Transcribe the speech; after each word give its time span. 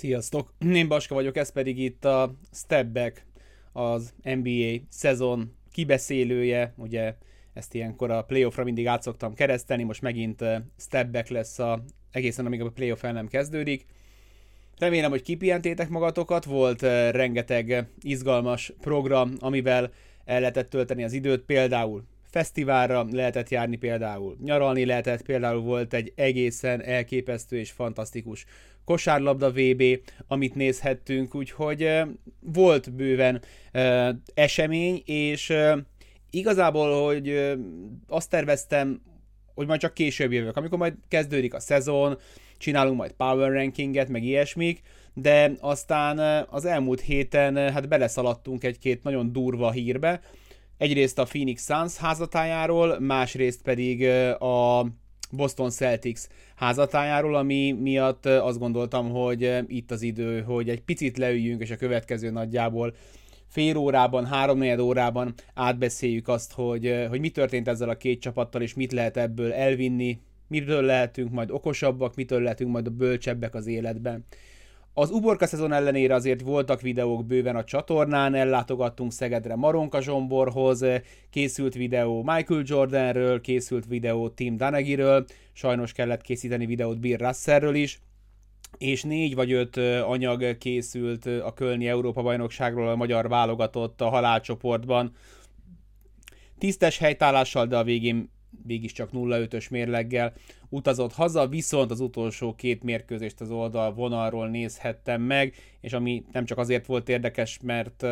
Sziasztok! 0.00 0.52
Én 0.72 0.88
Baska 0.88 1.14
vagyok, 1.14 1.36
ez 1.36 1.52
pedig 1.52 1.78
itt 1.78 2.04
a 2.04 2.34
Step 2.52 2.86
Back, 2.86 3.24
az 3.72 4.14
NBA 4.22 4.84
szezon 4.88 5.54
kibeszélője, 5.72 6.74
ugye 6.76 7.14
ezt 7.52 7.74
ilyenkor 7.74 8.10
a 8.10 8.22
playoffra 8.22 8.64
mindig 8.64 8.86
át 8.86 9.02
szoktam 9.02 9.34
kereszteni, 9.34 9.82
most 9.82 10.02
megint 10.02 10.44
Step 10.76 11.10
Back 11.10 11.28
lesz 11.28 11.58
a, 11.58 11.82
egészen 12.10 12.46
amíg 12.46 12.60
a 12.60 12.70
playoff 12.70 13.04
el 13.04 13.12
nem 13.12 13.28
kezdődik. 13.28 13.86
Remélem, 14.78 15.10
hogy 15.10 15.22
kipihentétek 15.22 15.88
magatokat, 15.88 16.44
volt 16.44 16.82
rengeteg 17.10 17.88
izgalmas 18.00 18.72
program, 18.80 19.32
amivel 19.38 19.92
el 20.24 20.40
lehetett 20.40 20.70
tölteni 20.70 21.04
az 21.04 21.12
időt, 21.12 21.42
például 21.42 22.04
fesztiválra 22.30 23.06
lehetett 23.10 23.48
járni 23.48 23.76
például, 23.76 24.36
nyaralni 24.42 24.84
lehetett, 24.84 25.22
például 25.22 25.60
volt 25.60 25.94
egy 25.94 26.12
egészen 26.16 26.82
elképesztő 26.82 27.58
és 27.58 27.70
fantasztikus 27.70 28.46
kosárlabda 28.90 29.50
VB, 29.50 29.82
amit 30.26 30.54
nézhettünk, 30.54 31.34
úgyhogy 31.34 31.90
volt 32.40 32.92
bőven 32.92 33.42
esemény, 34.34 35.02
és 35.04 35.52
igazából, 36.30 37.04
hogy 37.04 37.56
azt 38.08 38.30
terveztem, 38.30 39.02
hogy 39.54 39.66
majd 39.66 39.80
csak 39.80 39.94
később 39.94 40.32
jövök, 40.32 40.56
amikor 40.56 40.78
majd 40.78 40.94
kezdődik 41.08 41.54
a 41.54 41.60
szezon, 41.60 42.18
csinálunk 42.58 42.96
majd 42.96 43.12
power 43.12 43.52
rankinget, 43.52 44.08
meg 44.08 44.24
ilyesmik, 44.24 44.80
de 45.14 45.52
aztán 45.60 46.46
az 46.50 46.64
elmúlt 46.64 47.00
héten 47.00 47.72
hát 47.72 47.88
beleszaladtunk 47.88 48.64
egy-két 48.64 49.02
nagyon 49.02 49.32
durva 49.32 49.70
hírbe, 49.70 50.20
egyrészt 50.78 51.18
a 51.18 51.24
Phoenix 51.24 51.64
Suns 51.64 51.96
házatájáról, 51.96 53.00
másrészt 53.00 53.62
pedig 53.62 54.04
a 54.38 54.86
Boston 55.30 55.70
Celtics 55.70 56.20
házatájáról, 56.56 57.36
ami 57.36 57.72
miatt 57.72 58.26
azt 58.26 58.58
gondoltam, 58.58 59.10
hogy 59.10 59.64
itt 59.66 59.90
az 59.90 60.02
idő, 60.02 60.40
hogy 60.40 60.68
egy 60.68 60.82
picit 60.82 61.18
leüljünk, 61.18 61.60
és 61.60 61.70
a 61.70 61.76
következő 61.76 62.30
nagyjából 62.30 62.94
fél 63.46 63.76
órában, 63.76 64.26
háromnegyed 64.26 64.78
órában 64.78 65.34
átbeszéljük 65.54 66.28
azt, 66.28 66.52
hogy, 66.52 67.06
hogy 67.08 67.20
mi 67.20 67.28
történt 67.28 67.68
ezzel 67.68 67.88
a 67.88 67.96
két 67.96 68.20
csapattal, 68.20 68.62
és 68.62 68.74
mit 68.74 68.92
lehet 68.92 69.16
ebből 69.16 69.52
elvinni, 69.52 70.20
mitől 70.48 70.82
lehetünk 70.82 71.30
majd 71.30 71.50
okosabbak, 71.50 72.14
mitől 72.14 72.42
lehetünk 72.42 72.70
majd 72.70 72.86
a 72.86 72.90
bölcsebbek 72.90 73.54
az 73.54 73.66
életben. 73.66 74.24
Az 74.94 75.10
uborka 75.10 75.46
szezon 75.46 75.72
ellenére 75.72 76.14
azért 76.14 76.40
voltak 76.40 76.80
videók 76.80 77.26
bőven 77.26 77.56
a 77.56 77.64
csatornán, 77.64 78.34
ellátogattunk 78.34 79.12
Szegedre 79.12 79.56
Maronka 79.56 80.00
Zsomborhoz, 80.00 80.84
készült 81.30 81.74
videó 81.74 82.22
Michael 82.22 82.62
Jordanről, 82.64 83.40
készült 83.40 83.86
videó 83.86 84.28
Tim 84.28 84.56
Danegiről, 84.56 85.24
sajnos 85.52 85.92
kellett 85.92 86.20
készíteni 86.20 86.66
videót 86.66 87.00
Bill 87.00 87.16
Russellről 87.16 87.74
is, 87.74 88.00
és 88.78 89.02
négy 89.02 89.34
vagy 89.34 89.52
öt 89.52 89.76
anyag 90.04 90.58
készült 90.58 91.26
a 91.26 91.52
Kölni 91.54 91.88
Európa-bajnokságról 91.88 92.88
a 92.88 92.96
magyar 92.96 93.28
válogatott 93.28 94.00
a 94.00 94.08
halálcsoportban. 94.08 95.12
Tisztes 96.58 96.98
helytállással, 96.98 97.66
de 97.66 97.76
a 97.76 97.84
végén 97.84 98.30
mégiscsak 98.66 99.10
0-5-ös 99.12 99.70
mérleggel 99.70 100.32
utazott 100.68 101.12
haza, 101.12 101.48
viszont 101.48 101.90
az 101.90 102.00
utolsó 102.00 102.54
két 102.54 102.82
mérkőzést 102.82 103.40
az 103.40 103.50
oldal 103.50 103.94
vonalról 103.94 104.48
nézhettem 104.48 105.22
meg, 105.22 105.54
és 105.80 105.92
ami 105.92 106.24
nem 106.32 106.44
csak 106.44 106.58
azért 106.58 106.86
volt 106.86 107.08
érdekes, 107.08 107.58
mert 107.62 108.04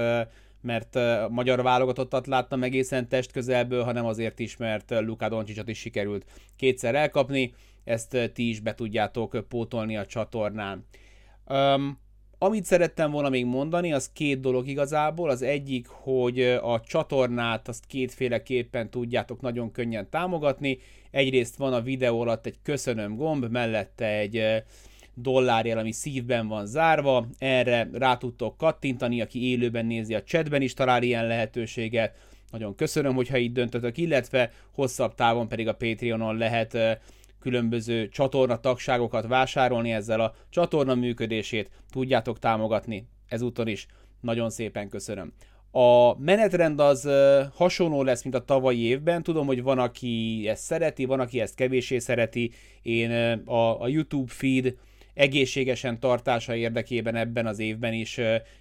mert 0.60 0.96
a 0.96 1.28
magyar 1.30 1.62
válogatottat 1.62 2.26
láttam 2.26 2.62
egészen 2.62 3.08
testközelből, 3.08 3.82
hanem 3.82 4.04
azért 4.04 4.38
is, 4.38 4.56
mert 4.56 4.90
Luka 4.90 5.28
Doncsicsot 5.28 5.68
is 5.68 5.78
sikerült 5.78 6.24
kétszer 6.56 6.94
elkapni, 6.94 7.54
ezt 7.84 8.30
ti 8.32 8.48
is 8.48 8.60
be 8.60 8.74
tudjátok 8.74 9.44
pótolni 9.48 9.96
a 9.96 10.06
csatornán. 10.06 10.86
Um, 11.46 11.98
amit 12.38 12.64
szerettem 12.64 13.10
volna 13.10 13.28
még 13.28 13.44
mondani, 13.44 13.92
az 13.92 14.10
két 14.12 14.40
dolog 14.40 14.68
igazából. 14.68 15.30
Az 15.30 15.42
egyik, 15.42 15.86
hogy 15.86 16.40
a 16.42 16.80
csatornát 16.80 17.68
azt 17.68 17.86
kétféleképpen 17.86 18.90
tudjátok 18.90 19.40
nagyon 19.40 19.70
könnyen 19.70 20.10
támogatni. 20.10 20.78
Egyrészt 21.10 21.56
van 21.56 21.72
a 21.72 21.80
videó 21.80 22.20
alatt 22.20 22.46
egy 22.46 22.58
köszönöm 22.62 23.16
gomb, 23.16 23.50
mellette 23.50 24.06
egy 24.06 24.42
dollárjel, 25.14 25.78
ami 25.78 25.92
szívben 25.92 26.48
van 26.48 26.66
zárva. 26.66 27.26
Erre 27.38 27.88
rá 27.92 28.16
tudtok 28.16 28.56
kattintani, 28.56 29.20
aki 29.20 29.50
élőben 29.50 29.86
nézi 29.86 30.14
a 30.14 30.22
chatben 30.22 30.62
is 30.62 30.74
talál 30.74 31.02
ilyen 31.02 31.26
lehetőséget. 31.26 32.14
Nagyon 32.50 32.74
köszönöm, 32.74 33.14
hogyha 33.14 33.38
így 33.38 33.52
döntötök, 33.52 33.98
illetve 33.98 34.52
hosszabb 34.74 35.14
távon 35.14 35.48
pedig 35.48 35.68
a 35.68 35.74
Patreonon 35.74 36.36
lehet 36.36 37.00
különböző 37.40 38.08
csatorna 38.08 38.60
tagságokat 38.60 39.26
vásárolni 39.26 39.92
ezzel 39.92 40.20
a 40.20 40.34
csatorna 40.50 40.94
működését 40.94 41.70
tudjátok 41.90 42.38
támogatni. 42.38 43.08
Ezúton 43.28 43.68
is 43.68 43.86
nagyon 44.20 44.50
szépen 44.50 44.88
köszönöm. 44.88 45.32
A 45.70 46.18
menetrend 46.18 46.80
az 46.80 47.08
hasonló 47.54 48.02
lesz, 48.02 48.22
mint 48.22 48.34
a 48.34 48.44
tavalyi 48.44 48.80
évben. 48.80 49.22
Tudom, 49.22 49.46
hogy 49.46 49.62
van, 49.62 49.78
aki 49.78 50.44
ezt 50.48 50.62
szereti, 50.62 51.04
van, 51.04 51.20
aki 51.20 51.40
ezt 51.40 51.54
kevésé 51.54 51.98
szereti. 51.98 52.50
Én 52.82 53.10
a, 53.44 53.82
a 53.82 53.88
YouTube 53.88 54.32
feed 54.32 54.74
egészségesen 55.14 56.00
tartása 56.00 56.54
érdekében 56.54 57.16
ebben 57.16 57.46
az 57.46 57.58
évben 57.58 57.92
is 57.92 58.20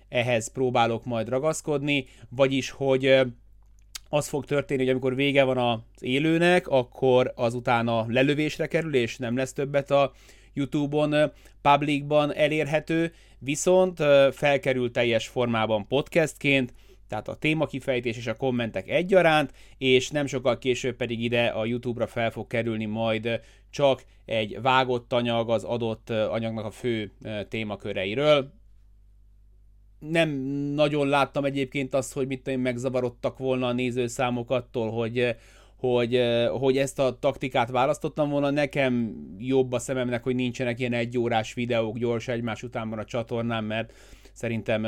ehhez 0.09 0.51
próbálok 0.51 1.05
majd 1.05 1.29
ragaszkodni, 1.29 2.05
vagyis, 2.29 2.69
hogy 2.69 3.21
az 4.09 4.27
fog 4.27 4.45
történni, 4.45 4.81
hogy 4.81 4.89
amikor 4.89 5.15
vége 5.15 5.43
van 5.43 5.57
az 5.57 6.03
élőnek, 6.03 6.67
akkor 6.67 7.31
azután 7.35 7.87
a 7.87 8.05
lelövésre 8.07 8.67
kerül, 8.67 8.95
és 8.95 9.17
nem 9.17 9.37
lesz 9.37 9.53
többet 9.53 9.91
a 9.91 10.11
YouTube-on, 10.53 11.31
publicban 11.61 12.33
elérhető, 12.33 13.13
viszont 13.39 13.97
felkerül 14.31 14.91
teljes 14.91 15.27
formában 15.27 15.87
podcastként, 15.87 16.73
tehát 17.07 17.27
a 17.27 17.35
témakifejtés 17.35 18.17
és 18.17 18.27
a 18.27 18.35
kommentek 18.35 18.89
egyaránt, 18.89 19.53
és 19.77 20.09
nem 20.09 20.25
sokkal 20.25 20.57
később 20.57 20.95
pedig 20.95 21.23
ide 21.23 21.45
a 21.45 21.65
YouTube-ra 21.65 22.07
fel 22.07 22.31
fog 22.31 22.47
kerülni 22.47 22.85
majd 22.85 23.41
csak 23.69 24.05
egy 24.25 24.61
vágott 24.61 25.13
anyag 25.13 25.49
az 25.49 25.63
adott 25.63 26.09
anyagnak 26.09 26.65
a 26.65 26.71
fő 26.71 27.11
témaköreiről 27.49 28.51
nem 29.99 30.29
nagyon 30.73 31.07
láttam 31.07 31.45
egyébként 31.45 31.93
azt, 31.93 32.13
hogy 32.13 32.27
mit 32.27 32.43
tudom, 32.43 32.61
megzavarodtak 32.61 33.37
volna 33.37 33.67
a 33.67 33.73
nézőszámok 33.73 34.51
attól, 34.51 34.91
hogy, 34.91 35.35
hogy, 35.75 36.21
hogy 36.49 36.77
ezt 36.77 36.99
a 36.99 37.17
taktikát 37.19 37.69
választottam 37.69 38.29
volna. 38.29 38.49
Nekem 38.49 39.15
jobb 39.37 39.71
a 39.71 39.79
szememnek, 39.79 40.23
hogy 40.23 40.35
nincsenek 40.35 40.79
ilyen 40.79 40.93
egyórás 40.93 41.53
videók 41.53 41.97
gyors 41.97 42.27
egymás 42.27 42.63
után 42.63 42.89
van 42.89 42.99
a 42.99 43.05
csatornán, 43.05 43.63
mert 43.63 43.93
szerintem 44.33 44.85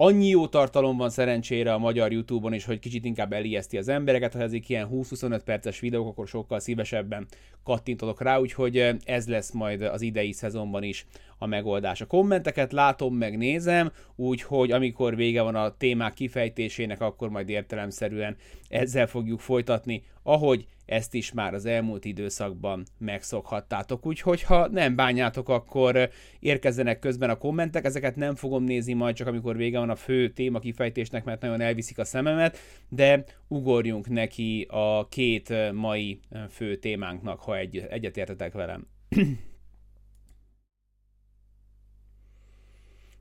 annyi 0.00 0.28
jó 0.28 0.46
tartalom 0.46 0.96
van 0.96 1.10
szerencsére 1.10 1.72
a 1.72 1.78
magyar 1.78 2.12
YouTube-on 2.12 2.52
is, 2.52 2.64
hogy 2.64 2.78
kicsit 2.78 3.04
inkább 3.04 3.32
elijeszti 3.32 3.78
az 3.78 3.88
embereket, 3.88 4.32
ha 4.32 4.40
ezek 4.40 4.68
ilyen 4.68 4.88
20-25 4.92 5.40
perces 5.44 5.80
videók, 5.80 6.08
akkor 6.08 6.28
sokkal 6.28 6.60
szívesebben 6.60 7.26
kattintotok 7.64 8.22
rá, 8.22 8.38
úgyhogy 8.38 8.96
ez 9.04 9.28
lesz 9.28 9.52
majd 9.52 9.82
az 9.82 10.02
idei 10.02 10.32
szezonban 10.32 10.82
is 10.82 11.06
a 11.38 11.46
megoldás. 11.46 12.00
A 12.00 12.06
kommenteket 12.06 12.72
látom, 12.72 13.14
meg 13.14 13.36
nézem, 13.36 13.92
úgyhogy 14.16 14.70
amikor 14.70 15.16
vége 15.16 15.42
van 15.42 15.54
a 15.54 15.76
témák 15.76 16.14
kifejtésének, 16.14 17.00
akkor 17.00 17.28
majd 17.28 17.48
értelemszerűen 17.48 18.36
ezzel 18.68 19.06
fogjuk 19.06 19.40
folytatni, 19.40 20.02
ahogy 20.22 20.66
ezt 20.88 21.14
is 21.14 21.32
már 21.32 21.54
az 21.54 21.66
elmúlt 21.66 22.04
időszakban 22.04 22.84
megszokhattátok. 22.98 24.06
Úgyhogy 24.06 24.42
ha 24.42 24.68
nem 24.68 24.96
bánjátok, 24.96 25.48
akkor 25.48 26.10
érkezzenek 26.40 26.98
közben 26.98 27.30
a 27.30 27.38
kommentek, 27.38 27.84
ezeket 27.84 28.16
nem 28.16 28.34
fogom 28.34 28.64
nézni 28.64 28.92
majd 28.92 29.14
csak 29.14 29.26
amikor 29.26 29.56
vége 29.56 29.78
van 29.78 29.90
a 29.90 29.96
fő 29.96 30.28
téma 30.28 30.58
kifejtésnek, 30.58 31.24
mert 31.24 31.40
nagyon 31.40 31.60
elviszik 31.60 31.98
a 31.98 32.04
szememet, 32.04 32.58
de 32.88 33.24
ugorjunk 33.48 34.08
neki 34.08 34.66
a 34.70 35.08
két 35.08 35.72
mai 35.72 36.20
fő 36.50 36.76
témánknak, 36.76 37.40
ha 37.40 37.56
egy, 37.56 37.86
egyetértetek 37.90 38.52
velem. 38.52 38.86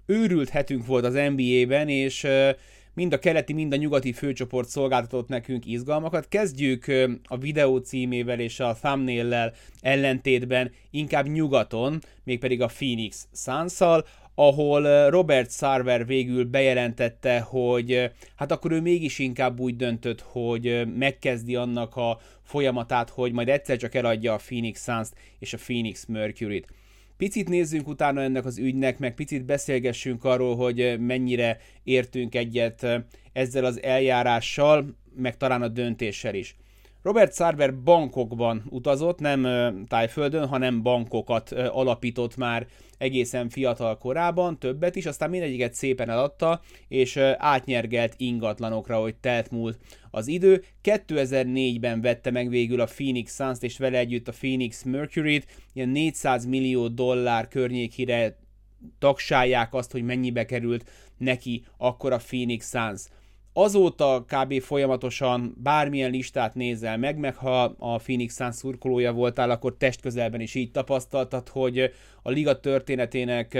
őrült 0.07 0.49
hetünk 0.49 0.85
volt 0.85 1.05
az 1.05 1.13
NBA-ben, 1.35 1.89
és 1.89 2.27
mind 2.93 3.13
a 3.13 3.19
keleti, 3.19 3.53
mind 3.53 3.73
a 3.73 3.75
nyugati 3.75 4.13
főcsoport 4.13 4.69
szolgáltatott 4.69 5.27
nekünk 5.27 5.65
izgalmakat. 5.65 6.27
Kezdjük 6.27 6.85
a 7.23 7.37
videó 7.37 7.77
címével 7.77 8.39
és 8.39 8.59
a 8.59 8.77
thumbnail 8.81 9.53
ellentétben 9.81 10.71
inkább 10.91 11.27
nyugaton, 11.27 12.01
mégpedig 12.23 12.61
a 12.61 12.67
Phoenix 12.67 13.27
suns 13.33 13.79
ahol 14.39 15.09
Robert 15.09 15.51
Sarver 15.51 16.05
végül 16.05 16.45
bejelentette, 16.45 17.39
hogy 17.39 18.11
hát 18.35 18.51
akkor 18.51 18.71
ő 18.71 18.81
mégis 18.81 19.19
inkább 19.19 19.59
úgy 19.59 19.75
döntött, 19.75 20.21
hogy 20.21 20.87
megkezdi 20.97 21.55
annak 21.55 21.95
a 21.95 22.19
folyamatát, 22.43 23.09
hogy 23.09 23.31
majd 23.31 23.49
egyszer 23.49 23.77
csak 23.77 23.95
eladja 23.95 24.33
a 24.33 24.39
Phoenix 24.45 24.83
Suns-t 24.83 25.13
és 25.39 25.53
a 25.53 25.57
Phoenix 25.57 26.05
Mercury-t. 26.05 26.67
Picit 27.17 27.49
nézzünk 27.49 27.87
utána 27.87 28.21
ennek 28.21 28.45
az 28.45 28.57
ügynek, 28.57 28.99
meg 28.99 29.13
picit 29.13 29.45
beszélgessünk 29.45 30.23
arról, 30.23 30.55
hogy 30.55 30.99
mennyire 30.99 31.57
értünk 31.83 32.35
egyet 32.35 32.87
ezzel 33.33 33.65
az 33.65 33.81
eljárással, 33.81 34.95
meg 35.15 35.37
talán 35.37 35.61
a 35.61 35.67
döntéssel 35.67 36.35
is. 36.35 36.55
Robert 37.01 37.33
Sarver 37.33 37.75
bankokban 37.75 38.63
utazott, 38.69 39.19
nem 39.19 39.47
tájföldön, 39.87 40.47
hanem 40.47 40.81
bankokat 40.81 41.51
alapított 41.51 42.35
már 42.37 42.67
egészen 42.97 43.49
fiatal 43.49 43.97
korában, 43.97 44.59
többet 44.59 44.95
is, 44.95 45.05
aztán 45.05 45.29
mindegyiket 45.29 45.73
szépen 45.73 46.09
eladta, 46.09 46.61
és 46.87 47.17
átnyergelt 47.37 48.13
ingatlanokra, 48.17 48.99
hogy 48.99 49.15
telt 49.15 49.51
múlt 49.51 49.79
az 50.11 50.27
idő. 50.27 50.63
2004-ben 50.83 52.01
vette 52.01 52.31
meg 52.31 52.49
végül 52.49 52.81
a 52.81 52.85
Phoenix 52.85 53.35
Suns-t, 53.35 53.63
és 53.63 53.77
vele 53.77 53.97
együtt 53.97 54.27
a 54.27 54.31
Phoenix 54.31 54.83
Mercury-t, 54.83 55.47
ilyen 55.73 55.89
400 55.89 56.45
millió 56.45 56.87
dollár 56.87 57.47
környékére 57.47 58.37
tagsálják 58.99 59.73
azt, 59.73 59.91
hogy 59.91 60.03
mennyibe 60.03 60.45
került 60.45 60.89
neki 61.17 61.63
akkor 61.77 62.13
a 62.13 62.17
Phoenix 62.17 62.69
Suns. 62.69 63.01
Azóta 63.59 64.25
kb. 64.27 64.61
folyamatosan 64.61 65.55
bármilyen 65.63 66.11
listát 66.11 66.55
nézel 66.55 66.97
meg, 66.97 67.17
meg 67.17 67.35
ha 67.35 67.63
a 67.63 67.97
Phoenix 67.97 68.35
Suns 68.35 68.55
szurkolója 68.55 69.13
voltál, 69.13 69.49
akkor 69.49 69.77
testközelben 69.77 70.41
is 70.41 70.55
így 70.55 70.71
tapasztaltad, 70.71 71.49
hogy 71.49 71.91
a 72.21 72.29
liga 72.29 72.59
történetének 72.59 73.57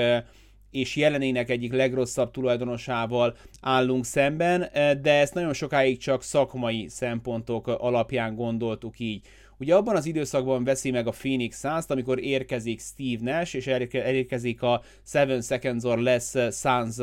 és 0.72 0.96
jelenének 0.96 1.50
egyik 1.50 1.74
legrosszabb 1.74 2.32
tulajdonosával 2.32 3.36
állunk 3.62 4.06
szemben, 4.06 4.70
de 5.02 5.20
ezt 5.20 5.34
nagyon 5.34 5.54
sokáig 5.54 5.98
csak 5.98 6.24
szakmai 6.24 6.88
szempontok 6.90 7.68
alapján 7.68 8.36
gondoltuk 8.36 9.00
így. 9.00 9.26
Ugye 9.60 9.76
abban 9.76 9.96
az 9.96 10.06
időszakban 10.06 10.64
veszi 10.64 10.92
meg 10.92 11.08
a 11.08 11.12
Phoenix 11.12 11.60
suns 11.60 11.86
amikor 11.88 12.24
érkezik 12.24 12.82
Steve 12.82 13.32
Nash, 13.32 13.56
és 13.56 13.68
elérkezik 13.68 14.62
a 14.62 14.82
Seven 15.06 15.42
Seconds 15.42 15.84
or 15.84 15.98
Less 15.98 16.36
Suns 16.52 16.96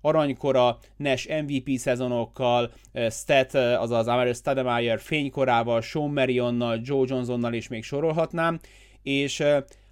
aranykora, 0.00 0.78
Nash 0.96 1.42
MVP 1.42 1.78
szezonokkal, 1.78 2.70
Stat, 3.10 3.54
azaz 3.54 4.06
Amir 4.06 4.34
Stademeyer 4.34 5.00
fénykorával, 5.00 5.80
Sean 5.80 6.10
Marionnal, 6.10 6.80
Joe 6.82 7.04
Johnsonnal 7.08 7.52
is 7.52 7.68
még 7.68 7.84
sorolhatnám, 7.84 8.60
és 9.02 9.40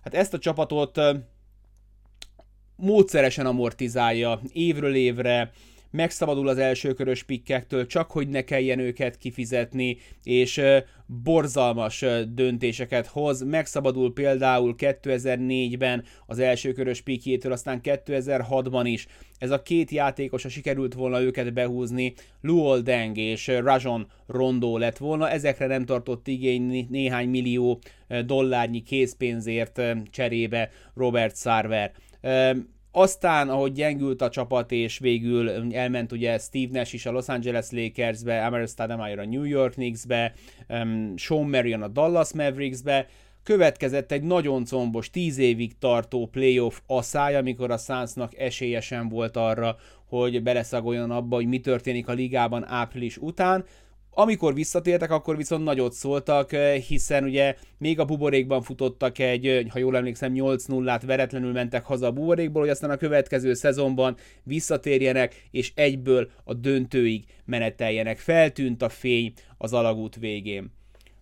hát 0.02 0.14
ezt 0.14 0.34
a 0.34 0.38
csapatot 0.38 1.00
módszeresen 2.76 3.46
amortizálja 3.46 4.40
évről 4.52 4.94
évre, 4.94 5.50
megszabadul 5.96 6.48
az 6.48 6.58
elsőkörös 6.58 7.22
pikkektől, 7.22 7.87
csak 7.87 8.10
hogy 8.10 8.28
ne 8.28 8.43
kelljen 8.43 8.78
őket 8.78 9.19
kifizetni, 9.19 9.96
és 10.22 10.60
borzalmas 11.06 12.04
döntéseket 12.28 13.06
hoz. 13.06 13.43
Megszabadul 13.43 14.12
például 14.12 14.75
2004-ben 14.78 16.04
az 16.26 16.38
elsőkörös 16.38 17.00
pikjétől, 17.00 17.52
aztán 17.52 17.81
2006-ban 17.82 18.82
is. 18.84 19.06
Ez 19.38 19.50
a 19.50 19.62
két 19.62 19.90
játékos, 19.90 20.44
a 20.44 20.48
sikerült 20.48 20.94
volna 20.94 21.22
őket 21.22 21.52
behúzni, 21.52 22.14
Luol 22.40 22.81
Deng 22.81 23.16
és 23.16 23.46
Rajon 23.46 24.06
Rondo 24.26 24.78
lett 24.78 24.96
volna, 24.96 25.31
ezekre 25.31 25.66
nem 25.66 25.84
tartott 25.84 26.28
igény 26.28 26.87
néhány 26.90 27.28
millió 27.28 27.81
dollárnyi 28.25 28.82
készpénzért 28.82 29.82
cserébe 30.10 30.70
Robert 30.94 31.37
Sarver 31.37 31.92
aztán, 32.96 33.48
ahogy 33.48 33.72
gyengült 33.72 34.22
a 34.22 34.28
csapat, 34.28 34.72
és 34.72 34.98
végül 34.98 35.75
elment 35.75 36.12
ugye 36.12 36.38
Steve 36.38 36.78
Nash 36.78 36.94
is 36.94 37.06
a 37.06 37.10
Los 37.10 37.28
Angeles 37.28 37.70
Lakersbe, 37.70 38.46
Amara 38.46 38.66
Stoudemire 38.66 39.22
a 39.22 39.26
New 39.26 39.44
York 39.44 39.72
Knicksbe, 39.72 40.32
um, 40.69 41.16
Sean 41.16 41.48
Marion 41.48 41.82
a 41.82 41.88
Dallas 41.88 42.32
Mavericksbe, 42.32 43.06
következett 43.43 44.12
egy 44.12 44.22
nagyon 44.22 44.64
combos, 44.64 45.10
tíz 45.10 45.38
évig 45.38 45.78
tartó 45.78 46.26
playoff 46.26 46.81
asszály, 46.87 47.37
amikor 47.37 47.70
a 47.70 47.76
Sunsnak 47.76 48.38
esélyesen 48.38 49.08
volt 49.08 49.37
arra, 49.37 49.76
hogy 50.08 50.42
beleszagoljon 50.42 51.10
abba, 51.10 51.34
hogy 51.34 51.46
mi 51.46 51.60
történik 51.60 52.08
a 52.08 52.12
ligában 52.12 52.66
április 52.69 53.16
után, 53.16 53.64
amikor 54.18 54.54
visszatértek, 54.54 55.10
akkor 55.10 55.36
viszont 55.36 55.64
nagyot 55.64 55.92
szóltak, 55.92 56.52
eh, 56.52 56.74
hiszen 56.74 57.24
ugye 57.24 57.56
még 57.78 58.00
a 58.00 58.04
buborékban 58.04 58.62
futottak 58.62 59.18
egy, 59.18 59.46
eh, 59.46 59.64
ha 59.68 59.78
jól 59.78 59.96
emlékszem, 59.96 60.32
8-0-át 60.32 61.02
veretlenül 61.02 61.52
mentek 61.52 61.84
haza 61.84 62.06
a 62.06 62.12
buborékból, 62.12 62.62
hogy 62.62 62.70
aztán 62.70 62.90
a 62.90 62.96
következő 62.96 63.54
szezonban 63.54 64.16
visszatérjenek, 64.42 65.48
és 65.50 65.72
egyből 65.74 66.30
a 66.44 66.54
döntőig 66.54 67.24
meneteljenek. 67.44 68.18
Feltűnt 68.18 68.82
a 68.82 68.88
fény 68.88 69.32
az 69.58 69.72
alagút 69.72 70.16
végén. 70.16 70.72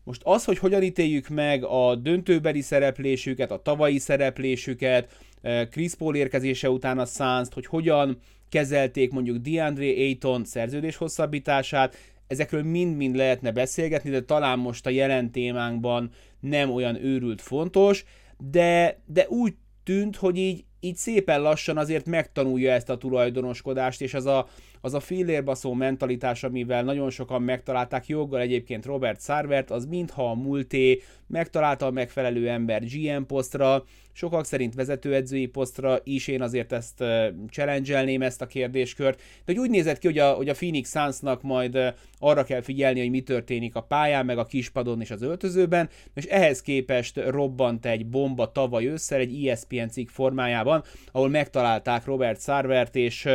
Most 0.04 0.20
az, 0.24 0.44
hogy 0.44 0.58
hogyan 0.58 0.82
ítéljük 0.82 1.28
meg 1.28 1.64
a 1.64 1.94
döntőbeli 1.94 2.60
szereplésüket, 2.60 3.50
a 3.50 3.62
tavalyi 3.62 3.98
szereplésüket, 3.98 5.18
eh, 5.42 5.66
Chris 5.70 5.94
Paul 5.94 6.16
érkezése 6.16 6.70
után 6.70 6.98
a 6.98 7.04
suns 7.04 7.48
hogy 7.54 7.66
hogyan 7.66 8.18
kezelték 8.48 9.12
mondjuk 9.12 9.36
DeAndre 9.36 9.86
Ayton 9.86 10.44
szerződés 10.44 10.96
hosszabbítását, 10.96 11.96
ezekről 12.26 12.62
mind-mind 12.62 13.16
lehetne 13.16 13.50
beszélgetni, 13.50 14.10
de 14.10 14.22
talán 14.22 14.58
most 14.58 14.86
a 14.86 14.90
jelen 14.90 15.30
témánkban 15.30 16.10
nem 16.40 16.70
olyan 16.70 17.04
őrült 17.04 17.40
fontos, 17.40 18.04
de, 18.50 19.00
de 19.06 19.28
úgy 19.28 19.54
tűnt, 19.84 20.16
hogy 20.16 20.36
így, 20.36 20.64
így 20.80 20.96
szépen 20.96 21.40
lassan 21.40 21.76
azért 21.76 22.06
megtanulja 22.06 22.72
ezt 22.72 22.90
a 22.90 22.98
tulajdonoskodást, 22.98 24.00
és 24.00 24.14
az 24.14 24.26
a, 24.26 24.48
az 24.84 24.94
a 24.94 25.00
fillérbaszó 25.00 25.72
mentalitás, 25.72 26.44
amivel 26.44 26.82
nagyon 26.82 27.10
sokan 27.10 27.42
megtalálták 27.42 28.06
joggal 28.06 28.40
egyébként 28.40 28.86
Robert 28.86 29.22
Sarvert, 29.22 29.70
az 29.70 29.86
mintha 29.86 30.30
a 30.30 30.34
múlté, 30.34 31.02
megtalálta 31.26 31.86
a 31.86 31.90
megfelelő 31.90 32.48
ember 32.48 32.82
GM 32.82 33.22
posztra, 33.26 33.84
sokak 34.12 34.44
szerint 34.44 34.74
vezetőedzői 34.74 35.46
posztra 35.46 35.98
is, 36.02 36.28
én 36.28 36.42
azért 36.42 36.72
ezt 36.72 37.00
uh, 37.00 37.26
challenge 37.50 38.24
ezt 38.24 38.42
a 38.42 38.46
kérdéskört, 38.46 39.22
de 39.44 39.52
úgy 39.52 39.70
nézett 39.70 39.98
ki, 39.98 40.06
hogy 40.06 40.18
a, 40.18 40.32
hogy 40.32 40.48
a 40.48 40.54
Phoenix 40.54 40.90
Sunsnak 40.90 41.42
majd 41.42 41.94
arra 42.18 42.44
kell 42.44 42.60
figyelni, 42.60 43.00
hogy 43.00 43.10
mi 43.10 43.20
történik 43.20 43.74
a 43.74 43.82
pályán, 43.82 44.24
meg 44.24 44.38
a 44.38 44.44
kispadon 44.44 45.00
és 45.00 45.10
az 45.10 45.22
öltözőben, 45.22 45.88
és 46.14 46.24
ehhez 46.24 46.62
képest 46.62 47.20
robbant 47.26 47.86
egy 47.86 48.06
bomba 48.06 48.52
tavaly 48.52 48.86
ősszel 48.86 49.18
egy 49.18 49.46
ESPN 49.46 49.86
cikk 49.88 50.08
formájában, 50.08 50.82
ahol 51.12 51.28
megtalálták 51.28 52.04
Robert 52.04 52.40
Sarvert, 52.40 52.96
és 52.96 53.28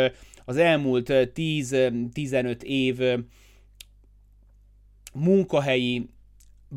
az 0.49 0.57
elmúlt 0.57 1.09
10-15 1.09 2.61
év 2.61 2.99
munkahelyi 5.13 6.09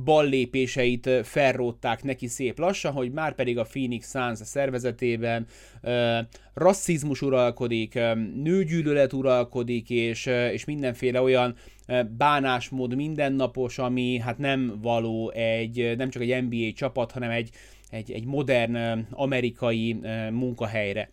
ballépéseit 0.05 1.11
felrótták 1.23 2.03
neki 2.03 2.27
szép 2.27 2.59
lassan, 2.59 2.93
hogy 2.93 3.13
már 3.13 3.35
pedig 3.35 3.59
a 3.59 3.63
Phoenix 3.63 4.11
Suns 4.11 4.39
szervezetében 4.39 5.47
uh, 5.83 6.19
rasszizmus 6.55 7.23
uralkodik, 7.23 7.95
uh, 7.95 8.15
nőgyűlölet 8.43 9.13
uralkodik, 9.13 9.91
és, 9.91 10.27
uh, 10.27 10.53
és 10.53 10.65
mindenféle 10.65 11.23
olyan 11.23 11.55
uh, 11.89 12.05
bánásmód 12.05 12.95
mindennapos, 12.95 13.79
ami 13.79 14.19
hát 14.19 14.39
nem 14.39 14.79
való 14.83 15.31
egy, 15.31 15.97
nem 15.97 16.11
csak 16.11 16.23
egy 16.23 16.43
NBA 16.43 16.73
csapat, 16.75 17.13
hanem 17.13 17.31
egy, 17.31 17.51
egy, 17.91 18.13
egy 18.13 18.25
modern 18.25 18.77
uh, 18.77 18.99
amerikai 19.11 19.93
uh, 19.93 20.31
munkahelyre 20.31 21.11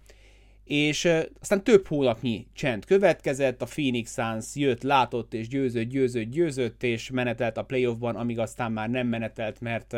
és 0.70 1.10
aztán 1.40 1.64
több 1.64 1.88
hónapnyi 1.88 2.48
csend 2.54 2.86
következett, 2.86 3.62
a 3.62 3.66
Phoenix 3.66 4.14
Suns 4.14 4.56
jött, 4.56 4.84
látott 4.84 5.34
és 5.34 5.48
győzött, 5.48 5.90
győzött, 5.90 6.30
győzött, 6.30 6.84
és 6.84 7.10
menetelt 7.10 7.58
a 7.58 7.64
playoffban, 7.64 8.16
amíg 8.16 8.40
aztán 8.40 8.72
már 8.72 8.90
nem 8.90 9.08
menetelt, 9.08 9.62
mert 9.62 9.96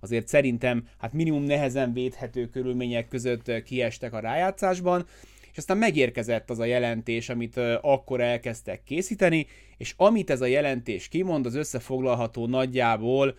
azért 0.00 0.28
szerintem 0.28 0.86
hát 0.98 1.12
minimum 1.12 1.42
nehezen 1.42 1.92
védhető 1.92 2.48
körülmények 2.48 3.08
között 3.08 3.62
kiestek 3.62 4.12
a 4.12 4.20
rájátszásban, 4.20 5.06
és 5.50 5.56
aztán 5.56 5.78
megérkezett 5.78 6.50
az 6.50 6.58
a 6.58 6.64
jelentés, 6.64 7.28
amit 7.28 7.56
akkor 7.80 8.20
elkezdtek 8.20 8.82
készíteni, 8.84 9.46
és 9.76 9.94
amit 9.96 10.30
ez 10.30 10.40
a 10.40 10.46
jelentés 10.46 11.08
kimond, 11.08 11.46
az 11.46 11.54
összefoglalható 11.54 12.46
nagyjából 12.46 13.36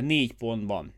négy 0.00 0.32
pontban. 0.32 0.92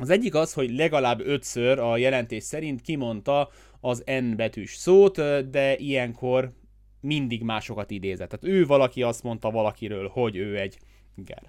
Az 0.00 0.10
egyik 0.10 0.34
az, 0.34 0.52
hogy 0.52 0.70
legalább 0.70 1.20
ötször 1.20 1.78
a 1.78 1.96
jelentés 1.96 2.42
szerint 2.42 2.80
kimondta 2.80 3.50
az 3.80 4.02
N 4.06 4.36
betűs 4.36 4.74
szót, 4.74 5.14
de 5.50 5.76
ilyenkor 5.76 6.52
mindig 7.00 7.42
másokat 7.42 7.90
idézett. 7.90 8.28
Tehát 8.28 8.56
ő 8.56 8.66
valaki 8.66 9.02
azt 9.02 9.22
mondta 9.22 9.50
valakiről, 9.50 10.08
hogy 10.08 10.36
ő 10.36 10.58
egy 10.58 10.78
ger. 11.14 11.42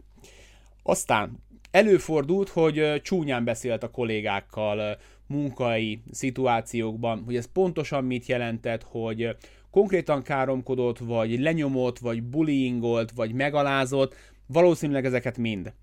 Aztán 0.83 1.43
előfordult, 1.71 2.49
hogy 2.49 3.01
csúnyán 3.01 3.43
beszélt 3.43 3.83
a 3.83 3.91
kollégákkal 3.91 4.97
munkai 5.27 6.01
szituációkban, 6.11 7.23
hogy 7.25 7.35
ez 7.35 7.51
pontosan 7.51 8.03
mit 8.03 8.25
jelentett, 8.25 8.83
hogy 8.83 9.35
konkrétan 9.71 10.21
káromkodott, 10.21 10.97
vagy 10.97 11.39
lenyomott, 11.39 11.99
vagy 11.99 12.23
bullyingolt, 12.23 13.11
vagy 13.11 13.33
megalázott, 13.33 14.15
valószínűleg 14.47 15.05
ezeket 15.05 15.37
mind. 15.37 15.73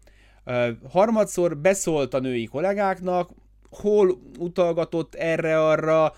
Harmadszor 0.89 1.57
beszólt 1.59 2.15
a 2.15 2.21
női 2.21 2.45
kollégáknak, 2.45 3.31
hol 3.71 4.21
utalgatott 4.39 5.15
erre-arra, 5.15 6.15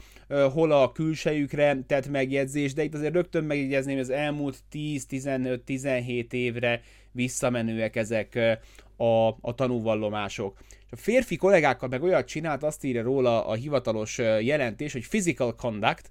hol 0.53 0.73
a 0.73 0.93
külsejükre 0.93 1.79
tett 1.87 2.09
megjegyzés, 2.09 2.75
de 2.75 2.83
itt 2.83 2.95
azért 2.95 3.13
rögtön 3.13 3.45
megjegyezném, 3.45 3.99
az 3.99 4.11
elmúlt 4.11 4.59
10-15-17 4.73 6.33
évre 6.33 6.81
visszamenőek 7.13 7.97
ezek 7.97 8.59
a, 8.97 9.27
a 9.29 9.55
tanúvallomások. 9.55 10.59
A 10.91 10.97
férfi 10.97 11.37
kollégákkal 11.37 11.89
meg 11.89 12.03
olyat 12.03 12.27
csinált, 12.27 12.63
azt 12.63 12.85
írja 12.85 13.03
róla 13.03 13.47
a 13.47 13.55
hivatalos 13.55 14.19
jelentés, 14.41 14.93
hogy 14.93 15.09
physical 15.09 15.55
conduct, 15.55 16.11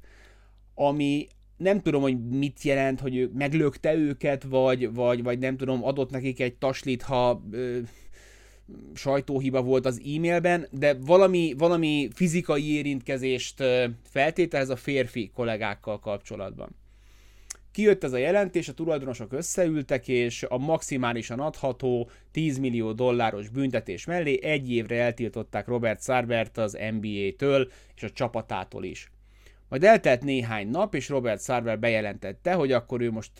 ami 0.76 1.28
nem 1.58 1.82
tudom, 1.82 2.02
hogy 2.02 2.28
mit 2.28 2.62
jelent, 2.62 3.00
hogy 3.00 3.16
ő 3.16 3.32
meglökte 3.34 3.96
őket, 3.96 4.44
vagy, 4.44 4.94
vagy, 4.94 5.24
vagy 5.24 5.40
nem 5.40 5.58
tudom, 5.58 5.84
adott 5.84 6.10
nekik 6.10 6.40
egy 6.40 6.56
taslit, 6.56 7.02
ha 7.02 7.44
sajtóhiba 8.94 9.62
volt 9.62 9.86
az 9.86 10.02
e-mailben, 10.16 10.68
de 10.72 10.94
valami, 10.94 11.54
valami 11.58 12.10
fizikai 12.14 12.76
érintkezést 12.76 13.64
feltételez 14.04 14.70
a 14.70 14.76
férfi 14.76 15.32
kollégákkal 15.34 16.00
kapcsolatban. 16.00 16.76
Kijött 17.72 18.04
ez 18.04 18.14
a 18.14 18.18
jelentés, 18.18 18.68
a 18.68 18.74
tulajdonosok 18.74 19.34
összeültek, 19.34 20.08
és 20.08 20.44
a 20.44 20.58
maximálisan 20.58 21.40
adható 21.40 22.10
10 22.32 22.58
millió 22.58 22.92
dolláros 22.92 23.50
büntetés 23.50 24.06
mellé 24.06 24.44
egy 24.44 24.72
évre 24.72 25.02
eltiltották 25.02 25.68
Robert 25.68 26.04
Sarbert 26.04 26.58
az 26.58 26.78
NBA-től 26.92 27.72
és 27.96 28.04
a 28.04 28.10
csapatától 28.10 28.84
is. 28.84 29.12
Majd 29.70 29.84
eltelt 29.84 30.24
néhány 30.24 30.70
nap, 30.70 30.96
és 30.96 31.10
Robert 31.10 31.44
Sarver 31.44 31.80
bejelentette, 31.80 32.54
hogy 32.54 32.72
akkor 32.72 33.02
ő 33.02 33.12
most 33.12 33.32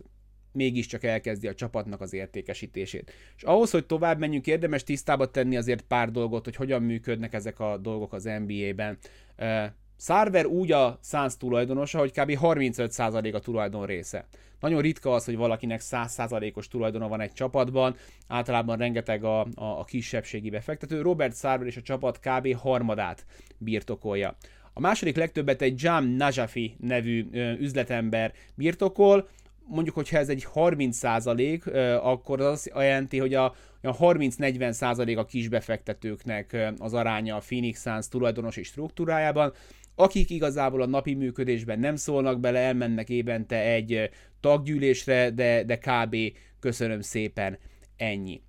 mégiscsak 0.57 1.03
elkezdi 1.03 1.47
a 1.47 1.53
csapatnak 1.53 2.01
az 2.01 2.13
értékesítését. 2.13 3.11
És 3.37 3.43
ahhoz, 3.43 3.71
hogy 3.71 3.85
tovább 3.85 4.19
menjünk, 4.19 4.47
érdemes 4.47 4.83
tisztába 4.83 5.31
tenni 5.31 5.57
azért 5.57 5.81
pár 5.81 6.11
dolgot, 6.11 6.43
hogy 6.43 6.55
hogyan 6.55 6.83
működnek 6.83 7.33
ezek 7.33 7.59
a 7.59 7.77
dolgok 7.77 8.13
az 8.13 8.29
NBA-ben. 8.45 8.97
Sarver 9.99 10.45
úgy 10.45 10.71
a 10.71 10.99
Suns 11.03 11.37
tulajdonosa, 11.37 11.99
hogy 11.99 12.11
kb. 12.11 12.37
35% 12.41 13.33
a 13.33 13.39
tulajdon 13.39 13.85
része. 13.85 14.27
Nagyon 14.59 14.81
ritka 14.81 15.13
az, 15.13 15.25
hogy 15.25 15.35
valakinek 15.35 15.81
100%-os 15.83 16.67
tulajdona 16.67 17.07
van 17.07 17.21
egy 17.21 17.33
csapatban, 17.33 17.95
általában 18.27 18.77
rengeteg 18.77 19.23
a, 19.23 19.39
a, 19.39 19.47
a 19.55 19.83
kisebbségi 19.83 20.49
befektető. 20.49 21.01
Robert 21.01 21.35
Sarver 21.35 21.67
és 21.67 21.77
a 21.77 21.81
csapat 21.81 22.19
kb. 22.19 22.55
harmadát 22.55 23.25
birtokolja. 23.57 24.37
A 24.73 24.79
második 24.79 25.15
legtöbbet 25.15 25.61
egy 25.61 25.81
Jam 25.81 26.05
Najafi 26.05 26.75
nevű 26.79 27.27
üzletember 27.59 28.33
birtokol, 28.55 29.29
mondjuk, 29.67 29.95
hogyha 29.95 30.17
ez 30.17 30.29
egy 30.29 30.43
30 30.43 30.97
százalék, 30.97 31.67
akkor 32.01 32.41
az 32.41 32.47
azt 32.47 32.71
jelenti, 32.75 33.17
hogy 33.19 33.33
a, 33.33 33.45
a 33.81 33.97
30-40 33.97 34.71
százalék 34.71 35.17
a 35.17 35.25
kisbefektetőknek 35.25 36.74
az 36.77 36.93
aránya 36.93 37.36
a 37.36 37.41
Phoenix 37.45 37.81
Suns 37.81 38.07
tulajdonosi 38.07 38.63
struktúrájában, 38.63 39.53
akik 39.95 40.29
igazából 40.29 40.81
a 40.81 40.86
napi 40.86 41.13
működésben 41.13 41.79
nem 41.79 41.95
szólnak 41.95 42.39
bele, 42.39 42.59
elmennek 42.59 43.09
évente 43.09 43.62
egy 43.62 44.09
taggyűlésre, 44.39 45.29
de, 45.29 45.63
de 45.63 45.77
kb. 45.77 46.15
köszönöm 46.59 47.01
szépen 47.01 47.57
ennyi. 47.97 48.41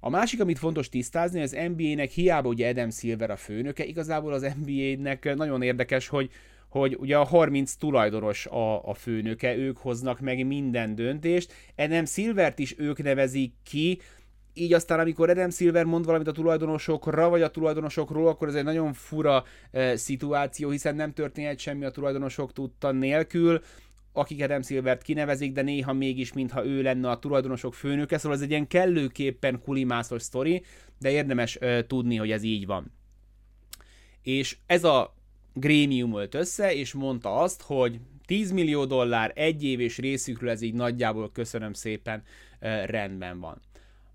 A 0.00 0.10
másik, 0.10 0.40
amit 0.40 0.58
fontos 0.58 0.88
tisztázni, 0.88 1.40
az 1.40 1.56
NBA-nek 1.76 2.10
hiába 2.10 2.48
ugye 2.48 2.68
Adam 2.68 2.90
Silver 2.90 3.30
a 3.30 3.36
főnöke, 3.36 3.84
igazából 3.84 4.32
az 4.32 4.54
NBA-nek 4.64 5.34
nagyon 5.34 5.62
érdekes, 5.62 6.08
hogy 6.08 6.30
hogy 6.78 6.96
ugye 7.00 7.16
a 7.16 7.24
30 7.24 7.74
tulajdonos 7.74 8.46
a, 8.46 8.88
a 8.88 8.94
főnöke, 8.94 9.56
ők 9.56 9.76
hoznak 9.76 10.20
meg 10.20 10.46
minden 10.46 10.94
döntést, 10.94 11.52
Adam 11.76 12.04
Silvert 12.04 12.58
is 12.58 12.74
ők 12.78 13.02
nevezik 13.02 13.52
ki, 13.62 14.00
így 14.54 14.72
aztán, 14.72 15.00
amikor 15.00 15.30
Adam 15.30 15.50
Silver 15.50 15.84
mond 15.84 16.04
valamit 16.04 16.26
a 16.26 16.32
tulajdonosokra, 16.32 17.28
vagy 17.28 17.42
a 17.42 17.50
tulajdonosokról, 17.50 18.28
akkor 18.28 18.48
ez 18.48 18.54
egy 18.54 18.64
nagyon 18.64 18.92
fura 18.92 19.44
e, 19.70 19.96
szituáció, 19.96 20.70
hiszen 20.70 20.94
nem 20.94 21.12
történhet 21.12 21.58
semmi 21.58 21.84
a 21.84 21.90
tulajdonosok 21.90 22.52
tudta 22.52 22.92
nélkül, 22.92 23.60
akik 24.12 24.42
Adam 24.42 24.62
Silvert 24.62 25.02
kinevezik, 25.02 25.52
de 25.52 25.62
néha 25.62 25.92
mégis, 25.92 26.32
mintha 26.32 26.66
ő 26.66 26.82
lenne 26.82 27.10
a 27.10 27.18
tulajdonosok 27.18 27.74
főnöke, 27.74 28.18
szóval 28.18 28.36
ez 28.36 28.42
egy 28.42 28.50
ilyen 28.50 28.66
kellőképpen 28.66 29.60
kulimászos 29.64 30.22
sztori, 30.22 30.62
de 30.98 31.10
érdemes 31.10 31.56
ö, 31.60 31.82
tudni, 31.82 32.16
hogy 32.16 32.30
ez 32.30 32.42
így 32.42 32.66
van. 32.66 32.92
És 34.22 34.56
ez 34.66 34.84
a 34.84 35.13
grémium 35.54 36.16
ölt 36.16 36.34
össze, 36.34 36.74
és 36.74 36.92
mondta 36.92 37.36
azt, 37.36 37.62
hogy 37.62 38.00
10 38.26 38.50
millió 38.50 38.84
dollár 38.84 39.32
egy 39.34 39.64
év 39.64 39.80
és 39.80 39.98
részükről 39.98 40.50
ez 40.50 40.62
így 40.62 40.74
nagyjából 40.74 41.30
köszönöm 41.32 41.72
szépen 41.72 42.22
rendben 42.86 43.40
van. 43.40 43.60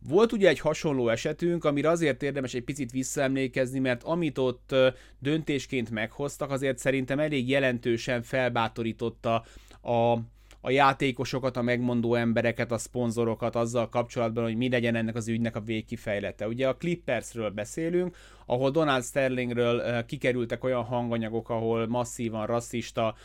Volt 0.07 0.31
ugye 0.31 0.47
egy 0.47 0.59
hasonló 0.59 1.09
esetünk, 1.09 1.63
amire 1.65 1.89
azért 1.89 2.23
érdemes 2.23 2.53
egy 2.53 2.63
picit 2.63 2.91
visszaemlékezni, 2.91 3.79
mert 3.79 4.03
amit 4.03 4.37
ott 4.37 4.75
döntésként 5.19 5.89
meghoztak, 5.89 6.51
azért 6.51 6.77
szerintem 6.77 7.19
elég 7.19 7.49
jelentősen 7.49 8.21
felbátorította 8.21 9.45
a, 9.81 10.17
a 10.61 10.69
játékosokat, 10.69 11.57
a 11.57 11.61
megmondó 11.61 12.15
embereket, 12.15 12.71
a 12.71 12.77
szponzorokat 12.77 13.55
azzal 13.55 13.89
kapcsolatban, 13.89 14.43
hogy 14.43 14.57
mi 14.57 14.69
legyen 14.69 14.95
ennek 14.95 15.15
az 15.15 15.27
ügynek 15.27 15.55
a 15.55 15.61
végkifejlete. 15.61 16.47
Ugye 16.47 16.67
a 16.67 16.75
Clippersről 16.75 17.49
beszélünk, 17.49 18.15
ahol 18.45 18.71
Donald 18.71 19.03
Sterlingről 19.03 20.05
kikerültek 20.05 20.63
olyan 20.63 20.83
hanganyagok, 20.83 21.49
ahol 21.49 21.87
masszívan 21.87 22.45
rasszista 22.45 23.15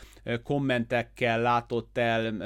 kommentekkel 0.43 1.41
látott 1.41 1.97
el 1.97 2.37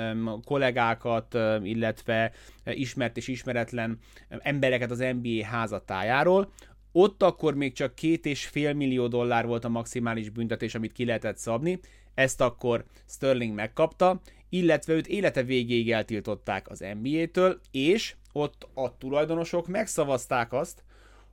kollégákat, 0.46 1.38
illetve 1.64 2.32
ismert 2.64 3.18
és 3.18 3.28
ismeretlen 3.28 3.98
embereket 4.30 4.92
az 4.92 5.06
NBA 5.22 5.46
házatájáról. 5.46 6.52
Ott 6.92 7.24
akkor 7.24 7.56
még 7.56 7.74
csak 7.74 7.96
két 7.96 8.26
és 8.26 8.46
fél 8.46 8.74
millió 8.74 9.08
dollár 9.08 9.46
volt 9.46 9.66
a 9.66 9.70
maximális 9.70 10.30
büntetés, 10.30 10.76
amit 10.76 10.92
ki 10.92 11.06
lehetett 11.06 11.38
szabni, 11.38 11.80
ezt 12.14 12.42
akkor 12.42 12.86
Sterling 13.08 13.54
megkapta, 13.56 14.22
illetve 14.50 14.94
őt 14.94 15.08
élete 15.08 15.44
végéig 15.44 15.92
eltiltották 15.92 16.70
az 16.70 16.86
NBA-től, 17.02 17.60
és 17.72 18.16
ott 18.34 18.68
a 18.74 18.98
tulajdonosok 18.98 19.68
megszavazták 19.68 20.54
azt, 20.54 20.84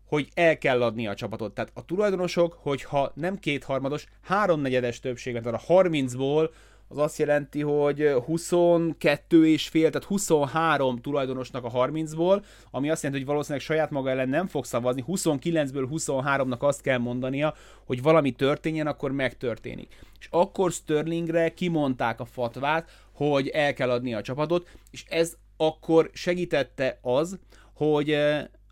hogy 0.04 0.28
el 0.34 0.58
kell 0.58 0.82
adni 0.82 1.06
a 1.06 1.14
csapatot. 1.14 1.54
Tehát 1.54 1.70
a 1.74 1.84
tulajdonosok, 1.84 2.58
hogyha 2.60 3.12
nem 3.14 3.38
kétharmados, 3.38 4.06
háromnegyedes 4.22 5.00
többség, 5.00 5.40
tehát 5.40 5.62
a 5.68 5.72
30-ból 5.72 6.50
az 6.88 6.98
azt 6.98 7.18
jelenti, 7.18 7.62
hogy 7.62 8.12
22 8.24 9.48
és 9.48 9.68
fél, 9.68 9.90
tehát 9.90 10.08
23 10.08 11.00
tulajdonosnak 11.00 11.64
a 11.64 11.70
30-ból, 11.70 12.42
ami 12.70 12.90
azt 12.90 13.02
jelenti, 13.02 13.22
hogy 13.22 13.32
valószínűleg 13.32 13.66
saját 13.66 13.90
maga 13.90 14.10
ellen 14.10 14.28
nem 14.28 14.46
fog 14.46 14.64
szavazni, 14.64 15.04
29-ből 15.06 15.88
23-nak 15.90 16.58
azt 16.58 16.80
kell 16.80 16.98
mondania, 16.98 17.54
hogy 17.84 18.02
valami 18.02 18.30
történjen, 18.30 18.86
akkor 18.86 19.12
megtörténik. 19.12 19.98
És 20.18 20.28
akkor 20.30 20.72
Sterlingre 20.72 21.54
kimondták 21.54 22.20
a 22.20 22.24
fatvát, 22.24 22.90
hogy 23.16 23.48
el 23.48 23.74
kell 23.74 23.90
adni 23.90 24.14
a 24.14 24.22
csapatot, 24.22 24.68
és 24.90 25.04
ez 25.08 25.36
akkor 25.56 26.10
segítette 26.12 26.98
az, 27.02 27.38
hogy 27.72 28.16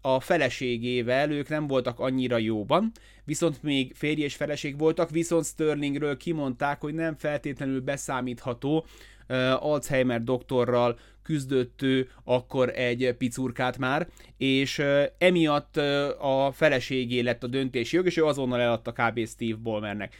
a 0.01 0.21
feleségével 0.21 1.31
ők 1.31 1.49
nem 1.49 1.67
voltak 1.67 2.01
annyira 2.01 2.39
jóban, 2.39 2.93
viszont 3.25 3.63
még 3.63 3.95
férj 3.95 4.23
és 4.23 4.35
feleség 4.35 4.79
voltak, 4.79 5.11
viszont 5.11 5.45
Sterlingről 5.45 6.17
kimondták, 6.17 6.81
hogy 6.81 6.95
nem 6.95 7.17
feltétlenül 7.17 7.81
beszámítható, 7.81 8.87
uh, 9.29 9.65
Alzheimer 9.65 10.23
doktorral 10.23 10.99
küzdött 11.23 11.83
ő 11.83 12.11
akkor 12.25 12.69
egy 12.69 13.15
picurkát 13.19 13.79
már, 13.79 14.09
és 14.37 14.79
uh, 14.79 15.03
emiatt 15.19 15.77
uh, 15.77 16.25
a 16.25 16.53
feleségé 16.53 17.21
lett 17.21 17.43
a 17.43 17.47
döntési 17.47 17.97
jog, 17.97 18.07
és 18.07 18.17
ő 18.17 18.25
azonnal 18.25 18.61
eladta 18.61 18.93
kb. 18.93 19.27
Steve 19.27 19.59
Ballmernek. 19.63 20.15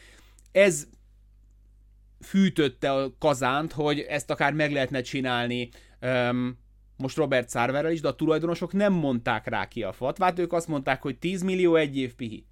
Ez 0.53 0.87
fűtötte 2.25 2.93
a 2.93 3.13
kazánt, 3.19 3.73
hogy 3.73 3.99
ezt 3.99 4.31
akár 4.31 4.53
meg 4.53 4.73
lehetne 4.73 5.01
csinálni 5.01 5.69
um, 6.03 6.63
most 6.97 7.17
Robert 7.17 7.49
Szárverrel 7.49 7.93
is, 7.93 8.01
de 8.01 8.09
a 8.09 8.15
tulajdonosok 8.15 8.73
nem 8.73 8.93
mondták 8.93 9.47
rá 9.47 9.69
ki 9.69 9.83
a 9.83 9.93
fatvát, 9.93 10.39
ők 10.39 10.53
azt 10.53 10.69
mondták, 10.69 11.03
hogy 11.03 11.17
10 11.17 11.43
millió 11.43 11.75
egy 11.75 11.97
év 11.97 12.15
pihi. 12.15 12.47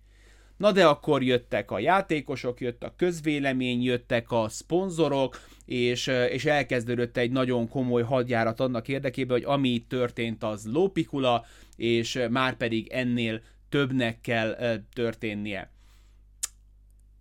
Na 0.57 0.73
de 0.73 0.87
akkor 0.87 1.23
jöttek 1.23 1.71
a 1.71 1.79
játékosok, 1.79 2.61
jött 2.61 2.83
a 2.83 2.95
közvélemény, 2.97 3.83
jöttek 3.83 4.31
a 4.31 4.49
szponzorok, 4.49 5.41
és, 5.64 6.07
és 6.07 6.45
elkezdődött 6.45 7.17
egy 7.17 7.31
nagyon 7.31 7.69
komoly 7.69 8.02
hadjárat 8.02 8.61
annak 8.61 8.88
érdekében, 8.88 9.37
hogy 9.37 9.47
ami 9.47 9.69
itt 9.69 9.88
történt, 9.88 10.43
az 10.43 10.67
lópikula, 10.73 11.45
és 11.76 12.26
már 12.31 12.57
pedig 12.57 12.88
ennél 12.88 13.41
többnek 13.69 14.21
kell 14.21 14.79
történnie. 14.93 15.71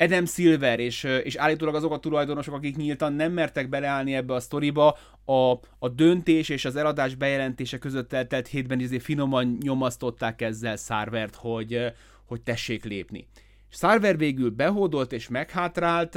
Adam 0.02 0.26
Silver 0.26 0.80
és, 0.80 1.04
és 1.04 1.36
állítólag 1.36 1.76
azok 1.76 1.92
a 1.92 2.00
tulajdonosok, 2.00 2.54
akik 2.54 2.76
nyíltan 2.76 3.14
nem 3.14 3.32
mertek 3.32 3.70
beleállni 3.70 4.14
ebbe 4.14 4.34
a 4.34 4.40
sztoriba, 4.40 4.98
a, 5.26 5.52
a 5.80 5.90
döntés 5.90 6.50
és 6.50 6.66
az 6.66 6.76
eladás 6.76 7.16
bejelentése 7.16 7.78
között 7.78 8.14
eltelt 8.14 8.48
hétben 8.48 8.80
izé 8.80 9.00
finoman 9.00 9.58
nyomasztották 9.62 10.42
ezzel 10.42 10.76
Szárvert, 10.76 11.36
hogy, 11.36 11.94
hogy 12.26 12.42
tessék 12.42 12.84
lépni. 12.84 13.28
Szárver 13.70 14.18
végül 14.18 14.50
behódolt 14.50 15.12
és 15.12 15.28
meghátrált, 15.28 16.14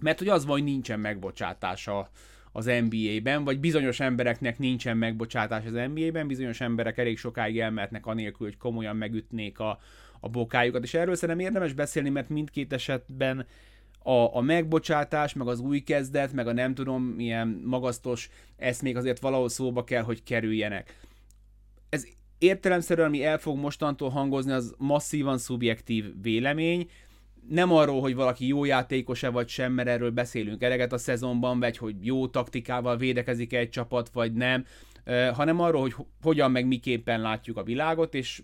mert 0.00 0.18
hogy 0.18 0.28
az 0.28 0.44
van, 0.44 0.52
hogy 0.52 0.64
nincsen 0.64 1.00
megbocsátása 1.00 2.10
az 2.52 2.64
NBA-ben, 2.88 3.44
vagy 3.44 3.60
bizonyos 3.60 4.00
embereknek 4.00 4.58
nincsen 4.58 4.96
megbocsátás 4.96 5.64
az 5.64 5.72
NBA-ben, 5.94 6.26
bizonyos 6.26 6.60
emberek 6.60 6.98
elég 6.98 7.18
sokáig 7.18 7.58
elmehetnek 7.58 8.06
anélkül, 8.06 8.46
hogy 8.46 8.56
komolyan 8.56 8.96
megütnék 8.96 9.58
a, 9.58 9.78
a 10.20 10.28
bokájukat, 10.28 10.82
és 10.82 10.94
erről 10.94 11.14
szerintem 11.14 11.44
érdemes 11.44 11.72
beszélni, 11.72 12.08
mert 12.08 12.28
mindkét 12.28 12.72
esetben 12.72 13.46
a, 14.02 14.36
a 14.36 14.40
megbocsátás, 14.40 15.34
meg 15.34 15.48
az 15.48 15.60
új 15.60 15.80
kezdet, 15.80 16.32
meg 16.32 16.46
a 16.46 16.52
nem 16.52 16.74
tudom, 16.74 17.02
milyen 17.02 17.62
magasztos 17.64 18.30
eszmék 18.56 18.96
azért 18.96 19.20
valahol 19.20 19.48
szóba 19.48 19.84
kell, 19.84 20.02
hogy 20.02 20.22
kerüljenek. 20.22 20.98
Ez 21.88 22.06
értelemszerűen, 22.38 23.06
ami 23.06 23.24
el 23.24 23.38
fog 23.38 23.58
mostantól 23.58 24.08
hangozni, 24.08 24.52
az 24.52 24.74
masszívan 24.78 25.38
szubjektív 25.38 26.04
vélemény, 26.22 26.90
nem 27.48 27.72
arról, 27.72 28.00
hogy 28.00 28.14
valaki 28.14 28.46
jó 28.46 28.64
játékos-e 28.64 29.28
vagy 29.28 29.48
sem, 29.48 29.72
mert 29.72 29.88
erről 29.88 30.10
beszélünk. 30.10 30.62
Eleget 30.62 30.92
a 30.92 30.98
szezonban, 30.98 31.60
vagy 31.60 31.76
hogy 31.76 32.06
jó 32.06 32.28
taktikával 32.28 32.96
védekezik 32.96 33.52
egy 33.52 33.68
csapat, 33.68 34.10
vagy 34.12 34.32
nem, 34.32 34.64
hanem 35.32 35.60
arról, 35.60 35.80
hogy 35.80 35.94
hogyan 36.22 36.50
meg 36.50 36.66
miképpen 36.66 37.20
látjuk 37.20 37.56
a 37.56 37.62
világot, 37.62 38.14
és 38.14 38.42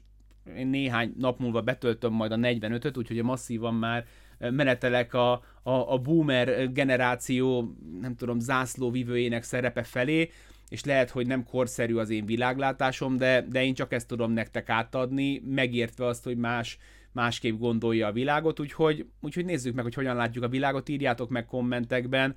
én 0.56 0.66
néhány 0.66 1.14
nap 1.18 1.38
múlva 1.38 1.60
betöltöm 1.60 2.12
majd 2.12 2.32
a 2.32 2.36
45-öt, 2.36 2.98
úgyhogy 2.98 3.22
masszívan 3.22 3.74
már 3.74 4.04
menetelek 4.38 5.14
a, 5.14 5.32
a, 5.62 5.92
a 5.92 5.98
boomer 5.98 6.72
generáció, 6.72 7.74
nem 8.00 8.16
tudom, 8.16 8.38
zászlóvivőjének 8.38 9.42
szerepe 9.42 9.82
felé, 9.82 10.30
és 10.68 10.84
lehet, 10.84 11.10
hogy 11.10 11.26
nem 11.26 11.44
korszerű 11.44 11.94
az 11.94 12.10
én 12.10 12.26
világlátásom, 12.26 13.16
de, 13.16 13.46
de 13.48 13.64
én 13.64 13.74
csak 13.74 13.92
ezt 13.92 14.08
tudom 14.08 14.32
nektek 14.32 14.68
átadni, 14.68 15.42
megértve 15.44 16.06
azt, 16.06 16.24
hogy 16.24 16.36
más 16.36 16.78
másképp 17.16 17.58
gondolja 17.58 18.06
a 18.06 18.12
világot, 18.12 18.60
úgyhogy, 18.60 19.06
úgyhogy 19.20 19.44
nézzük 19.44 19.74
meg, 19.74 19.84
hogy 19.84 19.94
hogyan 19.94 20.16
látjuk 20.16 20.44
a 20.44 20.48
világot, 20.48 20.88
írjátok 20.88 21.30
meg 21.30 21.46
kommentekben. 21.46 22.34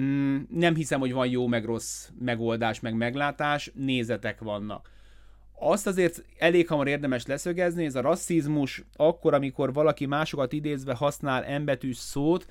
Mm, 0.00 0.36
nem 0.50 0.74
hiszem, 0.74 1.00
hogy 1.00 1.12
van 1.12 1.28
jó 1.28 1.46
meg 1.46 1.64
rossz 1.64 2.08
megoldás, 2.18 2.80
meg 2.80 2.94
meglátás, 2.94 3.72
nézetek 3.74 4.40
vannak. 4.40 4.90
Azt 5.60 5.86
azért 5.86 6.24
elég 6.38 6.68
hamar 6.68 6.88
érdemes 6.88 7.26
leszögezni, 7.26 7.84
ez 7.84 7.94
a 7.94 8.00
rasszizmus, 8.00 8.84
akkor, 8.96 9.34
amikor 9.34 9.72
valaki 9.72 10.06
másokat 10.06 10.52
idézve 10.52 10.94
használ 10.94 11.44
embetűs 11.44 11.96
szót, 11.96 12.46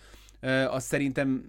az 0.70 0.84
szerintem 0.84 1.46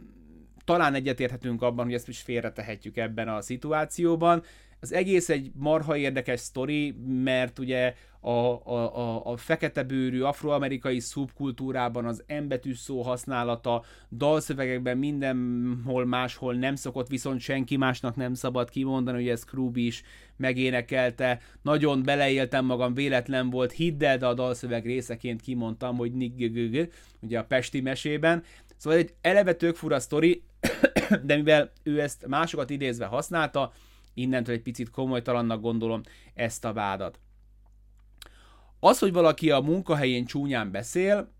talán 0.64 0.94
egyetérthetünk 0.94 1.62
abban, 1.62 1.84
hogy 1.84 1.94
ezt 1.94 2.08
is 2.08 2.20
félretehetjük 2.20 2.96
ebben 2.96 3.28
a 3.28 3.40
szituációban. 3.40 4.42
Az 4.80 4.92
egész 4.92 5.28
egy 5.28 5.50
marha 5.54 5.96
érdekes 5.96 6.40
sztori, 6.40 6.94
mert 7.06 7.58
ugye 7.58 7.94
a, 8.20 8.30
a, 8.30 8.96
a, 8.96 9.26
a 9.32 9.36
fekete 9.36 9.82
bőrű 9.82 10.20
afroamerikai 10.20 11.00
szubkultúrában 11.00 12.04
az 12.04 12.22
embetű 12.26 12.74
szó 12.74 13.02
használata 13.02 13.84
dalszövegekben 14.10 14.98
mindenhol 14.98 16.06
máshol 16.06 16.54
nem 16.54 16.74
szokott, 16.74 17.08
viszont 17.08 17.40
senki 17.40 17.76
másnak 17.76 18.16
nem 18.16 18.34
szabad 18.34 18.70
kimondani, 18.70 19.16
hogy 19.16 19.28
ez 19.28 19.44
Krúb 19.44 19.76
is 19.76 20.02
megénekelte. 20.36 21.40
Nagyon 21.62 22.02
beleéltem 22.02 22.64
magam, 22.64 22.94
véletlen 22.94 23.50
volt, 23.50 23.72
hidd 23.72 24.04
el, 24.04 24.18
de 24.18 24.26
a 24.26 24.34
dalszöveg 24.34 24.86
részeként 24.86 25.40
kimondtam, 25.40 25.96
hogy 25.96 26.12
niggögögö, 26.12 26.84
ugye 27.20 27.38
a 27.38 27.44
Pesti 27.44 27.80
mesében. 27.80 28.42
Szóval 28.76 28.98
egy 28.98 29.14
eleve 29.20 29.52
tök 29.52 29.76
fura 29.76 30.00
sztori, 30.00 30.42
de 31.24 31.36
mivel 31.36 31.72
ő 31.82 32.00
ezt 32.00 32.26
másokat 32.26 32.70
idézve 32.70 33.06
használta, 33.06 33.72
innentől 34.18 34.54
egy 34.54 34.62
picit 34.62 34.90
komolytalannak 34.90 35.60
gondolom 35.60 36.02
ezt 36.34 36.64
a 36.64 36.72
vádat. 36.72 37.20
Az, 38.80 38.98
hogy 38.98 39.12
valaki 39.12 39.50
a 39.50 39.60
munkahelyén 39.60 40.24
csúnyán 40.24 40.70
beszél, 40.70 41.32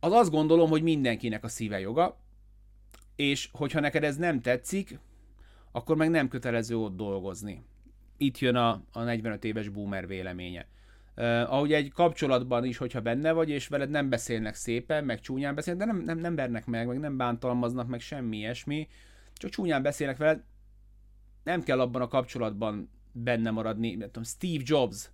az 0.00 0.12
azt 0.12 0.30
gondolom, 0.30 0.70
hogy 0.70 0.82
mindenkinek 0.82 1.44
a 1.44 1.48
szíve 1.48 1.80
joga, 1.80 2.18
és 3.16 3.48
hogyha 3.52 3.80
neked 3.80 4.04
ez 4.04 4.16
nem 4.16 4.40
tetszik, 4.40 4.98
akkor 5.72 5.96
meg 5.96 6.10
nem 6.10 6.28
kötelező 6.28 6.76
ott 6.76 6.96
dolgozni. 6.96 7.64
Itt 8.16 8.38
jön 8.38 8.56
a, 8.56 8.82
a 8.92 9.02
45 9.02 9.44
éves 9.44 9.68
boomer 9.68 10.06
véleménye. 10.06 10.66
Uh, 11.16 11.24
ahogy 11.52 11.72
egy 11.72 11.92
kapcsolatban 11.92 12.64
is, 12.64 12.76
hogyha 12.76 13.00
benne 13.00 13.32
vagy, 13.32 13.50
és 13.50 13.68
veled 13.68 13.90
nem 13.90 14.08
beszélnek 14.08 14.54
szépen, 14.54 15.04
meg 15.04 15.20
csúnyán 15.20 15.54
beszélnek, 15.54 15.86
de 15.86 15.92
nem, 15.92 16.02
nem, 16.02 16.18
nem 16.18 16.34
vernek 16.34 16.66
meg, 16.66 16.86
meg 16.86 16.98
nem 16.98 17.16
bántalmaznak, 17.16 17.88
meg 17.88 18.00
semmi 18.00 18.36
ilyesmi, 18.36 18.88
csak 19.34 19.50
csúnyán 19.50 19.82
beszélnek 19.82 20.16
veled, 20.16 20.42
nem 21.44 21.62
kell 21.62 21.80
abban 21.80 22.02
a 22.02 22.08
kapcsolatban 22.08 22.90
benne 23.12 23.50
maradni. 23.50 23.94
Nem 23.94 24.06
tudom, 24.06 24.24
Steve 24.24 24.62
Jobs, 24.66 25.10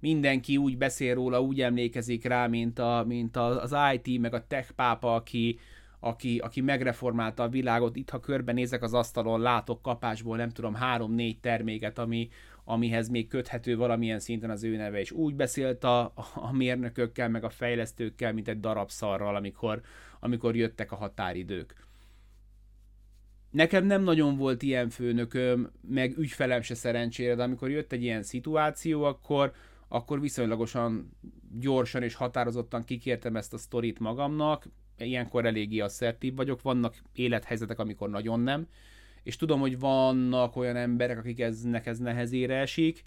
mindenki 0.00 0.56
úgy 0.56 0.78
beszél 0.78 1.14
róla, 1.14 1.40
úgy 1.40 1.60
emlékezik 1.60 2.24
rá, 2.24 2.46
mint, 2.46 2.78
a, 2.78 3.04
mint 3.06 3.36
az 3.36 3.74
IT, 3.94 4.20
meg 4.20 4.34
a 4.34 4.46
tech 4.46 4.70
pápa, 4.70 5.14
aki, 5.14 5.58
aki, 6.00 6.38
aki 6.38 6.60
megreformálta 6.60 7.42
a 7.42 7.48
világot. 7.48 7.96
Itt, 7.96 8.10
ha 8.10 8.20
körbenézek 8.20 8.82
az 8.82 8.94
asztalon, 8.94 9.40
látok 9.40 9.82
kapásból, 9.82 10.36
nem 10.36 10.50
tudom, 10.50 10.74
három-négy 10.74 11.40
terméket, 11.40 11.98
ami, 11.98 12.28
amihez 12.64 13.08
még 13.08 13.28
köthető 13.28 13.76
valamilyen 13.76 14.20
szinten 14.20 14.50
az 14.50 14.64
ő 14.64 14.76
neve, 14.76 15.00
és 15.00 15.10
úgy 15.10 15.34
beszélt 15.34 15.84
a, 15.84 16.12
a 16.34 16.52
mérnökökkel, 16.52 17.28
meg 17.28 17.44
a 17.44 17.50
fejlesztőkkel, 17.50 18.32
mint 18.32 18.48
egy 18.48 18.60
darab 18.60 18.90
szarral, 18.90 19.36
amikor, 19.36 19.80
amikor 20.20 20.56
jöttek 20.56 20.92
a 20.92 20.96
határidők. 20.96 21.88
Nekem 23.50 23.84
nem 23.86 24.02
nagyon 24.02 24.36
volt 24.36 24.62
ilyen 24.62 24.88
főnököm, 24.88 25.70
meg 25.88 26.18
ügyfelem 26.18 26.60
se 26.62 26.74
szerencsére, 26.74 27.34
de 27.34 27.42
amikor 27.42 27.70
jött 27.70 27.92
egy 27.92 28.02
ilyen 28.02 28.22
szituáció, 28.22 29.02
akkor, 29.02 29.52
akkor 29.88 30.20
viszonylagosan 30.20 31.10
gyorsan 31.58 32.02
és 32.02 32.14
határozottan 32.14 32.84
kikértem 32.84 33.36
ezt 33.36 33.52
a 33.52 33.58
sztorit 33.58 33.98
magamnak, 33.98 34.68
ilyenkor 34.98 35.46
eléggé 35.46 35.78
asszertív 35.78 36.34
vagyok, 36.34 36.62
vannak 36.62 36.94
élethelyzetek, 37.12 37.78
amikor 37.78 38.10
nagyon 38.10 38.40
nem, 38.40 38.66
és 39.22 39.36
tudom, 39.36 39.60
hogy 39.60 39.78
vannak 39.78 40.56
olyan 40.56 40.76
emberek, 40.76 41.18
akik 41.18 41.40
eznek 41.40 41.86
ez 41.86 41.98
nehezére 41.98 42.56
esik, 42.56 43.02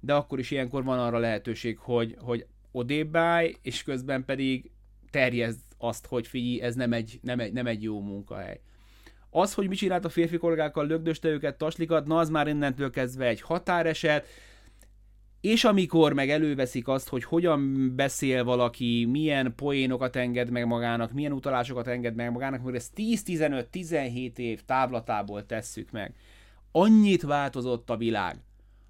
de 0.00 0.14
akkor 0.14 0.38
is 0.38 0.50
ilyenkor 0.50 0.84
van 0.84 0.98
arra 0.98 1.18
lehetőség, 1.18 1.78
hogy, 1.78 2.16
hogy 2.18 2.46
odébb 2.70 3.16
állj, 3.16 3.54
és 3.62 3.82
közben 3.82 4.24
pedig 4.24 4.70
terjezd 5.10 5.60
azt, 5.78 6.06
hogy 6.06 6.26
figyelj, 6.26 6.60
ez 6.60 6.74
nem 6.74 6.92
egy, 6.92 7.18
nem 7.22 7.40
egy, 7.40 7.52
nem 7.52 7.66
egy 7.66 7.82
jó 7.82 8.00
munkahely. 8.00 8.60
Az, 9.38 9.54
hogy 9.54 9.68
mit 9.68 9.78
csinált 9.78 10.04
a 10.04 10.08
férfi 10.08 10.36
kollégákkal, 10.36 10.86
lögdöste 10.86 11.28
őket, 11.28 11.58
taslikat, 11.58 12.06
na 12.06 12.18
az 12.18 12.28
már 12.28 12.48
innentől 12.48 12.90
kezdve 12.90 13.26
egy 13.26 13.40
határeset, 13.40 14.26
és 15.40 15.64
amikor 15.64 16.12
meg 16.12 16.30
előveszik 16.30 16.88
azt, 16.88 17.08
hogy 17.08 17.24
hogyan 17.24 17.92
beszél 17.96 18.44
valaki, 18.44 19.04
milyen 19.10 19.54
poénokat 19.56 20.16
enged 20.16 20.50
meg 20.50 20.66
magának, 20.66 21.12
milyen 21.12 21.32
utalásokat 21.32 21.86
enged 21.86 22.14
meg 22.14 22.32
magának, 22.32 22.62
mert 22.62 22.76
ezt 22.76 22.92
10-15-17 22.96 24.36
év 24.36 24.60
távlatából 24.64 25.46
tesszük 25.46 25.90
meg. 25.90 26.14
Annyit 26.72 27.22
változott 27.22 27.90
a 27.90 27.96
világ, 27.96 28.36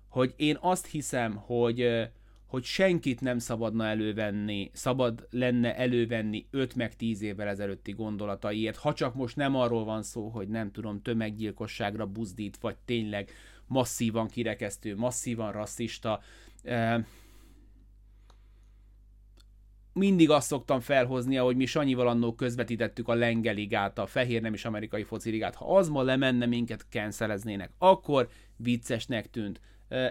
hogy 0.09 0.35
én 0.37 0.59
azt 0.61 0.87
hiszem, 0.87 1.35
hogy 1.35 2.09
hogy 2.46 2.64
senkit 2.64 3.20
nem 3.20 3.38
szabadna 3.38 3.87
elővenni, 3.87 4.70
szabad 4.72 5.26
lenne 5.30 5.76
elővenni 5.76 6.46
5 6.50 6.74
meg 6.74 6.96
10 6.96 7.22
évvel 7.22 7.48
ezelőtti 7.48 7.92
gondolataiért, 7.92 8.76
ha 8.76 8.92
csak 8.92 9.14
most 9.14 9.37
nem 9.37 9.56
arról 9.56 9.85
van 9.85 10.02
szó, 10.02 10.28
hogy 10.28 10.48
nem 10.48 10.70
tudom, 10.70 11.02
tömeggyilkosságra 11.02 12.06
buzdít, 12.06 12.56
vagy 12.56 12.76
tényleg 12.85 13.30
masszívan 13.66 14.28
kirekesztő, 14.28 14.96
masszívan 14.96 15.52
rasszista. 15.52 16.20
Mindig 19.92 20.30
azt 20.30 20.46
szoktam 20.46 20.80
felhozni, 20.80 21.37
hogy 21.37 21.56
mi 21.56 21.66
Sanyival 21.66 22.09
annó 22.09 22.35
közvetítettük 22.35 23.09
a 23.09 23.14
Lengeligát, 23.14 23.98
a 23.98 24.06
fehér 24.06 24.42
nem 24.42 24.54
is 24.54 24.64
amerikai 24.64 25.02
fociligát. 25.02 25.54
Ha 25.54 25.76
az 25.76 25.88
ma 25.88 26.02
lemenne, 26.02 26.46
minket 26.46 26.87
canceleznének, 26.90 27.70
akkor 27.78 28.28
viccesnek 28.56 29.30
tűnt 29.30 29.61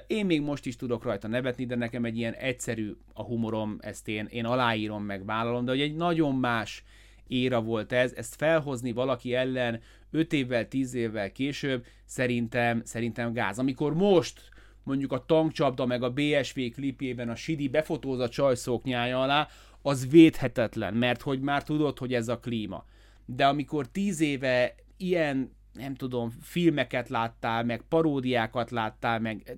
én 0.08 0.26
még 0.26 0.42
most 0.42 0.66
is 0.66 0.76
tudok 0.76 1.04
rajta 1.04 1.28
nevetni, 1.28 1.66
de 1.66 1.76
nekem 1.76 2.06
egy 2.06 2.18
ilyen 2.18 2.34
egyszerű 2.34 2.96
a 3.14 3.24
humorom, 3.24 3.78
ezt 3.80 4.08
én, 4.08 4.28
én 4.30 4.46
aláírom, 4.46 5.04
meg 5.04 5.26
vállalom, 5.26 5.66
de 5.66 5.72
hogy 5.72 5.82
egy 5.82 5.96
nagyon 5.96 6.36
más 6.36 6.84
éra 7.28 7.62
volt 7.62 7.92
ez, 7.92 8.14
ezt 8.14 8.36
felhozni 8.36 8.92
valaki 8.92 9.34
ellen 9.34 9.82
5 10.12 10.34
évvel, 10.34 10.68
10 10.68 10.94
évvel 10.94 11.32
később, 11.32 11.86
szerintem, 12.06 12.82
szerintem 12.84 13.34
gáz. 13.34 13.60
Amikor 13.60 13.94
most 13.94 14.42
mondjuk 14.84 15.12
a 15.12 15.26
tankcsapda 15.26 15.86
meg 15.86 16.04
a 16.04 16.14
BSV 16.14 16.60
klipjében 16.74 17.30
a 17.30 17.36
Sidi 17.36 17.68
befotóz 17.68 18.20
a 18.20 18.30
csajszóknyája 18.30 19.22
alá, 19.22 19.48
az 19.82 20.10
védhetetlen, 20.10 20.94
mert 20.94 21.22
hogy 21.22 21.42
már 21.42 21.64
tudod, 21.64 21.98
hogy 21.98 22.14
ez 22.14 22.28
a 22.28 22.40
klíma. 22.40 22.86
De 23.26 23.46
amikor 23.46 23.88
10 23.88 24.22
éve 24.22 24.76
ilyen 24.98 25.52
nem 25.76 25.96
tudom, 25.96 26.30
filmeket 26.42 27.10
láttál, 27.10 27.64
meg 27.64 27.82
paródiákat 27.90 28.72
láttál, 28.72 29.20
meg 29.20 29.56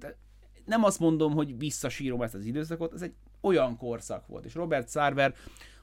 nem 0.66 0.84
azt 0.84 1.00
mondom, 1.00 1.34
hogy 1.34 1.58
visszasírom 1.58 2.22
ezt 2.22 2.34
az 2.34 2.46
időszakot, 2.46 2.94
ez 2.94 3.02
egy 3.02 3.14
olyan 3.42 3.78
korszak 3.78 4.28
volt, 4.28 4.46
és 4.46 4.54
Robert 4.54 4.90
Sarver 4.90 5.36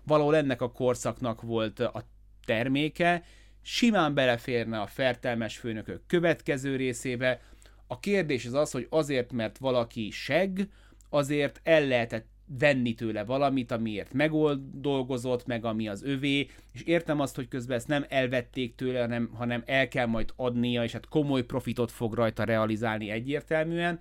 valahol 0.02 0.36
ennek 0.36 0.60
a 0.60 0.72
korszaknak 0.72 1.42
volt 1.42 1.80
a 1.80 2.04
terméke, 2.44 3.24
simán 3.62 4.14
beleférne 4.14 4.80
a 4.80 4.86
fertelmes 4.86 5.58
főnökök 5.58 6.02
következő 6.06 6.76
részébe. 6.76 7.40
A 7.86 7.98
kérdés 7.98 8.46
az 8.46 8.54
az, 8.54 8.70
hogy 8.70 8.86
azért, 8.90 9.32
mert 9.32 9.58
valaki 9.58 10.10
seg, 10.10 10.68
azért 11.08 11.60
el 11.62 11.86
lehetett 11.86 12.26
venni 12.46 12.94
tőle 12.94 13.24
valamit, 13.24 13.70
amiért 13.70 14.12
megoldolgozott, 14.12 15.46
meg 15.46 15.64
ami 15.64 15.88
az 15.88 16.02
övé, 16.02 16.46
és 16.72 16.82
értem 16.82 17.20
azt, 17.20 17.36
hogy 17.36 17.48
közben 17.48 17.76
ezt 17.76 17.88
nem 17.88 18.04
elvették 18.08 18.74
tőle, 18.74 19.00
hanem, 19.00 19.30
hanem 19.34 19.62
el 19.66 19.88
kell 19.88 20.06
majd 20.06 20.32
adnia, 20.36 20.84
és 20.84 20.92
hát 20.92 21.08
komoly 21.08 21.42
profitot 21.42 21.90
fog 21.90 22.14
rajta 22.14 22.44
realizálni 22.44 23.10
egyértelműen, 23.10 24.00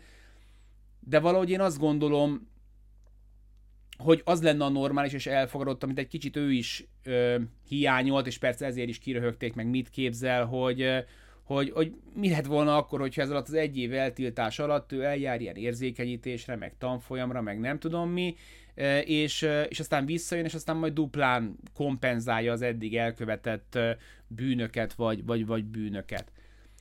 de 1.00 1.20
valahogy 1.20 1.50
én 1.50 1.62
azt 1.62 1.80
gondolom, 1.80 2.52
hogy 3.98 4.22
az 4.26 4.42
lenne 4.42 4.64
a 4.64 4.70
normális, 4.70 5.14
és 5.14 5.26
elfogadott, 5.26 5.84
amit 5.84 6.00
egy 6.00 6.08
kicsit 6.08 6.36
ő 6.36 6.52
is 6.52 6.86
ö, 7.04 7.40
hiányolt, 7.68 8.28
és 8.28 8.38
persze 8.38 8.66
ezért 8.66 8.90
is 8.90 9.00
kiröhögték 9.00 9.54
meg, 9.54 9.68
mit 9.68 9.90
képzel, 9.90 10.46
hogy, 10.46 10.86
hogy, 11.44 11.70
hogy 11.70 11.94
mi 12.16 12.30
lett 12.30 12.46
volna 12.46 12.78
akkor, 12.78 13.00
hogyha 13.00 13.22
ez 13.22 13.30
alatt 13.30 13.48
az 13.48 13.54
egy 13.54 13.78
év 13.78 13.94
eltiltás 13.94 14.60
alatt 14.60 14.92
ő 14.92 15.04
eljár 15.04 15.42
ilyen 15.42 15.56
érzékenyítésre, 15.56 16.56
meg 16.56 16.76
tanfolyamra, 16.78 17.42
meg 17.42 17.60
nem 17.60 17.80
tudom 17.80 18.10
mi, 18.10 18.36
és, 19.06 19.48
és 19.68 19.80
aztán 19.80 20.06
visszajön, 20.06 20.46
és 20.46 20.54
aztán 20.54 20.76
majd 20.76 20.94
duplán 20.94 21.56
kompenzálja 21.74 22.52
az 22.52 22.62
eddig 22.62 22.98
elkövetett 22.98 23.80
bűnöket, 24.28 24.94
vagy, 24.94 25.26
vagy, 25.26 25.46
vagy 25.46 25.66
bűnöket. 25.66 26.32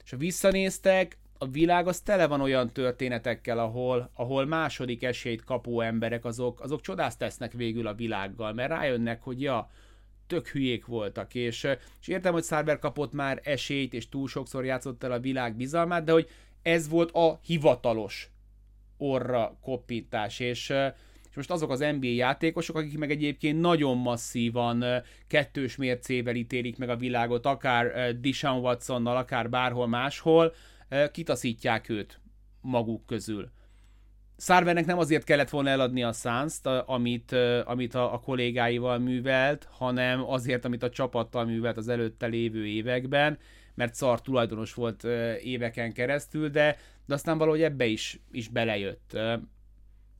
És 0.05 0.11
ha 0.11 0.17
visszanéztek, 0.17 1.17
a 1.39 1.49
világ 1.49 1.87
az 1.87 2.01
tele 2.01 2.27
van 2.27 2.41
olyan 2.41 2.73
történetekkel, 2.73 3.59
ahol, 3.59 4.11
ahol 4.15 4.47
második 4.47 5.03
esélyt 5.03 5.45
kapó 5.45 5.81
emberek, 5.81 6.25
azok, 6.25 6.61
azok 6.61 6.81
csodást 6.81 7.19
tesznek 7.19 7.53
végül 7.53 7.87
a 7.87 7.95
világgal, 7.95 8.53
mert 8.53 8.71
rájönnek, 8.71 9.23
hogy 9.23 9.41
ja, 9.41 9.71
tök 10.33 10.49
hülyék 10.49 10.87
voltak, 10.87 11.35
és, 11.35 11.69
és 12.01 12.09
értem, 12.09 12.33
hogy 12.33 12.43
Szárber 12.43 12.79
kapott 12.79 13.13
már 13.13 13.41
esélyt, 13.45 13.95
és 13.95 14.09
túl 14.09 14.29
sokszor 14.29 14.65
játszott 14.65 15.03
el 15.03 15.13
a 15.13 15.21
világ 15.21 15.57
bizalmát, 15.57 16.05
de 16.05 16.13
hogy 16.13 16.29
ez 16.63 16.89
volt 16.89 17.11
a 17.11 17.41
hivatalos 17.43 18.31
orra 18.97 19.59
koppintás, 19.63 20.41
és, 20.41 20.69
és 21.31 21.37
most 21.37 21.51
azok 21.51 21.71
az 21.71 21.79
NBA 21.79 22.07
játékosok, 22.07 22.77
akik 22.77 22.99
meg 22.99 23.11
egyébként 23.11 23.61
nagyon 23.61 23.97
masszívan 23.97 24.85
kettős 25.27 25.77
mércével 25.77 26.35
ítélik 26.35 26.79
meg 26.79 26.89
a 26.89 26.97
világot, 26.97 27.47
akár 27.47 28.17
Dishon 28.21 28.61
Watsonnal, 28.61 29.17
akár 29.17 29.51
bárhol 29.51 29.87
máshol, 29.87 30.55
kitaszítják 31.13 31.89
őt 31.89 32.21
maguk 32.61 33.07
közül. 33.07 33.51
Szárvernek 34.43 34.87
nem 34.87 34.99
azért 34.99 35.25
kellett 35.25 35.51
volna 35.51 35.69
eladni 35.69 36.03
a 36.03 36.13
suns 36.13 36.61
amit, 36.87 37.33
amit 37.65 37.95
a, 37.95 38.15
a 38.15 38.19
kollégáival 38.19 38.99
művelt, 38.99 39.69
hanem 39.71 40.31
azért, 40.31 40.65
amit 40.65 40.83
a 40.83 40.91
csapattal 40.91 41.45
művelt 41.45 41.77
az 41.77 41.89
előtte 41.89 42.27
lévő 42.27 42.67
években, 42.67 43.39
mert 43.75 43.95
szar 43.95 44.21
tulajdonos 44.21 44.75
volt 44.75 45.05
éveken 45.43 45.93
keresztül, 45.93 46.49
de, 46.49 46.77
de 47.07 47.15
aztán 47.15 47.39
valahogy 47.39 47.63
ebbe 47.63 47.87
is, 47.87 48.21
is 48.31 48.49
belejött. 48.49 49.19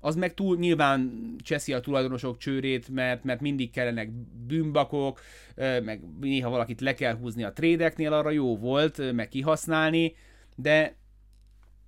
Az 0.01 0.17
meg 0.17 0.35
túl 0.35 0.57
nyilván 0.57 1.13
cseszi 1.43 1.73
a 1.73 1.81
tulajdonosok 1.81 2.39
csőrét, 2.39 2.89
mert, 2.89 3.25
mert 3.25 3.41
mindig 3.41 3.71
kellenek 3.71 4.11
bűnbakok, 4.47 5.21
meg 5.57 6.01
néha 6.21 6.51
valakit 6.51 6.81
le 6.81 6.95
kell 6.95 7.17
húzni 7.17 7.43
a 7.43 7.53
trédeknél, 7.53 8.13
arra 8.13 8.31
jó 8.31 8.57
volt, 8.57 9.13
meg 9.13 9.29
kihasználni, 9.29 10.15
de 10.57 11.01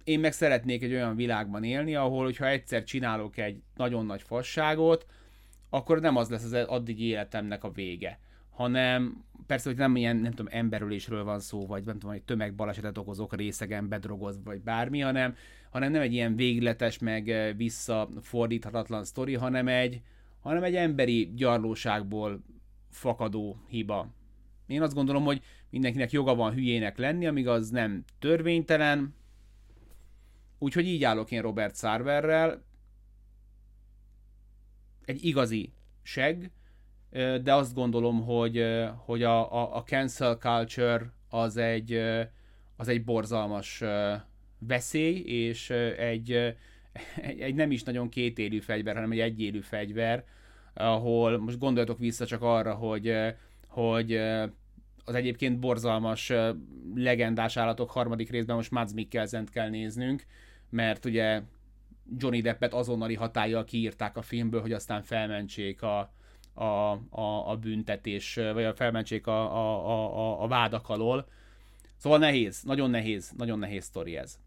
én 0.04 0.20
meg 0.20 0.32
szeretnék 0.32 0.82
egy 0.82 0.92
olyan 0.92 1.16
világban 1.16 1.64
élni, 1.64 1.94
ahol, 1.94 2.24
hogyha 2.24 2.46
egyszer 2.46 2.84
csinálok 2.84 3.36
egy 3.36 3.62
nagyon 3.76 4.06
nagy 4.06 4.22
fasságot, 4.22 5.06
akkor 5.70 6.00
nem 6.00 6.16
az 6.16 6.28
lesz 6.28 6.44
az 6.44 6.52
addig 6.52 7.00
életemnek 7.00 7.64
a 7.64 7.70
vége, 7.70 8.18
hanem 8.50 9.24
persze, 9.46 9.68
hogy 9.68 9.78
nem 9.78 9.96
ilyen, 9.96 10.16
nem 10.16 10.30
tudom, 10.30 10.52
emberülésről 10.52 11.24
van 11.24 11.40
szó, 11.40 11.66
vagy 11.66 11.84
nem 11.84 11.98
tudom, 11.98 12.10
hogy 12.10 12.22
tömegbalesetet 12.22 12.98
okozok 12.98 13.34
részegen 13.34 13.88
bedrogoz, 13.88 14.40
vagy 14.44 14.60
bármi, 14.60 15.00
hanem, 15.00 15.36
hanem 15.70 15.92
nem 15.92 16.00
egy 16.00 16.12
ilyen 16.12 16.36
végletes, 16.36 16.98
meg 16.98 17.28
eh, 17.28 17.54
visszafordíthatatlan 17.56 19.04
sztori, 19.04 19.34
hanem 19.34 19.68
egy, 19.68 20.02
hanem 20.40 20.62
egy 20.62 20.76
emberi 20.76 21.32
gyarlóságból 21.34 22.42
fakadó 22.90 23.56
hiba. 23.68 24.08
Én 24.66 24.82
azt 24.82 24.94
gondolom, 24.94 25.24
hogy 25.24 25.42
mindenkinek 25.70 26.10
joga 26.10 26.34
van 26.34 26.52
hülyének 26.52 26.98
lenni, 26.98 27.26
amíg 27.26 27.48
az 27.48 27.70
nem 27.70 28.04
törvénytelen, 28.18 29.14
Úgyhogy 30.64 30.87
így 30.87 31.05
állok 31.05 31.31
én 31.31 31.42
Robert 31.42 31.77
Sarverrel. 31.77 32.62
Egy 35.05 35.24
igazi 35.24 35.72
seg, 36.03 36.50
de 37.42 37.55
azt 37.55 37.74
gondolom, 37.74 38.22
hogy, 38.22 38.64
hogy 38.96 39.22
a, 39.22 39.53
a, 39.53 39.77
a 39.77 39.83
cancel 39.83 40.37
culture 40.37 41.12
az 41.29 41.57
egy, 41.57 41.92
az 42.77 42.88
egy 42.88 43.05
borzalmas 43.05 43.83
veszély, 44.59 45.18
és 45.18 45.70
egy, 45.98 46.57
egy, 47.38 47.55
nem 47.55 47.70
is 47.70 47.83
nagyon 47.83 48.09
kétélű 48.09 48.61
fegyver, 48.61 48.94
hanem 48.94 49.12
egy 49.12 49.20
egyélű 49.20 49.61
fegyver, 49.61 50.24
ahol 50.74 51.38
most 51.38 51.59
gondoljatok 51.59 51.98
vissza 51.98 52.27
csak 52.27 52.42
arra, 52.42 52.74
hogy, 52.74 53.14
hogy 53.68 54.16
az 55.05 55.14
egyébként 55.14 55.59
borzalmas 55.59 56.33
legendás 56.94 57.57
állatok 57.57 57.90
harmadik 57.90 58.31
részben 58.31 58.57
most 58.57 58.70
Mads 58.70 58.92
Mikkelzent 58.92 59.50
kell 59.50 59.68
néznünk, 59.68 60.27
mert 60.74 61.04
ugye 61.04 61.40
Johnny 62.18 62.40
Deppet 62.40 62.74
azonnali 62.74 63.14
hatállyal 63.14 63.64
kiírták 63.64 64.16
a 64.16 64.22
filmből, 64.22 64.60
hogy 64.60 64.72
aztán 64.72 65.02
felmentsék 65.02 65.82
a, 65.82 66.12
a, 66.54 66.64
a, 67.10 67.50
a 67.50 67.56
büntetés, 67.56 68.34
vagy 68.34 68.64
a 68.64 68.74
felmentsék 68.74 69.26
a, 69.26 69.56
a, 69.56 69.88
a, 69.88 70.42
a 70.42 70.46
vádak 70.46 70.88
alól. 70.88 71.28
Szóval 71.96 72.18
nehéz, 72.18 72.62
nagyon 72.62 72.90
nehéz, 72.90 73.32
nagyon 73.37 73.58
nehéz 73.58 73.84
sztori 73.84 74.16
ez. 74.16 74.38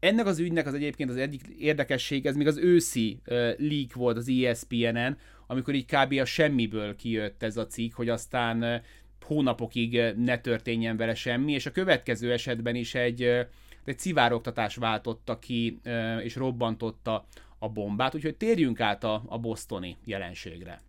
Ennek 0.00 0.26
az 0.26 0.38
ügynek 0.38 0.66
az 0.66 0.74
egyébként 0.74 1.10
az 1.10 1.16
egyik 1.16 1.42
érdekesség, 1.58 2.26
ez 2.26 2.36
még 2.36 2.46
az 2.46 2.56
őszi 2.56 3.20
leak 3.56 3.94
volt 3.94 4.16
az 4.16 4.28
ESPN-en, 4.28 5.18
amikor 5.46 5.74
így 5.74 5.86
kb. 5.86 6.12
a 6.12 6.24
semmiből 6.24 6.96
kijött 6.96 7.42
ez 7.42 7.56
a 7.56 7.66
cikk, 7.66 7.94
hogy 7.94 8.08
aztán 8.08 8.82
hónapokig 9.20 10.00
ne 10.16 10.38
történjen 10.38 10.96
vele 10.96 11.14
semmi, 11.14 11.52
és 11.52 11.66
a 11.66 11.70
következő 11.70 12.32
esetben 12.32 12.74
is 12.74 12.94
egy 12.94 13.46
egy 13.88 13.98
szivároktatás 13.98 14.76
váltotta 14.76 15.38
ki 15.38 15.80
és 16.22 16.36
robbantotta 16.36 17.26
a 17.58 17.68
bombát, 17.68 18.14
úgyhogy 18.14 18.36
térjünk 18.36 18.80
át 18.80 19.04
a, 19.04 19.22
a 19.26 19.38
bostoni 19.38 19.96
jelenségre. 20.04 20.80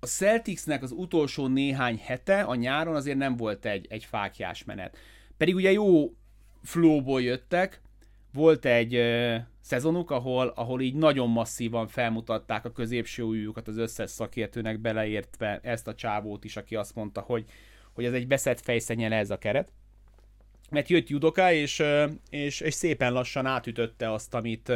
A 0.00 0.06
Celticsnek 0.06 0.82
az 0.82 0.92
utolsó 0.92 1.46
néhány 1.46 1.98
hete 1.98 2.42
a 2.42 2.54
nyáron 2.54 2.94
azért 2.94 3.18
nem 3.18 3.36
volt 3.36 3.64
egy, 3.64 3.86
egy 3.88 4.04
fákjás 4.04 4.64
menet. 4.64 4.96
Pedig 5.36 5.54
ugye 5.54 5.72
jó 5.72 6.14
flowból 6.62 7.22
jöttek, 7.22 7.82
volt 8.34 8.64
egy 8.64 9.00
szezonuk, 9.60 10.10
ahol, 10.10 10.52
ahol 10.54 10.80
így 10.80 10.94
nagyon 10.94 11.28
masszívan 11.28 11.86
felmutatták 11.86 12.64
a 12.64 12.72
középső 12.72 13.22
újjukat 13.22 13.68
az 13.68 13.76
összes 13.76 14.10
szakértőnek 14.10 14.78
beleértve 14.78 15.60
ezt 15.62 15.88
a 15.88 15.94
csávót 15.94 16.44
is, 16.44 16.56
aki 16.56 16.76
azt 16.76 16.94
mondta, 16.94 17.20
hogy, 17.20 17.44
hogy 17.92 18.04
ez 18.04 18.12
egy 18.12 18.26
beszett 18.26 18.60
fejszennyele 18.60 19.16
ez 19.16 19.30
a 19.30 19.38
keret. 19.38 19.68
Mert 20.70 20.88
jött 20.88 21.08
Judoka, 21.08 21.52
és, 21.52 21.82
és, 22.30 22.60
és 22.60 22.74
szépen 22.74 23.12
lassan 23.12 23.46
átütötte 23.46 24.12
azt, 24.12 24.34
amit 24.34 24.72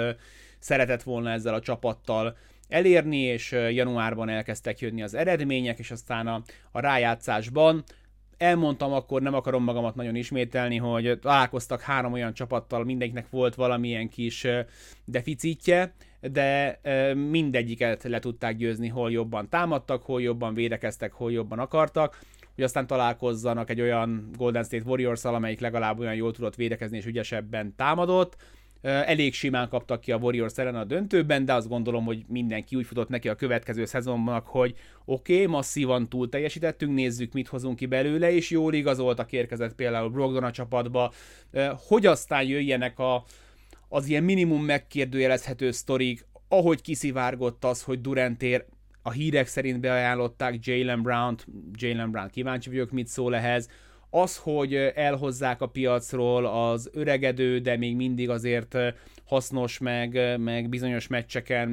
szeretett 0.58 1.02
volna 1.02 1.30
ezzel 1.30 1.54
a 1.54 1.60
csapattal 1.60 2.36
elérni, 2.68 3.20
és 3.20 3.50
januárban 3.52 4.28
elkezdtek 4.28 4.78
jönni 4.78 5.02
az 5.02 5.14
eredmények, 5.14 5.78
és 5.78 5.90
aztán 5.90 6.26
a, 6.26 6.42
a 6.70 6.80
rájátszásban 6.80 7.84
elmondtam 8.38 8.92
akkor, 8.92 9.22
nem 9.22 9.34
akarom 9.34 9.64
magamat 9.64 9.94
nagyon 9.94 10.14
ismételni, 10.14 10.76
hogy 10.76 11.18
találkoztak 11.20 11.80
három 11.80 12.12
olyan 12.12 12.34
csapattal, 12.34 12.84
mindegyiknek 12.84 13.30
volt 13.30 13.54
valamilyen 13.54 14.08
kis 14.08 14.46
deficitje, 15.04 15.94
de 16.20 16.80
mindegyiket 17.14 18.02
le 18.02 18.18
tudták 18.18 18.56
győzni, 18.56 18.88
hol 18.88 19.10
jobban 19.10 19.48
támadtak, 19.48 20.02
hol 20.02 20.22
jobban 20.22 20.54
védekeztek, 20.54 21.12
hol 21.12 21.32
jobban 21.32 21.58
akartak, 21.58 22.18
hogy 22.54 22.64
aztán 22.64 22.86
találkozzanak 22.86 23.70
egy 23.70 23.80
olyan 23.80 24.30
Golden 24.36 24.64
State 24.64 24.84
Warriors-szal, 24.86 25.34
amelyik 25.34 25.60
legalább 25.60 25.98
olyan 25.98 26.14
jól 26.14 26.32
tudott 26.32 26.54
védekezni 26.54 26.96
és 26.96 27.06
ügyesebben 27.06 27.74
támadott, 27.76 28.36
Elég 28.82 29.34
simán 29.34 29.68
kaptak 29.68 30.00
ki 30.00 30.12
a 30.12 30.16
Warriors 30.16 30.56
ellen 30.56 30.74
a 30.74 30.84
döntőben, 30.84 31.44
de 31.44 31.54
azt 31.54 31.68
gondolom, 31.68 32.04
hogy 32.04 32.24
mindenki 32.28 32.76
úgy 32.76 32.86
futott 32.86 33.08
neki 33.08 33.28
a 33.28 33.34
következő 33.34 33.84
szezonnak, 33.84 34.46
hogy 34.46 34.74
oké, 35.04 35.34
okay, 35.34 35.46
masszívan 35.46 36.08
túl 36.08 36.28
teljesítettünk, 36.28 36.94
nézzük, 36.94 37.32
mit 37.32 37.48
hozunk 37.48 37.76
ki 37.76 37.86
belőle, 37.86 38.32
és 38.32 38.50
jól 38.50 38.74
igazoltak 38.74 39.32
érkezett 39.32 39.74
például 39.74 40.10
Brogdon 40.10 40.44
a 40.44 40.50
csapatba, 40.50 41.12
hogy 41.88 42.06
aztán 42.06 42.42
jöjjenek 42.42 42.98
a, 42.98 43.24
az 43.88 44.06
ilyen 44.06 44.24
minimum 44.24 44.64
megkérdőjelezhető 44.64 45.70
sztorik, 45.70 46.26
ahogy 46.48 46.80
kiszivárgott 46.80 47.64
az, 47.64 47.82
hogy 47.82 48.00
Durantér 48.00 48.64
a 49.02 49.10
hírek 49.10 49.46
szerint 49.46 49.80
beajánlották 49.80 50.66
Jalen 50.66 51.02
Brown-t, 51.02 51.46
Jalen 51.72 52.10
Brown 52.10 52.30
kíváncsi 52.30 52.68
vagyok, 52.68 52.90
mit 52.90 53.06
szól 53.06 53.36
ehhez, 53.36 53.68
az, 54.10 54.36
hogy 54.36 54.74
elhozzák 54.74 55.60
a 55.60 55.66
piacról 55.66 56.46
az 56.46 56.90
öregedő, 56.92 57.58
de 57.58 57.76
még 57.76 57.96
mindig 57.96 58.30
azért 58.30 58.76
hasznos, 59.24 59.78
meg, 59.78 60.38
meg 60.40 60.68
bizonyos 60.68 61.06
meccseken 61.06 61.68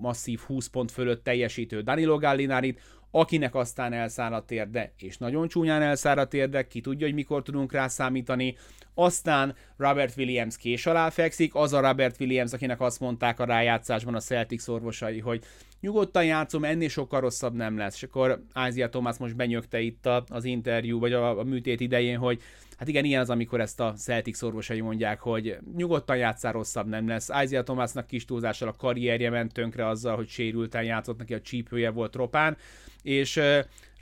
masszív 0.00 0.40
20 0.40 0.66
pont 0.66 0.90
fölött 0.90 1.24
teljesítő 1.24 1.80
Danilo 1.80 2.18
Gallinárit, 2.18 2.80
akinek 3.10 3.54
aztán 3.54 3.92
elszáll 3.92 4.32
a 4.32 4.44
térde, 4.44 4.92
és 4.96 5.18
nagyon 5.18 5.48
csúnyán 5.48 5.82
elszáll 5.82 6.18
a 6.18 6.26
térde, 6.26 6.66
ki 6.66 6.80
tudja, 6.80 7.06
hogy 7.06 7.14
mikor 7.14 7.42
tudunk 7.42 7.72
rá 7.72 7.88
számítani. 7.88 8.56
Aztán 8.94 9.54
Robert 9.76 10.16
Williams 10.16 10.56
kés 10.56 10.86
alá 10.86 11.10
fekszik, 11.10 11.54
az 11.54 11.72
a 11.72 11.80
Robert 11.80 12.20
Williams, 12.20 12.52
akinek 12.52 12.80
azt 12.80 13.00
mondták 13.00 13.40
a 13.40 13.44
rájátszásban 13.44 14.14
a 14.14 14.20
Celtics 14.20 14.66
orvosai, 14.66 15.18
hogy 15.18 15.44
nyugodtan 15.82 16.24
játszom, 16.24 16.64
ennél 16.64 16.88
sokkal 16.88 17.20
rosszabb 17.20 17.54
nem 17.54 17.76
lesz. 17.76 17.94
És 17.94 18.02
akkor 18.02 18.42
Ázia 18.52 18.88
Thomas 18.88 19.16
most 19.16 19.36
benyögte 19.36 19.80
itt 19.80 20.06
a, 20.06 20.24
az 20.28 20.44
interjú, 20.44 20.98
vagy 20.98 21.12
a, 21.12 21.38
a 21.38 21.44
műtét 21.44 21.80
idején, 21.80 22.18
hogy 22.18 22.42
Hát 22.82 22.90
igen, 22.90 23.04
ilyen 23.04 23.20
az, 23.20 23.30
amikor 23.30 23.60
ezt 23.60 23.80
a 23.80 23.92
Celtics 23.92 24.42
orvosai 24.42 24.80
mondják, 24.80 25.20
hogy 25.20 25.58
nyugodtan 25.76 26.16
játszál, 26.16 26.52
rosszabb 26.52 26.88
nem 26.88 27.08
lesz. 27.08 27.28
Isaiah 27.44 27.64
Thomasnak 27.64 28.06
kis 28.06 28.24
túlzással 28.24 28.68
a 28.68 28.72
karrierje 28.72 29.30
ment 29.30 29.52
tönkre 29.52 29.86
azzal, 29.86 30.16
hogy 30.16 30.28
sérülten 30.28 30.82
játszott, 30.82 31.18
neki 31.18 31.34
a 31.34 31.40
csípője 31.40 31.90
volt 31.90 32.14
ropán, 32.14 32.56
és 33.02 33.40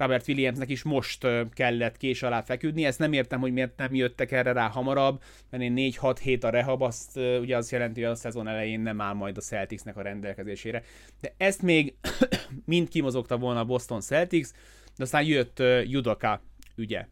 Robert 0.00 0.28
Williamsnek 0.28 0.68
is 0.68 0.82
most 0.82 1.26
kellett 1.52 1.96
kés 1.96 2.22
alá 2.22 2.42
feküdni. 2.42 2.84
Ezt 2.84 2.98
nem 2.98 3.12
értem, 3.12 3.40
hogy 3.40 3.52
miért 3.52 3.76
nem 3.76 3.94
jöttek 3.94 4.32
erre 4.32 4.52
rá 4.52 4.68
hamarabb, 4.68 5.22
mert 5.50 5.62
én 5.62 5.74
4-6 5.76 6.16
hét 6.22 6.44
a 6.44 6.50
rehab, 6.50 6.82
azt 6.82 7.16
ugye 7.16 7.56
az 7.56 7.72
jelenti, 7.72 8.02
hogy 8.02 8.10
a 8.10 8.14
szezon 8.14 8.48
elején 8.48 8.80
nem 8.80 9.00
áll 9.00 9.14
majd 9.14 9.36
a 9.36 9.40
Celticsnek 9.40 9.96
a 9.96 10.02
rendelkezésére. 10.02 10.82
De 11.20 11.34
ezt 11.36 11.62
még 11.62 11.94
mind 12.64 12.88
kimozogta 12.88 13.38
volna 13.38 13.60
a 13.60 13.64
Boston 13.64 14.00
Celtics, 14.00 14.48
de 14.96 15.02
aztán 15.02 15.24
jött 15.24 15.62
Judoka 15.84 16.42
ügye. 16.76 17.06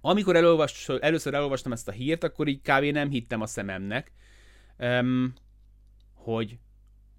Amikor 0.00 0.36
elolvas, 0.36 0.88
először 0.88 1.34
elolvastam 1.34 1.72
ezt 1.72 1.88
a 1.88 1.92
hírt, 1.92 2.24
akkor 2.24 2.48
így 2.48 2.60
kb. 2.60 2.84
nem 2.84 3.10
hittem 3.10 3.40
a 3.40 3.46
szememnek, 3.46 4.12
hogy 6.14 6.58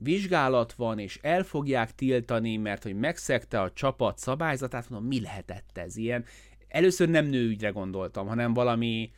vizsgálat 0.04 0.74
van, 0.74 1.00
és 1.00 1.20
el 1.22 1.44
fogják 1.44 1.96
tiltani, 1.96 2.58
mert 2.58 2.84
hogy 2.84 2.96
megszegte 2.96 3.62
a 3.62 3.72
csapat 3.72 4.18
szabályzatát, 4.18 4.90
mondom, 4.90 5.08
mi 5.08 5.22
lehetett 5.22 5.78
ez 5.78 5.96
ilyen? 5.96 6.26
Először 6.68 7.10
nem 7.10 7.26
nőügyre 7.26 7.70
gondoltam, 7.70 8.28
hanem 8.28 8.54
valami 8.54 9.12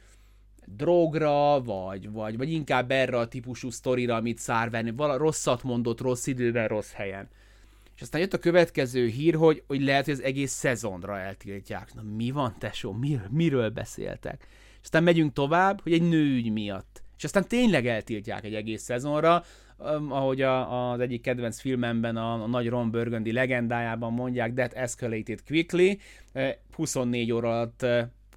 drogra, 0.65 1.62
vagy, 1.62 2.12
vagy, 2.12 2.38
vagy 2.38 2.52
inkább 2.52 2.91
erre 2.91 3.17
a 3.17 3.28
típusú 3.28 3.69
sztorira, 3.69 4.15
amit 4.15 4.38
szárvenni, 4.38 4.91
vala 4.91 5.17
rosszat 5.17 5.63
mondott, 5.63 6.02
rossz 6.02 6.28
időben, 6.28 6.67
rossz 6.67 6.91
helyen. 6.91 7.30
És 7.95 8.02
aztán 8.02 8.21
jött 8.21 8.34
a 8.34 8.39
következő 8.39 9.08
hír, 9.08 9.36
hogy, 9.36 9.63
hogy 9.67 9.82
lehet, 9.82 10.06
hogy 10.06 10.13
az 10.13 10.24
egész 10.24 10.52
szezonra 10.52 11.19
eltiltják. 11.19 11.93
Na 11.93 12.02
mi 12.02 12.32
van, 12.32 12.56
tesó, 12.60 12.91
miről, 12.91 13.28
miről 13.30 13.69
beszéltek? 13.69 14.48
És 14.71 14.82
aztán 14.82 15.04
megyünk 15.04 15.34
tovább, 15.34 15.82
hogy 15.82 15.93
egy 15.93 16.10
nőügy 16.10 16.52
miatt. 16.52 17.04
És 17.17 17.24
aztán 17.24 17.48
tényleg 17.48 17.88
eltiltják 17.88 18.43
egy 18.43 18.54
egész 18.54 18.82
szezonra, 18.82 19.43
ahogy 20.10 20.42
a, 20.42 20.92
az 20.92 21.00
egyik 21.00 21.22
kedvenc 21.22 21.60
filmemben, 21.60 22.16
a, 22.16 22.44
a 22.44 22.48
nagy 22.48 22.70
Ron 22.70 22.92
Burgundy 22.92 23.32
legendájában 23.32 24.14
mondják, 24.14 24.54
that 24.54 24.74
escalated 24.74 25.44
quickly, 25.44 25.92
24 26.76 27.32
óra 27.32 27.50
alatt 27.50 27.82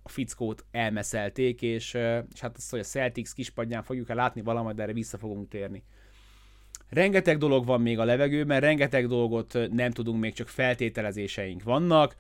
a 0.03 0.09
fickót 0.09 0.65
elmeszelték, 0.71 1.63
és, 1.63 1.95
és 2.35 2.41
hát 2.41 2.57
azt, 2.57 2.71
hogy 2.71 2.81
a 2.81 2.83
Celtics 2.83 3.33
kispadján 3.33 3.83
fogjuk 3.83 4.09
el 4.09 4.17
látni 4.17 4.41
valamit, 4.41 4.81
erre 4.81 4.93
vissza 4.93 5.19
fogunk 5.19 5.49
térni. 5.49 5.83
Rengeteg 6.91 7.39
dolog 7.39 7.67
van 7.67 7.81
még 7.81 7.99
a 7.99 8.05
levegőben, 8.05 8.61
rengeteg 8.61 9.07
dolgot 9.07 9.59
nem 9.71 9.91
tudunk, 9.91 10.21
még 10.21 10.33
csak 10.33 10.49
feltételezéseink 10.49 11.63
vannak. 11.63 12.17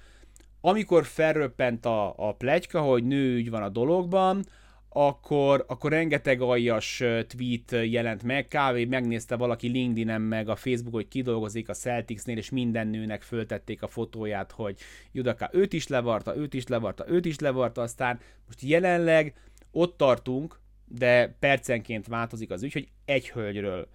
Amikor 0.61 1.05
felröppent 1.05 1.87
a, 1.87 2.15
a 2.29 2.35
plegyka, 2.35 2.81
hogy 2.81 3.05
nőügy 3.05 3.51
van 3.51 3.63
a 3.63 3.69
dologban, 3.69 4.45
akkor, 4.89 5.65
akkor 5.69 5.91
rengeteg 5.91 6.41
aljas 6.41 6.97
tweet 7.27 7.91
jelent 7.91 8.23
meg, 8.23 8.49
kávé 8.49 8.85
megnézte 8.85 9.37
valaki 9.37 9.69
LinkedIn-en 9.69 10.21
meg 10.21 10.49
a 10.49 10.57
Facebook, 10.57 10.95
hogy 10.95 11.09
kidolgozik 11.09 11.69
a 11.69 11.75
Celticsnél, 11.75 12.37
és 12.37 12.51
minden 12.51 12.87
nőnek 12.87 13.23
föltették 13.23 13.83
a 13.83 13.89
fotóját, 13.89 14.53
hogy 14.53 14.79
Judaka 15.13 15.49
őt 15.53 15.73
is 15.73 15.87
levarta, 15.87 16.37
őt 16.37 16.55
is 16.55 16.67
levarta, 16.67 17.09
őt 17.09 17.25
is 17.25 17.39
levarta, 17.39 17.83
aztán 17.83 18.21
most 18.47 18.63
jelenleg 18.63 19.35
ott 19.71 19.97
tartunk, 19.97 20.61
de 20.85 21.37
percenként 21.39 22.07
változik 22.07 22.51
az 22.51 22.63
ügy, 22.63 22.73
hogy 22.73 22.89
egy 23.05 23.31
hölgyről 23.31 23.89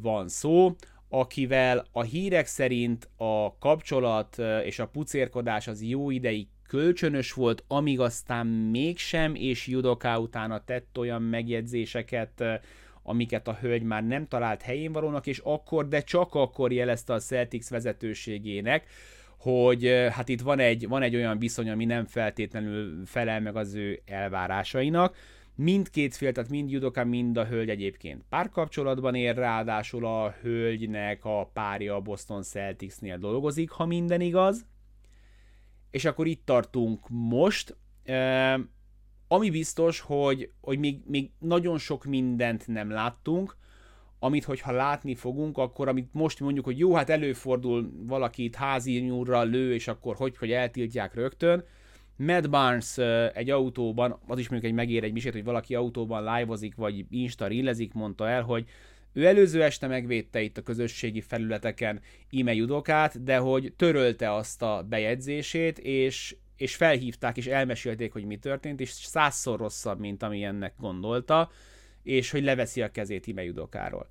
van 0.00 0.28
szó, 0.28 0.74
akivel 1.08 1.86
a 1.92 2.02
hírek 2.02 2.46
szerint 2.46 3.08
a 3.16 3.58
kapcsolat 3.58 4.38
és 4.64 4.78
a 4.78 4.88
pucérkodás 4.88 5.68
az 5.68 5.82
jó 5.82 6.10
ideig 6.10 6.46
kölcsönös 6.66 7.32
volt, 7.32 7.64
amíg 7.68 8.00
aztán 8.00 8.46
mégsem, 8.46 9.34
és 9.34 9.66
Judoká 9.66 10.16
utána 10.16 10.64
tett 10.64 10.98
olyan 10.98 11.22
megjegyzéseket, 11.22 12.44
amiket 13.02 13.48
a 13.48 13.58
hölgy 13.60 13.82
már 13.82 14.06
nem 14.06 14.26
talált 14.28 14.62
helyén 14.62 14.92
valónak, 14.92 15.26
és 15.26 15.38
akkor, 15.38 15.88
de 15.88 16.00
csak 16.00 16.34
akkor 16.34 16.72
jelezte 16.72 17.12
a 17.12 17.18
Celtics 17.18 17.68
vezetőségének, 17.68 18.86
hogy 19.36 19.86
hát 20.10 20.28
itt 20.28 20.40
van 20.40 20.58
egy, 20.58 20.88
van 20.88 21.02
egy 21.02 21.16
olyan 21.16 21.38
viszony, 21.38 21.70
ami 21.70 21.84
nem 21.84 22.04
feltétlenül 22.04 23.06
felel 23.06 23.40
meg 23.40 23.56
az 23.56 23.74
ő 23.74 24.00
elvárásainak. 24.04 25.16
Mindkét 25.54 26.16
fél, 26.16 26.32
tehát 26.32 26.50
mind 26.50 26.70
Judoka, 26.70 27.04
mind 27.04 27.36
a 27.36 27.46
hölgy 27.46 27.68
egyébként 27.68 28.24
párkapcsolatban 28.28 29.14
ér, 29.14 29.34
ráadásul 29.34 30.06
a 30.06 30.34
hölgynek 30.42 31.24
a 31.24 31.50
párja 31.52 31.94
a 31.94 32.00
Boston 32.00 32.42
Celticsnél 32.42 33.18
dolgozik, 33.18 33.70
ha 33.70 33.86
minden 33.86 34.20
igaz. 34.20 34.66
És 35.96 36.04
akkor 36.04 36.26
itt 36.26 36.44
tartunk 36.44 37.08
most. 37.08 37.76
Ami 39.28 39.50
biztos, 39.50 40.00
hogy, 40.00 40.50
hogy 40.60 40.78
még, 40.78 41.00
még 41.06 41.30
nagyon 41.38 41.78
sok 41.78 42.04
mindent 42.04 42.66
nem 42.66 42.90
láttunk, 42.90 43.56
amit 44.18 44.44
hogyha 44.44 44.72
látni 44.72 45.14
fogunk, 45.14 45.58
akkor 45.58 45.88
amit 45.88 46.08
most 46.12 46.40
mondjuk, 46.40 46.64
hogy 46.64 46.78
jó, 46.78 46.94
hát 46.94 47.10
előfordul 47.10 47.92
valaki 48.06 48.44
itt 48.44 48.54
házi 48.54 48.98
nyúlra 48.98 49.42
lő, 49.42 49.74
és 49.74 49.88
akkor 49.88 50.16
hogy, 50.16 50.36
hogy 50.36 50.50
eltiltják 50.50 51.14
rögtön, 51.14 51.64
Mad 52.16 52.50
Barnes 52.50 52.98
egy 53.34 53.50
autóban, 53.50 54.18
az 54.26 54.38
is 54.38 54.48
mondjuk 54.48 54.70
egy 54.70 54.78
megér 54.78 55.04
egy 55.04 55.12
misét, 55.12 55.32
hogy 55.32 55.44
valaki 55.44 55.74
autóban 55.74 56.22
live 56.22 56.56
vagy 56.76 57.06
insta 57.10 57.46
rillezik, 57.46 57.92
mondta 57.92 58.28
el, 58.28 58.42
hogy 58.42 58.68
ő 59.16 59.26
előző 59.26 59.62
este 59.62 59.86
megvédte 59.86 60.40
itt 60.40 60.58
a 60.58 60.62
közösségi 60.62 61.20
felületeken 61.20 62.00
ime 62.30 62.54
judokát, 62.54 63.22
de 63.22 63.36
hogy 63.36 63.72
törölte 63.76 64.34
azt 64.34 64.62
a 64.62 64.84
bejegyzését, 64.88 65.78
és, 65.78 66.36
és 66.56 66.76
felhívták, 66.76 67.36
és 67.36 67.46
elmesélték, 67.46 68.12
hogy 68.12 68.24
mi 68.24 68.36
történt, 68.36 68.80
és 68.80 68.90
százszor 68.90 69.58
rosszabb, 69.58 69.98
mint 69.98 70.22
ami 70.22 70.42
ennek 70.42 70.74
gondolta, 70.78 71.50
és 72.02 72.30
hogy 72.30 72.44
leveszi 72.44 72.82
a 72.82 72.90
kezét 72.90 73.26
ime 73.26 73.44
judokáról. 73.44 74.08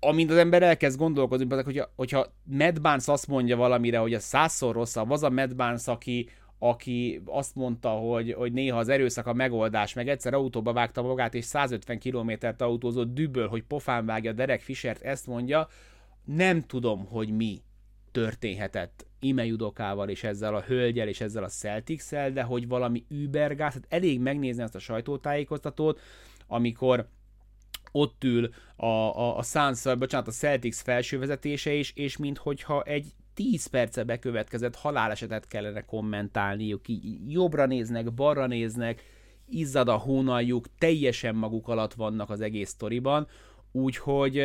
Amint 0.00 0.30
az 0.30 0.36
ember 0.36 0.62
elkezd 0.62 0.98
gondolkozni, 0.98 1.46
hogyha, 1.64 1.92
hogyha 1.96 2.26
Mad 2.44 2.80
Barnes 2.80 3.08
azt 3.08 3.26
mondja 3.26 3.56
valamire, 3.56 3.98
hogy 3.98 4.14
a 4.14 4.20
százszor 4.20 4.74
rosszabb, 4.74 5.10
az 5.10 5.22
a 5.22 5.30
Mad 5.30 5.56
Barnes, 5.56 5.86
aki, 5.86 6.28
aki 6.64 7.22
azt 7.24 7.54
mondta, 7.54 7.88
hogy, 7.88 8.32
hogy 8.32 8.52
néha 8.52 8.78
az 8.78 8.88
erőszak 8.88 9.26
a 9.26 9.32
megoldás, 9.32 9.92
meg 9.94 10.08
egyszer 10.08 10.34
autóba 10.34 10.72
vágta 10.72 11.02
magát, 11.02 11.34
és 11.34 11.44
150 11.44 11.98
kilométert 11.98 12.60
autózott 12.60 13.14
düböl, 13.14 13.48
hogy 13.48 13.62
pofán 13.62 14.06
vágja 14.06 14.32
Derek 14.32 14.60
Fischert, 14.60 15.02
ezt 15.02 15.26
mondja, 15.26 15.68
nem 16.24 16.60
tudom, 16.60 17.06
hogy 17.06 17.36
mi 17.36 17.60
történhetett 18.12 19.06
Ime 19.20 19.44
Judokával, 19.44 20.08
és 20.08 20.24
ezzel 20.24 20.54
a 20.54 20.60
hölgyel, 20.60 21.08
és 21.08 21.20
ezzel 21.20 21.44
a 21.44 21.48
celtics 21.48 22.10
de 22.10 22.42
hogy 22.42 22.68
valami 22.68 23.04
übergáz, 23.08 23.72
hát 23.72 23.86
elég 23.88 24.20
megnézni 24.20 24.62
ezt 24.62 24.74
a 24.74 24.78
sajtótájékoztatót, 24.78 26.00
amikor 26.46 27.08
ott 27.92 28.24
ül 28.24 28.50
a, 28.76 28.86
a, 28.86 29.36
a 29.36 29.42
Suns, 29.42 29.82
bocsánat, 29.98 30.28
a 30.28 30.30
Celtics 30.30 30.76
felső 30.76 31.18
vezetése 31.18 31.72
is, 31.72 31.92
és 31.94 32.16
minthogyha 32.16 32.82
egy 32.82 33.14
10 33.34 33.66
perce 33.66 34.04
bekövetkezett 34.04 34.76
halálesetet 34.76 35.46
kellene 35.46 35.80
kommentálniuk, 35.80 36.88
így 36.88 37.32
jobbra 37.32 37.66
néznek, 37.66 38.14
balra 38.14 38.46
néznek, 38.46 39.02
izzad 39.48 39.88
a 39.88 39.96
hónaljuk, 39.96 40.66
teljesen 40.78 41.34
maguk 41.34 41.68
alatt 41.68 41.92
vannak 41.92 42.30
az 42.30 42.40
egész 42.40 42.68
sztoriban, 42.68 43.26
úgyhogy 43.72 44.42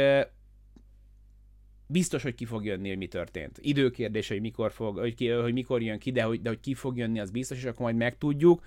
biztos, 1.88 2.24
hogy 2.24 2.36
ki 2.36 2.46
fog 2.46 2.66
jönni, 2.66 2.88
hogy 2.88 2.98
mi 2.98 3.08
történt. 3.08 3.58
Időkérdés, 3.62 4.28
hogy 4.28 4.42
mikor, 4.42 4.72
fog, 4.72 4.98
hogy, 4.98 5.14
ki, 5.16 5.28
hogy 5.28 5.54
mikor 5.54 5.82
jön 5.82 6.00
ki, 6.00 6.12
de 6.12 6.24
hogy, 6.24 6.42
de 6.42 6.50
hogy 6.50 6.60
ki 6.60 6.74
fog 6.74 6.98
jönni, 6.98 7.20
az 7.20 7.32
biztos, 7.32 7.58
és 7.58 7.64
akkor 7.64 7.82
majd 7.82 7.96
megtudjuk. 7.96 8.66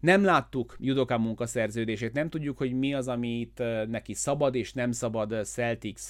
Nem 0.00 0.24
láttuk 0.24 0.76
Judoka 0.80 1.18
munkaszerződését, 1.18 2.12
nem 2.12 2.28
tudjuk, 2.28 2.58
hogy 2.58 2.72
mi 2.72 2.94
az, 2.94 3.08
amit 3.08 3.62
neki 3.88 4.14
szabad 4.14 4.54
és 4.54 4.72
nem 4.72 4.92
szabad 4.92 5.44
Celtics 5.44 6.02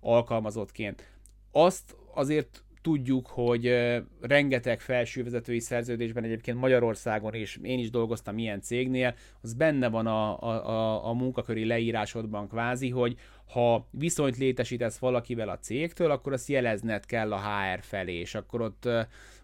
alkalmazottként. 0.00 1.10
Azt 1.52 1.96
azért 2.14 2.64
tudjuk, 2.82 3.26
hogy 3.26 3.92
rengeteg 4.20 4.80
felsővezetői 4.80 5.60
szerződésben 5.60 6.24
egyébként 6.24 6.58
Magyarországon 6.58 7.34
is, 7.34 7.58
én 7.62 7.78
is 7.78 7.90
dolgoztam 7.90 8.38
ilyen 8.38 8.60
cégnél, 8.60 9.14
az 9.42 9.54
benne 9.54 9.88
van 9.88 10.06
a, 10.06 10.40
a, 10.42 11.08
a, 11.08 11.12
munkaköri 11.12 11.64
leírásodban 11.64 12.48
kvázi, 12.48 12.90
hogy 12.90 13.16
ha 13.52 13.88
viszonyt 13.90 14.36
létesítesz 14.36 14.98
valakivel 14.98 15.48
a 15.48 15.58
cégtől, 15.58 16.10
akkor 16.10 16.32
azt 16.32 16.48
jelezned 16.48 17.06
kell 17.06 17.32
a 17.32 17.40
HR 17.40 17.80
felé, 17.82 18.14
és 18.14 18.34
akkor 18.34 18.60
ott 18.60 18.88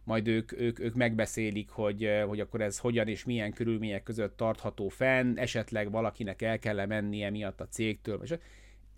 majd 0.04 0.28
ők, 0.28 0.52
ők, 0.60 0.78
ők 0.78 0.94
megbeszélik, 0.94 1.70
hogy, 1.70 2.08
hogy 2.26 2.40
akkor 2.40 2.60
ez 2.60 2.78
hogyan 2.78 3.08
és 3.08 3.24
milyen 3.24 3.52
körülmények 3.52 4.02
között 4.02 4.36
tartható 4.36 4.88
fenn, 4.88 5.38
esetleg 5.38 5.90
valakinek 5.90 6.42
el 6.42 6.58
kell 6.58 6.86
mennie 6.86 7.30
miatt 7.30 7.60
a 7.60 7.68
cégtől. 7.68 8.20
És 8.22 8.34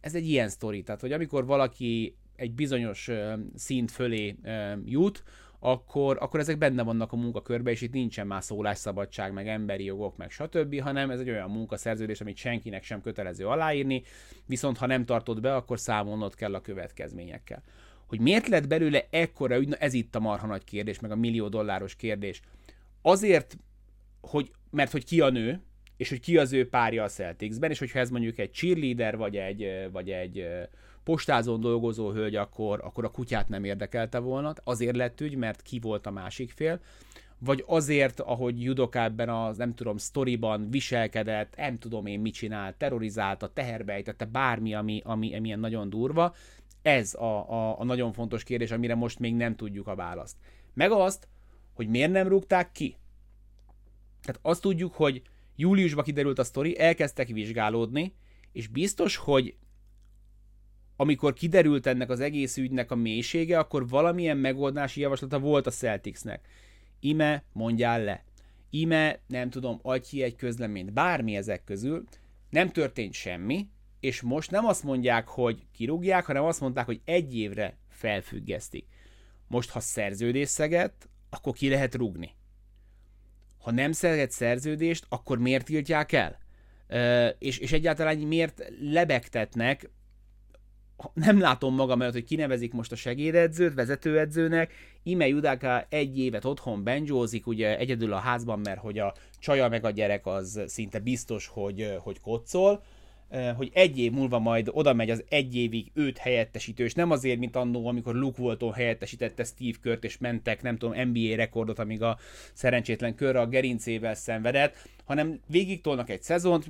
ez 0.00 0.14
egy 0.14 0.28
ilyen 0.28 0.48
sztori, 0.48 0.82
tehát 0.82 1.00
hogy 1.00 1.12
amikor 1.12 1.46
valaki 1.46 2.16
egy 2.38 2.52
bizonyos 2.52 3.10
szint 3.54 3.90
fölé 3.90 4.36
jut, 4.84 5.22
akkor, 5.58 6.16
akkor 6.20 6.40
ezek 6.40 6.58
benne 6.58 6.82
vannak 6.82 7.12
a 7.12 7.16
munkakörbe, 7.16 7.70
és 7.70 7.80
itt 7.80 7.92
nincsen 7.92 8.26
már 8.26 8.42
szólásszabadság, 8.42 9.32
meg 9.32 9.48
emberi 9.48 9.84
jogok, 9.84 10.16
meg 10.16 10.30
stb., 10.30 10.80
hanem 10.80 11.10
ez 11.10 11.20
egy 11.20 11.30
olyan 11.30 11.50
munkaszerződés, 11.50 12.20
amit 12.20 12.36
senkinek 12.36 12.82
sem 12.82 13.00
kötelező 13.00 13.46
aláírni, 13.46 14.02
viszont 14.46 14.76
ha 14.76 14.86
nem 14.86 15.04
tartod 15.04 15.40
be, 15.40 15.54
akkor 15.54 15.78
számolnod 15.78 16.34
kell 16.34 16.54
a 16.54 16.60
következményekkel. 16.60 17.62
Hogy 18.06 18.20
miért 18.20 18.48
lett 18.48 18.66
belőle 18.66 19.06
ekkora 19.10 19.58
ügy, 19.58 19.76
ez 19.78 19.92
itt 19.92 20.14
a 20.14 20.20
marha 20.20 20.46
nagy 20.46 20.64
kérdés, 20.64 21.00
meg 21.00 21.10
a 21.10 21.16
millió 21.16 21.48
dolláros 21.48 21.96
kérdés. 21.96 22.40
Azért 23.02 23.58
hogy, 24.20 24.50
mert 24.70 24.92
hogy 24.92 25.04
ki 25.04 25.20
a 25.20 25.30
nő, 25.30 25.62
és 25.96 26.08
hogy 26.08 26.20
ki 26.20 26.36
az 26.36 26.52
ő 26.52 26.68
párja 26.68 27.02
a 27.02 27.08
Celticsben, 27.08 27.70
és 27.70 27.78
hogyha 27.78 27.98
ez 27.98 28.10
mondjuk 28.10 28.38
egy 28.38 28.52
cheerleader, 28.52 29.16
vagy 29.16 29.36
egy, 29.36 29.88
vagy 29.92 30.10
egy 30.10 30.46
postázón 31.08 31.60
dolgozó 31.60 32.10
hölgy, 32.10 32.36
akkor, 32.36 32.80
akkor 32.84 33.04
a 33.04 33.10
kutyát 33.10 33.48
nem 33.48 33.64
érdekelte 33.64 34.18
volna. 34.18 34.52
Azért 34.64 34.96
lett 34.96 35.20
ügy, 35.20 35.34
mert 35.34 35.62
ki 35.62 35.78
volt 35.78 36.06
a 36.06 36.10
másik 36.10 36.50
fél 36.50 36.80
vagy 37.38 37.64
azért, 37.66 38.20
ahogy 38.20 38.62
Judoka 38.62 39.02
ebben 39.02 39.28
az, 39.28 39.56
nem 39.56 39.74
tudom, 39.74 39.96
sztoriban 39.96 40.70
viselkedett, 40.70 41.56
nem 41.56 41.78
tudom 41.78 42.06
én 42.06 42.20
mit 42.20 42.34
csinált, 42.34 42.76
terrorizálta, 42.76 43.52
teherbe 43.52 43.92
ejtette, 43.92 44.24
bármi, 44.24 44.74
ami, 44.74 45.02
ami, 45.04 45.36
ami 45.36 45.46
ilyen 45.46 45.60
nagyon 45.60 45.90
durva. 45.90 46.34
Ez 46.82 47.14
a, 47.14 47.50
a, 47.50 47.80
a 47.80 47.84
nagyon 47.84 48.12
fontos 48.12 48.42
kérdés, 48.42 48.70
amire 48.70 48.94
most 48.94 49.18
még 49.18 49.34
nem 49.34 49.56
tudjuk 49.56 49.86
a 49.86 49.94
választ. 49.94 50.36
Meg 50.74 50.90
azt, 50.90 51.28
hogy 51.74 51.88
miért 51.88 52.12
nem 52.12 52.28
rúgták 52.28 52.72
ki. 52.72 52.96
Tehát 54.22 54.40
azt 54.42 54.62
tudjuk, 54.62 54.94
hogy 54.94 55.22
júliusban 55.56 56.04
kiderült 56.04 56.38
a 56.38 56.44
sztori, 56.44 56.78
elkezdtek 56.78 57.28
vizsgálódni, 57.28 58.14
és 58.52 58.66
biztos, 58.66 59.16
hogy 59.16 59.54
amikor 61.00 61.32
kiderült 61.32 61.86
ennek 61.86 62.10
az 62.10 62.20
egész 62.20 62.56
ügynek 62.56 62.90
a 62.90 62.94
mélysége, 62.94 63.58
akkor 63.58 63.88
valamilyen 63.88 64.36
megoldási 64.36 65.00
javaslata 65.00 65.38
volt 65.38 65.66
a 65.66 65.70
Celticsnek. 65.70 66.48
Ime, 67.00 67.42
mondjál 67.52 68.04
le. 68.04 68.24
Ime, 68.70 69.18
nem 69.26 69.50
tudom, 69.50 69.78
adj 69.82 70.08
ki 70.08 70.22
egy 70.22 70.36
közleményt. 70.36 70.92
Bármi 70.92 71.36
ezek 71.36 71.64
közül. 71.64 72.04
Nem 72.50 72.70
történt 72.70 73.12
semmi, 73.12 73.68
és 74.00 74.20
most 74.20 74.50
nem 74.50 74.66
azt 74.66 74.82
mondják, 74.82 75.28
hogy 75.28 75.66
kirúgják, 75.72 76.24
hanem 76.24 76.44
azt 76.44 76.60
mondták, 76.60 76.86
hogy 76.86 77.00
egy 77.04 77.36
évre 77.36 77.76
felfüggesztik. 77.88 78.86
Most, 79.46 79.70
ha 79.70 79.80
szerződés 79.80 80.48
szeget, 80.48 81.08
akkor 81.30 81.52
ki 81.52 81.68
lehet 81.68 81.94
rúgni. 81.94 82.30
Ha 83.58 83.70
nem 83.70 83.92
szeget 83.92 84.30
szerződést, 84.30 85.06
akkor 85.08 85.38
miért 85.38 85.64
tiltják 85.64 86.12
el? 86.12 86.38
Ö, 86.86 87.28
és, 87.38 87.58
és 87.58 87.72
egyáltalán 87.72 88.16
miért 88.16 88.72
lebegtetnek 88.80 89.90
nem 91.14 91.40
látom 91.40 91.74
magam 91.74 92.00
előtt, 92.00 92.14
hogy 92.14 92.24
kinevezik 92.24 92.72
most 92.72 92.92
a 92.92 92.96
segédedzőt, 92.96 93.74
vezetőedzőnek, 93.74 94.72
Ime 95.02 95.28
Judaka 95.28 95.86
egy 95.88 96.18
évet 96.18 96.44
otthon 96.44 96.84
benjózik, 96.84 97.46
ugye 97.46 97.78
egyedül 97.78 98.12
a 98.12 98.18
házban, 98.18 98.60
mert 98.64 98.80
hogy 98.80 98.98
a 98.98 99.14
csaja 99.38 99.68
meg 99.68 99.84
a 99.84 99.90
gyerek 99.90 100.26
az 100.26 100.62
szinte 100.66 100.98
biztos, 100.98 101.46
hogy, 101.46 101.96
hogy 101.98 102.20
kocol, 102.20 102.82
hogy 103.56 103.70
egy 103.72 103.98
év 103.98 104.12
múlva 104.12 104.38
majd 104.38 104.68
oda 104.72 104.94
megy 104.94 105.10
az 105.10 105.24
egy 105.28 105.56
évig 105.56 105.90
őt 105.94 106.18
helyettesítő, 106.18 106.84
és 106.84 106.94
nem 106.94 107.10
azért, 107.10 107.38
mint 107.38 107.56
annó, 107.56 107.86
amikor 107.86 108.14
Luke 108.14 108.42
Walton 108.42 108.72
helyettesítette 108.72 109.44
Steve 109.44 109.78
Kurt, 109.82 110.04
és 110.04 110.18
mentek, 110.18 110.62
nem 110.62 110.76
tudom, 110.76 111.08
NBA 111.08 111.36
rekordot, 111.36 111.78
amíg 111.78 112.02
a 112.02 112.18
szerencsétlen 112.52 113.14
körre 113.14 113.40
a 113.40 113.46
gerincével 113.46 114.14
szenvedett, 114.14 114.88
hanem 115.04 115.40
végig 115.46 115.80
tolnak 115.80 116.10
egy 116.10 116.22
szezont, 116.22 116.66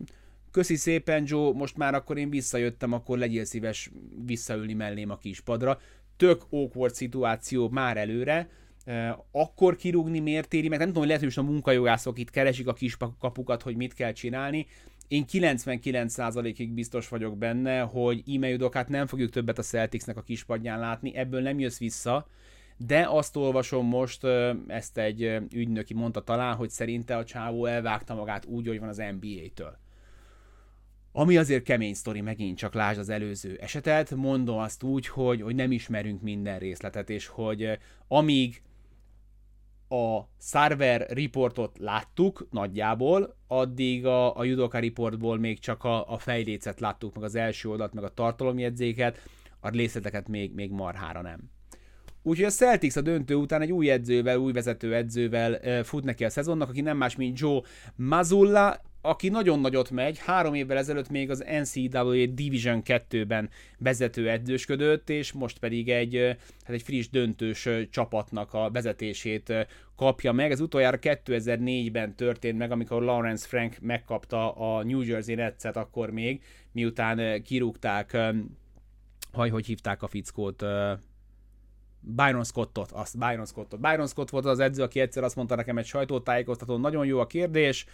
köszi 0.58 0.76
szépen 0.76 1.24
Joe, 1.26 1.52
most 1.52 1.76
már 1.76 1.94
akkor 1.94 2.18
én 2.18 2.30
visszajöttem, 2.30 2.92
akkor 2.92 3.18
legyél 3.18 3.44
szíves 3.44 3.90
visszaülni 4.24 4.72
mellém 4.72 5.10
a 5.10 5.18
kispadra. 5.18 5.80
Tök 6.16 6.42
awkward 6.50 6.94
szituáció 6.94 7.68
már 7.68 7.96
előre, 7.96 8.48
akkor 9.30 9.76
kirúgni 9.76 10.18
miért 10.18 10.54
éri, 10.54 10.68
meg 10.68 10.78
nem 10.78 10.86
tudom, 10.86 11.02
hogy 11.02 11.12
lehet, 11.12 11.24
hogy 11.24 11.34
most 11.36 11.48
a 11.48 11.52
munkajogászok 11.52 12.18
itt 12.18 12.30
keresik 12.30 12.66
a 12.66 12.72
kis 12.72 12.96
kapukat, 13.18 13.62
hogy 13.62 13.76
mit 13.76 13.94
kell 13.94 14.12
csinálni. 14.12 14.66
Én 15.08 15.24
99%-ig 15.32 16.72
biztos 16.72 17.08
vagyok 17.08 17.38
benne, 17.38 17.80
hogy 17.80 18.22
e-mailodokát 18.34 18.88
nem 18.88 19.06
fogjuk 19.06 19.30
többet 19.30 19.58
a 19.58 19.62
Celticsnek 19.62 20.16
a 20.16 20.22
kispadján 20.22 20.78
látni, 20.78 21.14
ebből 21.14 21.40
nem 21.40 21.58
jössz 21.58 21.78
vissza, 21.78 22.28
de 22.76 23.06
azt 23.10 23.36
olvasom 23.36 23.86
most, 23.86 24.26
ezt 24.66 24.98
egy 24.98 25.40
ügynöki 25.52 25.94
mondta 25.94 26.20
talán, 26.20 26.54
hogy 26.54 26.70
szerinte 26.70 27.16
a 27.16 27.24
csávó 27.24 27.66
elvágta 27.66 28.14
magát 28.14 28.44
úgy, 28.44 28.66
hogy 28.66 28.80
van 28.80 28.88
az 28.88 29.02
NBA-től. 29.20 29.78
Ami 31.12 31.36
azért 31.36 31.64
kemény 31.64 31.94
sztori, 31.94 32.20
megint 32.20 32.58
csak 32.58 32.74
lásd 32.74 32.98
az 32.98 33.08
előző 33.08 33.56
esetet, 33.60 34.14
mondom 34.14 34.58
azt 34.58 34.82
úgy, 34.82 35.06
hogy, 35.06 35.42
hogy 35.42 35.54
nem 35.54 35.72
ismerünk 35.72 36.22
minden 36.22 36.58
részletet, 36.58 37.10
és 37.10 37.26
hogy 37.26 37.62
eh, 37.62 37.76
amíg 38.08 38.62
a 39.88 40.20
server 40.40 41.06
reportot 41.10 41.78
láttuk 41.78 42.46
nagyjából, 42.50 43.36
addig 43.46 44.06
a, 44.06 44.36
a 44.36 44.44
Judoka 44.44 44.78
reportból 44.78 45.38
még 45.38 45.58
csak 45.58 45.84
a, 45.84 46.12
a 46.12 46.18
fejlécet 46.18 46.80
láttuk, 46.80 47.14
meg 47.14 47.24
az 47.24 47.34
első 47.34 47.68
oldalt, 47.68 47.92
meg 47.92 48.04
a 48.04 48.14
tartalomjegyzéket, 48.14 49.18
a 49.60 49.68
részleteket 49.68 50.28
még, 50.28 50.54
még 50.54 50.70
marhára 50.70 51.22
nem. 51.22 51.50
Úgyhogy 52.22 52.46
a 52.46 52.50
Celtics 52.50 52.96
a 52.96 53.00
döntő 53.00 53.34
után 53.34 53.60
egy 53.60 53.72
új 53.72 53.90
edzővel, 53.90 54.36
új 54.36 54.52
vezető 54.52 54.94
edzővel 54.94 55.56
e, 55.56 55.82
fut 55.82 56.04
neki 56.04 56.24
a 56.24 56.30
szezonnak, 56.30 56.68
aki 56.68 56.80
nem 56.80 56.96
más, 56.96 57.16
mint 57.16 57.38
Joe 57.38 57.60
Mazulla, 57.96 58.80
aki 59.08 59.28
nagyon 59.28 59.60
nagyot 59.60 59.90
megy, 59.90 60.18
három 60.18 60.54
évvel 60.54 60.76
ezelőtt 60.76 61.08
még 61.08 61.30
az 61.30 61.44
NCAA 61.62 62.26
Division 62.26 62.82
2-ben 62.84 63.50
vezető 63.78 64.28
edzősködött, 64.30 65.10
és 65.10 65.32
most 65.32 65.58
pedig 65.58 65.88
egy, 65.90 66.36
hát 66.64 66.74
egy 66.74 66.82
friss 66.82 67.08
döntős 67.08 67.68
csapatnak 67.90 68.54
a 68.54 68.70
vezetését 68.70 69.52
kapja 69.96 70.32
meg. 70.32 70.50
Ez 70.50 70.60
utoljára 70.60 70.98
2004-ben 71.00 72.14
történt 72.14 72.58
meg, 72.58 72.70
amikor 72.70 73.02
Lawrence 73.02 73.46
Frank 73.46 73.76
megkapta 73.80 74.52
a 74.52 74.82
New 74.82 75.00
Jersey 75.00 75.34
Nets-et 75.34 75.76
akkor 75.76 76.10
még, 76.10 76.42
miután 76.72 77.42
kirúgták, 77.42 78.16
haj, 79.32 79.48
hogy 79.48 79.66
hívták 79.66 80.02
a 80.02 80.06
fickót, 80.06 80.64
Byron 82.00 82.44
Scottot, 82.44 82.92
azt 82.92 83.18
Byron 83.18 83.46
Scottot. 83.46 83.80
Byron 83.80 84.06
Scott 84.06 84.30
volt 84.30 84.44
az 84.44 84.58
edző, 84.58 84.82
aki 84.82 85.00
egyszer 85.00 85.22
azt 85.22 85.36
mondta 85.36 85.54
nekem 85.54 85.78
egy 85.78 85.86
sajtótájékoztató, 85.86 86.76
nagyon 86.76 87.06
jó 87.06 87.18
a 87.18 87.26
kérdés, 87.26 87.86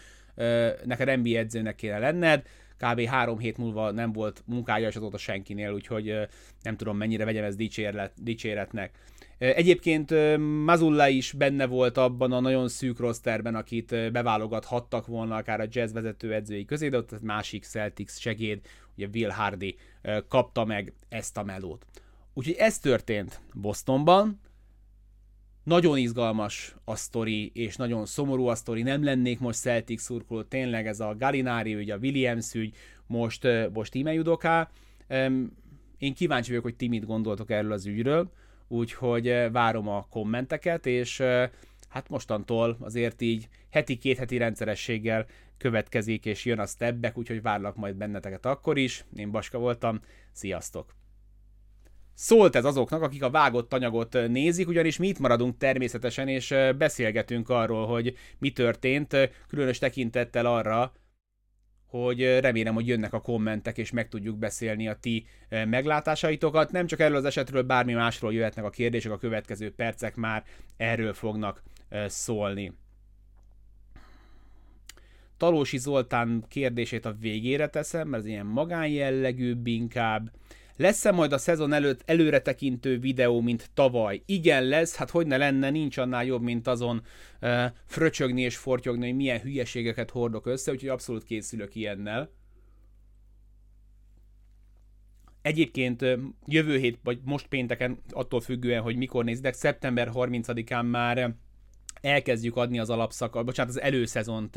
neked 0.85 1.19
NBA 1.19 1.39
edzőnek 1.39 1.75
kéne 1.75 1.99
lenned, 1.99 2.43
kb. 2.79 3.01
három 3.01 3.39
hét 3.39 3.57
múlva 3.57 3.91
nem 3.91 4.13
volt 4.13 4.43
munkája, 4.47 4.89
és 4.89 4.97
azóta 4.97 5.19
senkinél, 5.19 5.73
úgyhogy 5.73 6.15
nem 6.63 6.77
tudom 6.77 6.97
mennyire 6.97 7.25
vegyem 7.25 7.45
ezt 7.45 7.57
dicséret, 7.57 8.13
dicséretnek. 8.23 8.99
Egyébként 9.39 10.15
Mazulla 10.65 11.09
is 11.09 11.33
benne 11.33 11.67
volt 11.67 11.97
abban 11.97 12.33
a 12.33 12.41
nagyon 12.41 12.69
szűk 12.69 12.99
rosterben, 12.99 13.55
akit 13.55 14.13
beválogathattak 14.13 15.07
volna 15.07 15.37
akár 15.37 15.61
a 15.61 15.67
jazz 15.69 15.93
vezető 15.93 16.35
edzői 16.35 16.65
közé, 16.65 16.89
de 16.89 16.97
ott 16.97 17.13
a 17.13 17.19
másik 17.23 17.65
Celtics 17.65 18.11
segéd, 18.11 18.61
ugye 18.97 19.09
Will 19.13 19.31
Hardy 19.31 19.77
kapta 20.29 20.65
meg 20.65 20.93
ezt 21.09 21.37
a 21.37 21.43
melót. 21.43 21.87
Úgyhogy 22.35 22.57
ez 22.59 22.79
történt 22.79 23.41
Bostonban, 23.55 24.41
nagyon 25.65 25.99
izgalmas 25.99 26.75
a 26.85 26.97
sztori, 26.97 27.51
és 27.55 27.77
nagyon 27.77 28.07
szomorú 28.07 28.47
a 28.47 28.55
sztori, 28.55 28.83
nem 28.83 29.05
lennék 29.05 29.39
most 29.39 29.61
Celtic 29.61 30.03
szurkoló, 30.03 30.43
tényleg 30.43 30.87
ez 30.87 31.01
a 31.01 31.15
Galinári 31.19 31.75
ügy, 31.75 31.91
a 31.91 31.97
Williams 31.97 32.55
ügy, 32.55 32.77
most, 33.07 33.49
most 33.73 33.95
íme 33.95 34.13
judoká. 34.13 34.71
Én 35.99 36.15
kíváncsi 36.15 36.49
vagyok, 36.49 36.65
hogy 36.65 36.77
ti 36.77 36.89
mit 36.89 37.07
gondoltok 37.07 37.51
erről 37.51 37.73
az 37.73 37.87
ügyről, 37.87 38.31
úgyhogy 38.69 39.49
várom 39.53 39.89
a 39.89 40.07
kommenteket, 40.11 40.87
és 40.87 41.23
hát 41.89 42.09
mostantól 42.09 42.77
azért 42.81 43.21
így 43.21 43.49
heti, 43.71 43.97
két 43.97 44.19
heti 44.19 44.37
rendszerességgel 44.37 45.27
következik, 45.59 46.25
és 46.25 46.45
jön 46.45 46.59
a 46.59 46.67
stebbek, 46.67 47.19
úgyhogy 47.19 47.43
várlak 47.43 47.77
majd 47.77 47.97
benneteket 47.97 48.47
akkor 48.47 48.79
is. 48.79 49.05
Én 49.17 49.31
Baska 49.31 49.59
voltam, 49.59 50.01
sziasztok! 50.33 51.04
Szólt 52.15 52.57
ez 52.57 52.65
azoknak, 52.65 53.03
akik 53.03 53.23
a 53.23 53.31
vágott 53.31 53.73
anyagot 53.73 54.29
nézik, 54.29 54.69
ugyanis 54.69 54.97
mi 54.97 55.09
itt 55.09 55.19
maradunk 55.19 55.57
természetesen, 55.57 56.29
és 56.29 56.55
beszélgetünk 56.79 57.49
arról, 57.49 57.87
hogy 57.87 58.17
mi 58.39 58.51
történt, 58.51 59.17
különös 59.49 59.79
tekintettel 59.79 60.47
arra, 60.47 60.93
hogy 61.87 62.39
remélem, 62.41 62.75
hogy 62.75 62.87
jönnek 62.87 63.13
a 63.13 63.21
kommentek, 63.21 63.79
és 63.79 63.91
meg 63.91 64.09
tudjuk 64.09 64.39
beszélni 64.39 64.89
a 64.89 64.95
ti 65.01 65.27
meglátásaitokat. 65.49 66.73
Nem 66.73 66.87
csak 66.87 67.01
erről 67.01 67.17
az 67.17 67.25
esetről, 67.25 67.63
bármi 67.63 67.93
másról 67.93 68.33
jöhetnek 68.35 68.65
a 68.65 68.71
kérdések, 68.71 69.13
a 69.13 69.19
következő 69.19 69.75
percek 69.75 70.17
már 70.17 70.45
erről 70.77 71.13
fognak 71.13 71.63
szólni. 72.07 72.73
Talósi 75.37 75.79
Zoltán 75.79 76.45
kérdését 76.49 77.05
a 77.05 77.17
végére 77.21 77.69
teszem, 77.69 78.09
mert 78.09 78.23
ez 78.23 78.29
ilyen 78.29 78.47
magánjellegűbb 78.47 79.67
inkább. 79.67 80.31
Lesz-e 80.77 81.11
majd 81.11 81.33
a 81.33 81.39
szezon 81.39 81.73
előtt 81.73 82.03
előre 82.05 82.41
tekintő 82.41 82.99
videó, 82.99 83.41
mint 83.41 83.71
tavaly? 83.75 84.23
Igen, 84.27 84.65
lesz, 84.65 84.97
hát 84.97 85.11
hogy 85.11 85.27
ne 85.27 85.37
lenne, 85.37 85.71
nincs 85.71 85.97
annál 85.97 86.25
jobb, 86.25 86.43
mint 86.43 86.67
azon 86.67 87.03
uh, 87.41 87.65
fröcsögni 87.87 88.41
és 88.41 88.57
fortyogni, 88.57 89.07
hogy 89.07 89.17
milyen 89.17 89.41
hülyeségeket 89.41 90.11
hordok 90.11 90.47
össze, 90.47 90.73
úgyhogy 90.73 90.89
abszolút 90.89 91.25
készülök 91.25 91.75
ilyennel. 91.75 92.31
Egyébként 95.43 96.05
jövő 96.47 96.79
hét, 96.79 96.99
vagy 97.03 97.19
most 97.25 97.47
pénteken, 97.47 97.99
attól 98.11 98.41
függően, 98.41 98.83
hogy 98.83 98.97
mikor 98.97 99.25
nézitek, 99.25 99.55
szeptember 99.55 100.11
30-án 100.15 100.91
már 100.91 101.35
elkezdjük 102.05 102.57
adni 102.57 102.79
az 102.79 102.91
alapszak, 102.91 103.45
bocsánat, 103.45 103.75
az 103.75 103.81
előszezont 103.81 104.57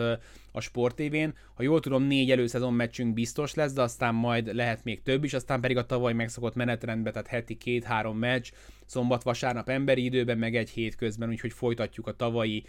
a 0.51 0.59
sportévén. 0.59 1.33
Ha 1.53 1.63
jól 1.63 1.79
tudom, 1.79 2.03
négy 2.03 2.31
előszezon 2.31 2.73
meccsünk 2.73 3.13
biztos 3.13 3.53
lesz, 3.53 3.73
de 3.73 3.81
aztán 3.81 4.15
majd 4.15 4.55
lehet 4.55 4.83
még 4.83 5.01
több 5.01 5.23
is, 5.23 5.33
aztán 5.33 5.61
pedig 5.61 5.77
a 5.77 5.85
tavaly 5.85 6.13
megszokott 6.13 6.55
menetrendbe, 6.55 7.11
tehát 7.11 7.27
heti 7.27 7.55
két-három 7.57 8.17
meccs, 8.17 8.51
szombat, 8.85 9.23
vasárnap 9.23 9.69
emberi 9.69 10.03
időben, 10.03 10.37
meg 10.37 10.55
egy 10.55 10.69
hét 10.69 10.95
közben, 10.95 11.29
úgyhogy 11.29 11.53
folytatjuk 11.53 12.07
a 12.07 12.15
tavalyi 12.15 12.63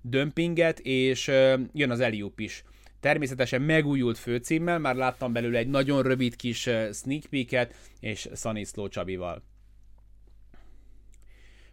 dömpinget, 0.00 0.78
és 0.78 1.26
jön 1.72 1.90
az 1.90 2.00
Eliup 2.00 2.40
is. 2.40 2.64
Természetesen 3.00 3.62
megújult 3.62 4.18
főcímmel, 4.18 4.78
már 4.78 4.94
láttam 4.94 5.32
belőle 5.32 5.58
egy 5.58 5.68
nagyon 5.68 6.02
rövid 6.02 6.36
kis 6.36 6.68
sneak 6.92 7.24
peeket, 7.30 7.74
és 8.00 8.28
Szaniszló 8.32 8.88
Csabival. 8.88 9.42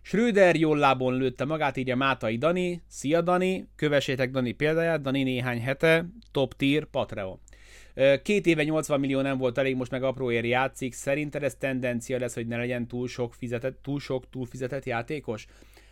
Schröder 0.06 0.56
jól 0.56 0.78
lábon 0.78 1.18
lőtte 1.18 1.46
magát, 1.46 1.78
így 1.78 1.90
a 1.90 1.96
Mátai 1.96 2.38
Dani. 2.38 2.82
Szia 2.88 3.22
Dani, 3.22 3.68
kövessétek 3.76 4.32
Dani 4.32 4.52
példáját, 4.52 5.02
Dani 5.02 5.24
néhány 5.24 5.62
hete, 5.62 6.06
top 6.32 6.54
tier, 6.56 6.86
Patreon. 6.86 7.40
Két 8.24 8.46
éve 8.46 8.64
80 8.64 9.00
millió 9.00 9.22
nem 9.22 9.38
volt 9.38 9.58
elég, 9.58 9.76
most 9.76 9.92
meg 9.92 10.04
apróért 10.04 10.46
játszik. 10.46 10.94
Szerinted 10.94 11.44
ez 11.44 11.56
tendencia 11.56 12.20
lesz, 12.20 12.34
hogy 12.34 12.48
ne 12.48 12.58
legyen 12.58 12.88
túl 12.88 13.08
sok, 13.08 13.34
fizetett, 13.34 13.80
túl 13.82 14.00
sok 14.00 14.30
túl 14.30 14.46
fizetett 14.46 14.86
játékos? 14.86 15.46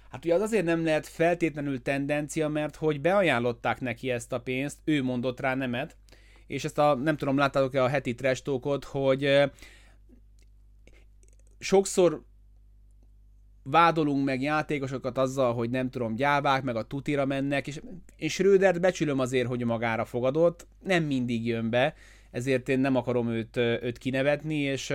Hát 0.10 0.26
ugye 0.26 0.34
az 0.34 0.42
azért 0.42 0.66
nem 0.66 0.84
lehet 0.84 1.08
feltétlenül 1.08 1.82
tendencia, 1.82 2.48
mert 2.48 2.76
hogy 2.76 3.02
beajánlották 3.02 3.80
neki 3.80 4.10
ezt 4.10 4.34
a 4.34 4.40
pénzt, 4.40 4.78
ő 4.84 5.04
mondott 5.04 5.40
rá 5.40 5.56
nemet, 5.56 5.96
és 6.48 6.64
ezt 6.64 6.78
a, 6.78 6.96
nem 6.96 7.18
tudom, 7.18 7.38
láttátok-e 7.38 7.84
a 7.84 7.88
heti 7.88 8.16
trestókot, 8.16 8.84
hogy 8.84 9.42
sokszor 11.60 12.22
vádolunk 13.64 14.26
meg 14.26 14.42
játékosokat 14.42 15.18
azzal, 15.18 15.54
hogy 15.54 15.70
nem 15.70 15.90
tudom, 15.90 16.16
gyávák, 16.16 16.64
meg 16.64 16.76
a 16.76 16.84
tutira 16.84 17.26
mennek, 17.26 17.68
és 17.68 17.80
én 18.16 18.30
Schrödert 18.30 18.82
becsülöm 18.82 19.20
azért, 19.20 19.48
hogy 19.48 19.64
magára 19.64 20.06
fogadott, 20.06 20.68
nem 20.84 21.04
mindig 21.04 21.46
jön 21.46 21.70
be, 21.70 21.94
ezért 22.32 22.70
én 22.70 22.80
nem 22.80 22.96
akarom 22.96 23.30
őt, 23.30 23.58
őt 23.58 23.98
kinevetni, 23.98 24.56
és 24.56 24.94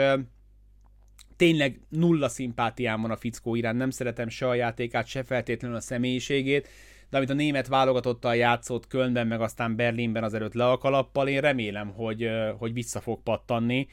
tényleg 1.36 1.80
nulla 1.88 2.28
szimpátiám 2.28 3.00
van 3.00 3.10
a 3.10 3.16
fickó 3.16 3.54
iránt, 3.54 3.78
nem 3.78 3.90
szeretem 3.90 4.28
se 4.28 4.48
a 4.48 4.54
játékát, 4.54 5.06
se 5.06 5.22
feltétlenül 5.22 5.76
a 5.76 5.80
személyiségét, 5.80 6.68
de 7.10 7.16
amit 7.16 7.30
a 7.30 7.34
német 7.34 7.66
válogatottal 7.66 8.36
játszott 8.36 8.86
Kölnben, 8.86 9.26
meg 9.26 9.40
aztán 9.40 9.76
Berlinben 9.76 10.24
azelőtt 10.24 10.54
le 10.54 10.70
a 10.70 10.78
kalappal, 10.78 11.28
én 11.28 11.40
remélem, 11.40 11.88
hogy, 11.88 12.28
hogy 12.58 12.72
vissza 12.72 13.00
fog 13.00 13.22
pattanni 13.22 13.88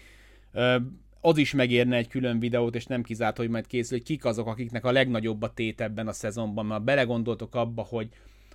az 1.25 1.37
is 1.37 1.53
megérne 1.53 1.95
egy 1.95 2.07
külön 2.07 2.39
videót, 2.39 2.75
és 2.75 2.85
nem 2.85 3.03
kizárt, 3.03 3.37
hogy 3.37 3.49
majd 3.49 3.67
készül, 3.67 3.97
hogy 3.97 4.07
kik 4.07 4.25
azok, 4.25 4.47
akiknek 4.47 4.85
a 4.85 4.91
legnagyobb 4.91 5.41
a 5.41 5.53
tét 5.53 5.81
ebben 5.81 6.07
a 6.07 6.13
szezonban, 6.13 6.65
mert 6.65 6.83
belegondoltok 6.83 7.55
abba, 7.55 7.81
hogy 7.81 8.09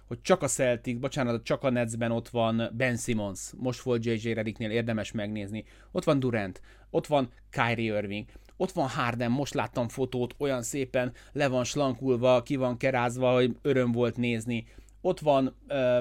hogy 0.07 0.21
csak 0.23 0.43
a 0.43 0.47
Celtic, 0.47 0.99
bocsánat, 0.99 1.45
csak 1.45 1.63
a 1.63 1.71
Netsben 1.71 2.11
ott 2.11 2.29
van 2.29 2.71
Ben 2.73 2.97
Simmons, 2.97 3.51
most 3.57 3.81
volt 3.81 4.05
JJ 4.05 4.33
Redicknél, 4.33 4.71
érdemes 4.71 5.13
megnézni. 5.13 5.65
Ott 5.93 6.05
van 6.05 6.21
Durant, 6.21 6.61
ott 6.91 7.07
van 7.07 7.29
Kyrie 7.51 7.97
Irving, 7.97 8.25
ott 8.57 8.73
van 8.73 8.89
Harden, 8.89 9.31
most 9.31 9.55
láttam 9.55 9.89
fotót, 9.89 10.35
olyan 10.39 10.63
szépen 10.63 11.13
le 11.33 11.49
van 11.49 11.65
slankulva, 11.65 12.43
ki 12.43 12.57
van 12.57 12.77
kerázva, 12.77 13.33
hogy 13.35 13.57
öröm 13.63 13.93
volt 13.93 14.17
nézni 14.17 14.67
ott 15.01 15.21
van, 15.21 15.57
uh, 15.69 15.99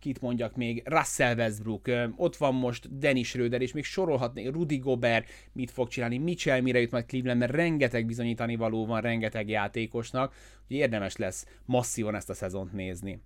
kit 0.00 0.20
mondjak 0.20 0.56
még, 0.56 0.82
Russell 0.84 1.36
Westbrook, 1.36 1.86
uh, 1.86 2.04
ott 2.16 2.36
van 2.36 2.54
most 2.54 2.98
Dennis 2.98 3.28
Schröder, 3.28 3.60
és 3.60 3.72
még 3.72 3.84
sorolhatnék, 3.84 4.52
Rudy 4.52 4.78
Gobert 4.78 5.28
mit 5.52 5.70
fog 5.70 5.88
csinálni, 5.88 6.18
Mitchell 6.18 6.60
mire 6.60 6.80
jut 6.80 6.90
majd 6.90 7.06
Cleveland, 7.06 7.38
mert 7.38 7.52
rengeteg 7.52 8.06
bizonyítani 8.06 8.56
való 8.56 8.86
van, 8.86 9.00
rengeteg 9.00 9.48
játékosnak, 9.48 10.34
hogy 10.66 10.76
érdemes 10.76 11.16
lesz 11.16 11.46
masszívan 11.64 12.14
ezt 12.14 12.30
a 12.30 12.34
szezont 12.34 12.72
nézni. 12.72 13.20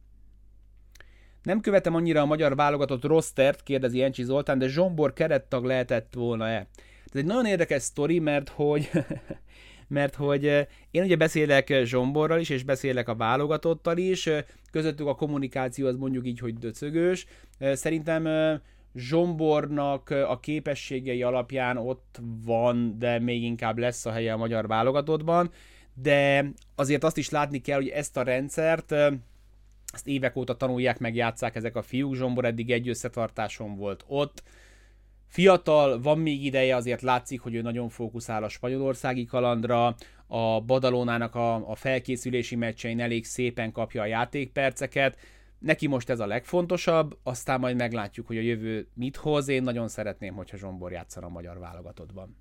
Nem 1.43 1.61
követem 1.61 1.95
annyira 1.95 2.21
a 2.21 2.27
magyar 2.27 2.57
válogatott 2.57 3.05
rostert, 3.05 3.63
kérdezi 3.63 4.03
Encsi 4.03 4.23
Zoltán, 4.23 4.59
de 4.59 4.69
Zsombor 4.69 5.13
kerettag 5.13 5.65
lehetett 5.65 6.15
volna-e? 6.15 6.69
Ez 7.05 7.21
egy 7.21 7.25
nagyon 7.25 7.47
érdekes 7.47 7.83
sztori, 7.83 8.19
mert 8.19 8.49
hogy 8.49 8.91
mert 9.91 10.15
hogy 10.15 10.45
én 10.91 11.03
ugye 11.03 11.17
beszélek 11.17 11.73
Zsomborral 11.85 12.41
is, 12.41 12.49
és 12.49 12.63
beszélek 12.63 13.09
a 13.09 13.15
válogatottal 13.15 13.97
is, 13.97 14.29
közöttük 14.71 15.07
a 15.07 15.15
kommunikáció 15.15 15.87
az 15.87 15.97
mondjuk 15.97 16.27
így, 16.27 16.39
hogy 16.39 16.59
döcögős. 16.59 17.27
Szerintem 17.59 18.29
Zsombornak 18.95 20.11
a 20.11 20.41
képességei 20.41 21.23
alapján 21.23 21.77
ott 21.77 22.21
van, 22.45 22.99
de 22.99 23.19
még 23.19 23.43
inkább 23.43 23.79
lesz 23.79 24.07
a 24.07 24.11
helye 24.11 24.33
a 24.33 24.37
magyar 24.37 24.67
válogatottban, 24.67 25.51
de 25.95 26.51
azért 26.75 27.05
azt 27.05 27.17
is 27.17 27.31
látni 27.31 27.59
kell, 27.59 27.77
hogy 27.77 27.89
ezt 27.89 28.17
a 28.17 28.23
rendszert 28.23 28.93
ezt 29.93 30.07
évek 30.07 30.37
óta 30.37 30.57
tanulják, 30.57 30.99
meg 30.99 31.15
játszák 31.15 31.57
ezek 31.57 31.77
a 31.77 31.83
fiúk. 31.83 32.15
Zsombor 32.15 32.45
eddig 32.45 32.71
egy 32.71 32.89
összetartáson 32.89 33.77
volt 33.77 34.05
ott, 34.07 34.43
Fiatal, 35.31 36.01
van 36.01 36.19
még 36.19 36.45
ideje, 36.45 36.77
azért 36.77 37.03
látszik, 37.03 37.41
hogy 37.41 37.55
ő 37.55 37.61
nagyon 37.63 37.89
fókuszál 37.89 38.45
a 38.45 38.49
spanyolországi 38.49 39.25
kalandra, 39.25 39.95
a 40.27 40.61
Badalónának 40.61 41.35
a, 41.35 41.71
a 41.71 41.75
felkészülési 41.75 42.57
meccsein 42.57 43.01
elég 43.01 43.25
szépen 43.25 43.73
kapja 43.73 44.03
a 44.03 44.07
játékperceket, 44.07 45.19
neki 45.59 45.87
most 45.87 46.11
ez 46.11 46.21
a 46.21 46.27
legfontosabb, 46.27 47.19
aztán 47.23 47.61
majd 47.61 47.77
meglátjuk, 47.77 48.27
hogy 48.27 48.37
a 48.37 48.41
jövő 48.41 48.89
mit 48.95 49.17
hoz. 49.17 49.49
Én 49.49 49.63
nagyon 49.63 49.89
szeretném, 49.89 50.35
hogyha 50.35 50.57
Zsombor 50.57 50.93
játszana 50.93 51.27
a 51.27 51.31
magyar 51.31 51.59
válogatottban. 51.59 52.37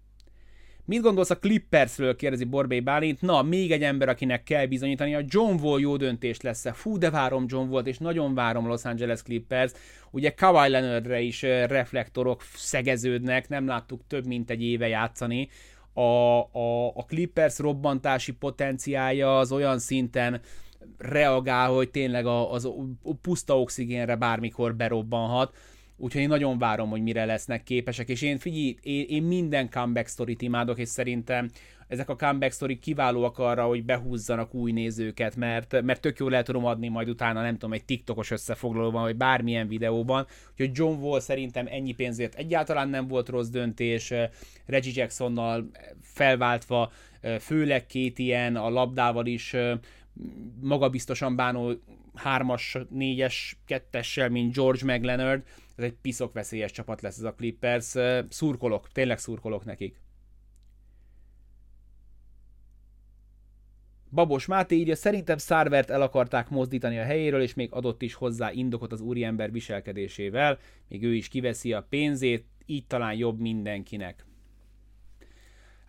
Mit 0.90 1.02
gondolsz 1.02 1.30
a 1.30 1.40
Clippersről, 1.40 2.16
kérdezi 2.16 2.44
Borbély 2.44 2.80
Bálint. 2.80 3.22
Na, 3.22 3.42
még 3.42 3.72
egy 3.72 3.84
ember, 3.84 4.10
akinek 4.10 4.44
kell 4.44 4.66
bizonyítani, 4.66 5.16
a 5.16 5.22
John 5.28 5.64
Wall 5.64 5.80
jó 5.80 5.98
döntés 5.98 6.42
lesz-e. 6.42 6.72
Fú, 6.72 6.98
de 6.98 7.10
várom 7.10 7.46
John 7.48 7.70
Wall-t, 7.70 7.88
és 7.88 7.98
nagyon 7.98 8.34
várom 8.34 8.68
Los 8.68 8.86
Angeles 8.86 9.22
Clippers. 9.22 9.72
Ugye 10.12 10.30
Kawhi 10.30 10.70
Leonardre 10.70 11.20
is 11.20 11.42
reflektorok 11.42 12.42
szegeződnek, 12.54 13.50
nem 13.50 13.68
láttuk 13.68 14.02
több 14.08 14.26
mint 14.26 14.50
egy 14.50 14.64
éve 14.64 14.88
játszani. 14.88 15.50
A, 15.94 16.02
a, 16.02 16.88
a 16.88 17.06
Clippers 17.08 17.60
robbantási 17.60 18.32
potenciája 18.32 19.38
az 19.38 19.52
olyan 19.52 19.80
szinten 19.80 20.42
reagál, 20.98 21.70
hogy 21.70 21.90
tényleg 21.90 22.26
a, 22.26 22.52
az 22.52 22.66
a 22.66 23.16
puszta 23.22 23.60
oxigénre 23.60 24.16
bármikor 24.16 24.76
berobbanhat 24.76 25.56
úgyhogy 26.00 26.22
én 26.22 26.28
nagyon 26.28 26.58
várom, 26.58 26.90
hogy 26.90 27.02
mire 27.02 27.26
lesznek 27.26 27.64
képesek, 27.64 28.10
és 28.10 28.22
én 28.22 28.38
figyelj, 28.38 28.76
én, 28.82 29.06
én 29.10 29.24
minden 29.24 29.70
comeback 29.70 30.08
sztorit 30.08 30.42
imádok, 30.42 30.80
és 30.80 30.90
szerintem 30.90 31.50
ezek 31.88 32.10
a 32.10 32.16
comeback 32.16 32.52
sztorik 32.52 32.80
kiválóak 32.80 33.38
arra, 33.38 33.66
hogy 33.66 33.84
behúzzanak 33.84 34.54
új 34.54 34.72
nézőket, 34.72 35.36
mert, 35.36 35.82
mert 35.82 36.02
tök 36.02 36.20
jól 36.20 36.30
lehet 36.30 36.46
tudom 36.46 36.66
adni 36.66 36.88
majd 36.88 37.10
utána, 37.10 37.42
nem 37.42 37.54
tudom, 37.54 37.74
egy 37.74 37.86
TikTokos 37.86 38.32
összefoglalóban, 38.32 39.02
vagy 39.02 39.16
bármilyen 39.16 39.68
videóban, 39.68 40.28
úgyhogy 40.52 40.70
John 40.74 41.02
Wall 41.02 41.20
szerintem 41.20 41.68
ennyi 41.70 41.92
pénzért 41.92 42.36
egyáltalán 42.36 42.90
nem 42.90 43.08
volt 43.08 43.30
rossz 43.30 43.48
döntés, 43.48 44.14
Reggie 44.66 44.94
Jacksonnal 44.96 45.70
felváltva, 46.02 46.92
főleg 47.40 47.86
két 47.86 48.20
ilyen, 48.20 48.56
a 48.56 48.70
labdával 48.70 49.26
is 49.26 49.56
magabiztosan 50.62 51.36
bánó 51.36 51.74
hármas, 52.14 52.78
négyes, 52.90 53.58
kettessel, 53.66 54.30
mint 54.30 54.54
George 54.54 54.94
McLeonard, 54.94 55.44
ez 55.80 55.86
egy 55.86 55.98
piszok 56.02 56.34
veszélyes 56.34 56.72
csapat 56.72 57.02
lesz 57.02 57.18
ez 57.18 57.24
a 57.24 57.34
Clippers. 57.34 57.96
Szurkolok, 58.30 58.92
tényleg 58.92 59.18
szurkolok 59.18 59.66
nekik. 59.66 60.02
Babos 64.12 64.46
Máté 64.46 64.76
írja, 64.76 64.96
szerintem 64.96 65.38
Szárvert 65.38 65.90
el 65.90 66.02
akarták 66.02 66.50
mozdítani 66.50 67.00
a 67.00 67.04
helyéről, 67.04 67.42
és 67.42 67.54
még 67.54 67.72
adott 67.72 68.02
is 68.02 68.14
hozzá 68.14 68.52
indokot 68.52 68.92
az 68.92 69.02
úriember 69.02 69.52
viselkedésével, 69.52 70.60
még 70.88 71.04
ő 71.04 71.16
is 71.16 71.28
kiveszi 71.28 71.74
a 71.74 71.86
pénzét, 71.90 72.46
így 72.66 72.88
talán 72.88 73.14
jobb 73.14 73.40
mindenkinek. 73.40 74.26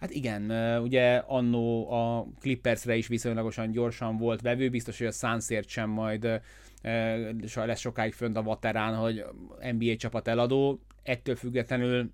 Hát 0.01 0.11
igen, 0.11 0.51
ugye 0.83 1.17
annó 1.17 1.93
a 1.93 2.27
Clippersre 2.41 2.97
is 2.97 3.07
viszonylagosan 3.07 3.71
gyorsan 3.71 4.17
volt 4.17 4.41
vevő, 4.41 4.71
biztos, 4.71 4.99
hogy 4.99 5.07
a 5.07 5.11
Sunsért 5.11 5.69
sem 5.69 5.91
majd 5.91 6.41
lesz 7.55 7.79
sokáig 7.79 8.13
fönt 8.13 8.37
a 8.37 8.43
vaterán, 8.43 8.97
hogy 8.97 9.25
NBA 9.73 9.97
csapat 9.97 10.29
eladó, 10.29 10.81
ettől 11.03 11.37
függetlenül, 11.37 12.11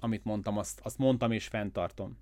amit 0.00 0.24
mondtam, 0.24 0.58
azt, 0.58 0.80
azt 0.82 0.98
mondtam 0.98 1.32
és 1.32 1.46
fenntartom. 1.46 2.18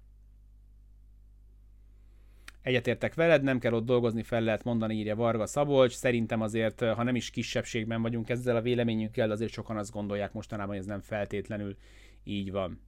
Egyetértek 2.62 3.14
veled, 3.14 3.42
nem 3.42 3.58
kell 3.58 3.72
ott 3.72 3.84
dolgozni, 3.84 4.22
fel 4.22 4.40
lehet 4.40 4.64
mondani, 4.64 4.94
írja 4.94 5.16
Varga 5.16 5.46
Szabolcs. 5.46 5.92
Szerintem 5.92 6.40
azért, 6.40 6.80
ha 6.80 7.02
nem 7.02 7.16
is 7.16 7.30
kisebbségben 7.30 8.02
vagyunk 8.02 8.28
ezzel 8.28 8.56
a 8.56 8.60
véleményünkkel, 8.60 9.30
azért 9.30 9.52
sokan 9.52 9.76
azt 9.76 9.92
gondolják 9.92 10.32
mostanában, 10.32 10.70
hogy 10.70 10.78
ez 10.78 10.86
nem 10.86 11.00
feltétlenül 11.00 11.76
így 12.24 12.50
van. 12.50 12.80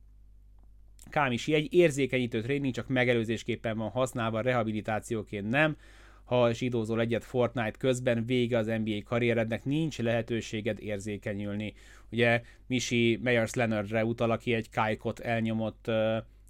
Kámisi, 1.11 1.55
egy 1.55 1.73
érzékenyítő 1.75 2.41
tréning 2.41 2.75
csak 2.75 2.89
megelőzésképpen 2.89 3.77
van 3.77 3.91
használva, 3.91 4.41
rehabilitációként 4.41 5.49
nem 5.49 5.77
ha 6.25 6.53
zsidózol 6.53 7.01
egyet 7.01 7.25
Fortnite 7.25 7.79
közben, 7.79 8.27
vége 8.27 8.59
az 8.59 8.67
NBA 8.67 9.03
karrierednek, 9.05 9.65
nincs 9.65 9.99
lehetőséged 9.99 10.81
érzékenyülni. 10.81 11.75
Ugye 12.11 12.43
Misi 12.67 13.19
Meyers 13.23 13.55
Leonardre 13.55 14.05
utal, 14.05 14.31
aki 14.31 14.55
egy 14.55 14.71
kájkot 14.71 15.21
elnyomott, 15.21 15.91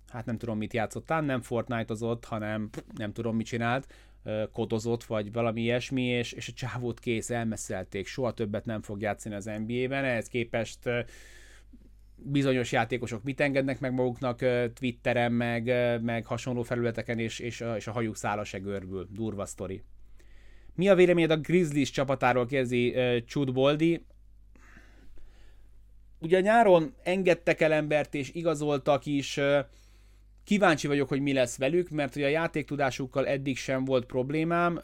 hát 0.08 0.26
nem 0.26 0.38
tudom 0.38 0.58
mit 0.58 0.72
játszottál, 0.72 1.20
nem 1.20 1.40
Fortnite-ozott, 1.40 2.24
hanem 2.24 2.68
nem 2.96 3.12
tudom 3.12 3.36
mit 3.36 3.46
csinált, 3.46 3.86
kodozott, 4.52 5.04
vagy 5.04 5.32
valami 5.32 5.60
ilyesmi, 5.60 6.02
és, 6.02 6.32
és 6.32 6.48
a 6.48 6.52
csávót 6.52 7.00
kész, 7.00 7.30
elmeszelték, 7.30 8.06
soha 8.06 8.32
többet 8.32 8.64
nem 8.64 8.82
fog 8.82 9.00
játszani 9.00 9.34
az 9.34 9.50
NBA-ben, 9.66 10.04
ehhez 10.04 10.28
képest 10.28 10.78
bizonyos 12.24 12.72
játékosok 12.72 13.22
mit 13.22 13.40
engednek 13.40 13.80
meg 13.80 13.92
maguknak 13.92 14.38
Twitteren, 14.74 15.32
meg, 15.32 15.64
meg 16.02 16.26
hasonló 16.26 16.62
felületeken, 16.62 17.18
és, 17.18 17.38
és, 17.38 17.60
a, 17.60 17.76
és 17.76 17.86
a 17.86 17.92
hajuk 17.92 18.16
szála 18.16 18.44
se 18.44 18.58
görbül. 18.58 19.08
Durva 19.10 19.46
sztori. 19.46 19.82
Mi 20.74 20.88
a 20.88 20.94
véleményed 20.94 21.30
a 21.30 21.36
Grizzlies 21.36 21.90
csapatáról, 21.90 22.46
kérdezi 22.46 22.94
Chud 23.26 23.52
Boldi. 23.52 24.04
Ugye 26.18 26.40
nyáron 26.40 26.94
engedtek 27.02 27.60
el 27.60 27.72
embert 27.72 28.14
és 28.14 28.30
igazoltak 28.34 29.06
is, 29.06 29.40
kíváncsi 30.44 30.86
vagyok, 30.86 31.08
hogy 31.08 31.20
mi 31.20 31.32
lesz 31.32 31.58
velük, 31.58 31.90
mert 31.90 32.16
ugye 32.16 32.26
a 32.26 32.30
játéktudásukkal 32.30 33.26
eddig 33.26 33.56
sem 33.56 33.84
volt 33.84 34.06
problémám. 34.06 34.80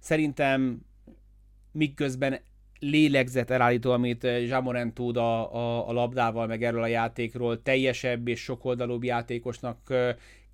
Szerintem 0.00 0.80
miközben 1.72 2.40
lélegzet 2.80 3.50
elállító, 3.50 3.90
amit 3.90 4.26
Zsámoren 4.44 4.94
tud 4.94 5.16
a, 5.16 5.54
a, 5.54 5.88
a 5.88 5.92
labdával, 5.92 6.46
meg 6.46 6.62
erről 6.62 6.82
a 6.82 6.86
játékról, 6.86 7.62
teljesebb 7.62 8.28
és 8.28 8.40
sokoldalúbb 8.40 9.04
játékosnak 9.04 9.94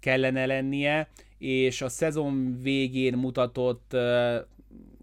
kellene 0.00 0.46
lennie, 0.46 1.08
és 1.38 1.82
a 1.82 1.88
szezon 1.88 2.58
végén 2.62 3.16
mutatott 3.16 3.96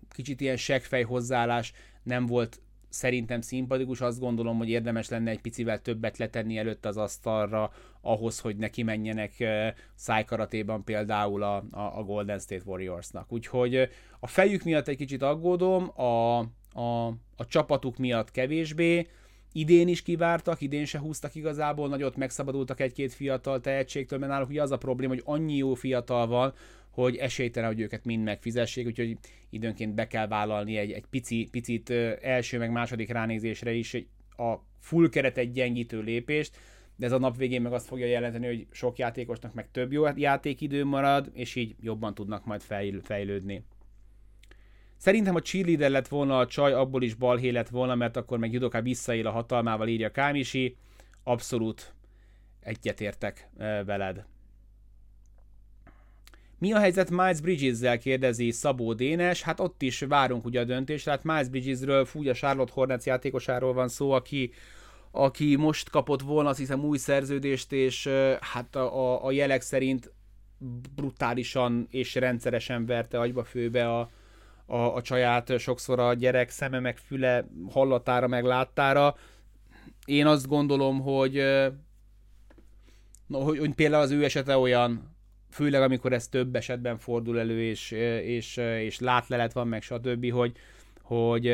kicsit 0.09 0.41
ilyen 0.41 0.57
seggfej 0.57 1.03
hozzáállás 1.03 1.73
nem 2.03 2.25
volt 2.25 2.61
szerintem 2.89 3.41
szimpatikus, 3.41 4.01
azt 4.01 4.19
gondolom, 4.19 4.57
hogy 4.57 4.69
érdemes 4.69 5.09
lenne 5.09 5.31
egy 5.31 5.41
picivel 5.41 5.81
többet 5.81 6.17
letenni 6.17 6.57
előtt 6.57 6.85
az 6.85 6.97
asztalra, 6.97 7.71
ahhoz, 8.01 8.39
hogy 8.39 8.55
neki 8.57 8.83
menjenek 8.83 9.31
szájkaratéban 9.95 10.83
például 10.83 11.43
a, 11.43 11.63
a 11.71 12.03
Golden 12.03 12.39
State 12.39 12.63
Warriorsnak. 12.65 13.31
Úgyhogy 13.31 13.89
a 14.19 14.27
fejük 14.27 14.63
miatt 14.63 14.87
egy 14.87 14.97
kicsit 14.97 15.21
aggódom, 15.21 16.01
a, 16.01 16.45
a, 16.73 17.07
a 17.35 17.45
csapatuk 17.47 17.97
miatt 17.97 18.31
kevésbé, 18.31 19.07
idén 19.51 19.87
is 19.87 20.01
kivártak, 20.01 20.61
idén 20.61 20.85
se 20.85 20.99
húztak 20.99 21.35
igazából, 21.35 21.87
nagyot 21.87 22.15
megszabadultak 22.15 22.79
egy-két 22.79 23.13
fiatal 23.13 23.59
tehetségtől, 23.59 24.19
mert 24.19 24.31
náluk 24.31 24.49
ugye 24.49 24.61
az 24.61 24.71
a 24.71 24.77
probléma, 24.77 25.13
hogy 25.13 25.23
annyi 25.25 25.55
jó 25.55 25.73
fiatal 25.73 26.27
van, 26.27 26.53
hogy 26.89 27.15
esélytelen, 27.15 27.69
hogy 27.69 27.79
őket 27.79 28.05
mind 28.05 28.23
megfizessék, 28.23 28.85
úgyhogy 28.85 29.17
időnként 29.49 29.95
be 29.95 30.07
kell 30.07 30.27
vállalni 30.27 30.77
egy, 30.77 30.91
egy 30.91 31.05
pici, 31.09 31.47
picit 31.51 31.89
első 32.21 32.57
meg 32.57 32.71
második 32.71 33.11
ránézésre 33.11 33.71
is 33.71 33.93
a 34.37 34.55
full 34.79 35.09
keret 35.09 35.37
egy 35.37 35.51
gyengítő 35.51 36.01
lépést, 36.01 36.57
de 36.95 37.05
ez 37.05 37.11
a 37.11 37.19
nap 37.19 37.37
végén 37.37 37.61
meg 37.61 37.73
azt 37.73 37.87
fogja 37.87 38.05
jelenteni, 38.05 38.45
hogy 38.45 38.67
sok 38.71 38.97
játékosnak 38.97 39.53
meg 39.53 39.71
több 39.71 39.91
jó 39.91 40.03
játékidő 40.15 40.85
marad, 40.85 41.29
és 41.33 41.55
így 41.55 41.75
jobban 41.79 42.13
tudnak 42.13 42.45
majd 42.45 42.61
fejlődni. 43.01 43.63
Szerintem 45.01 45.35
a 45.35 45.41
cheerleader 45.41 45.89
lett 45.89 46.07
volna 46.07 46.37
a 46.37 46.47
csaj, 46.47 46.73
abból 46.73 47.03
is 47.03 47.13
balhé 47.13 47.49
lett 47.49 47.69
volna, 47.69 47.95
mert 47.95 48.17
akkor 48.17 48.37
meg 48.37 48.53
Judoka 48.53 48.81
visszaél 48.81 49.27
a 49.27 49.31
hatalmával, 49.31 49.87
írja 49.87 50.11
Kámisi. 50.11 50.75
Abszolút 51.23 51.93
egyetértek 52.59 53.49
veled. 53.85 54.25
Mi 56.57 56.73
a 56.73 56.79
helyzet 56.79 57.09
Miles 57.09 57.41
Bridges-zel 57.41 57.97
kérdezi 57.97 58.51
Szabó 58.51 58.93
Dénes, 58.93 59.41
hát 59.41 59.59
ott 59.59 59.81
is 59.81 59.99
várunk 59.99 60.45
ugye 60.45 60.59
a 60.59 60.63
döntésre, 60.63 61.11
hát 61.11 61.23
Miles 61.23 61.49
Bridgesről, 61.49 62.05
fúgy 62.05 62.27
a 62.27 62.33
Charlotte 62.33 62.71
Hornets 62.73 63.05
játékosáról 63.05 63.73
van 63.73 63.87
szó, 63.87 64.11
aki, 64.11 64.51
aki 65.11 65.55
most 65.55 65.89
kapott 65.89 66.21
volna 66.21 66.49
azt 66.49 66.59
hiszem 66.59 66.83
új 66.83 66.97
szerződést, 66.97 67.71
és 67.71 68.09
hát 68.39 68.75
a, 68.75 68.97
a, 68.97 69.25
a 69.25 69.31
jelek 69.31 69.61
szerint 69.61 70.11
brutálisan 70.95 71.87
és 71.89 72.15
rendszeresen 72.15 72.85
verte 72.85 73.19
agyba 73.19 73.43
főbe 73.43 73.97
a, 73.97 74.09
a, 74.71 74.95
a 74.95 75.01
csaját, 75.01 75.59
sokszor 75.59 75.99
a 75.99 76.13
gyerek 76.13 76.49
szeme 76.49 76.79
meg 76.79 76.97
füle 76.97 77.45
hallatára 77.69 78.27
meg 78.27 78.43
láttára. 78.43 79.15
Én 80.05 80.25
azt 80.25 80.47
gondolom, 80.47 80.99
hogy, 80.99 81.33
no, 83.27 83.39
hogy, 83.39 83.57
hogy 83.57 83.73
például 83.73 84.03
az 84.03 84.11
ő 84.11 84.23
esete 84.23 84.57
olyan, 84.57 85.15
főleg 85.49 85.81
amikor 85.81 86.13
ez 86.13 86.27
több 86.27 86.55
esetben 86.55 86.97
fordul 86.97 87.39
elő, 87.39 87.61
és, 87.61 87.91
és, 88.23 88.57
és 88.57 88.99
látlelet 88.99 89.53
van, 89.53 89.67
meg 89.67 89.81
stb., 89.81 90.31
hogy, 90.31 90.55
hogy 91.01 91.53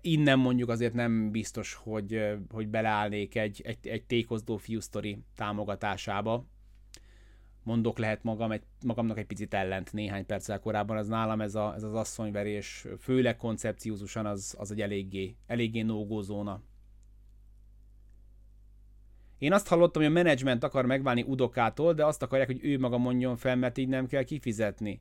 innen 0.00 0.38
mondjuk 0.38 0.68
azért 0.68 0.94
nem 0.94 1.30
biztos, 1.30 1.74
hogy, 1.74 2.20
hogy 2.50 2.68
beleállnék 2.68 3.36
egy, 3.36 3.62
egy, 3.64 3.88
egy 3.88 4.04
tékozdó 4.04 4.56
fiúsztori 4.56 5.18
támogatásába. 5.36 6.44
Mondok 7.66 7.98
lehet 7.98 8.22
magam 8.22 8.52
egy, 8.52 8.62
magamnak 8.84 9.18
egy 9.18 9.26
picit 9.26 9.54
ellent 9.54 9.92
néhány 9.92 10.26
perccel 10.26 10.60
korábban, 10.60 10.96
az 10.96 11.08
nálam 11.08 11.40
ez, 11.40 11.54
a, 11.54 11.74
ez 11.74 11.82
az 11.82 11.94
asszonyverés, 11.94 12.86
főleg 12.98 13.36
koncepciózusan 13.36 14.26
az, 14.26 14.54
az 14.58 14.70
egy 14.70 14.80
eléggé, 14.80 15.36
eléggé 15.46 15.82
no 15.82 16.22
zóna. 16.22 16.62
Én 19.38 19.52
azt 19.52 19.68
hallottam, 19.68 20.02
hogy 20.02 20.10
a 20.10 20.14
menedzsment 20.14 20.64
akar 20.64 20.86
megválni 20.86 21.22
Udokától, 21.22 21.94
de 21.94 22.04
azt 22.04 22.22
akarják, 22.22 22.48
hogy 22.48 22.64
ő 22.64 22.78
maga 22.78 22.98
mondjon 22.98 23.36
fel, 23.36 23.56
mert 23.56 23.78
így 23.78 23.88
nem 23.88 24.06
kell 24.06 24.22
kifizetni. 24.22 25.00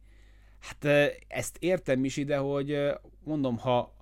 Hát 0.59 0.85
ezt 1.27 1.57
értem 1.59 2.05
is 2.05 2.17
ide, 2.17 2.37
hogy 2.37 2.77
mondom, 3.23 3.57
ha, 3.57 3.95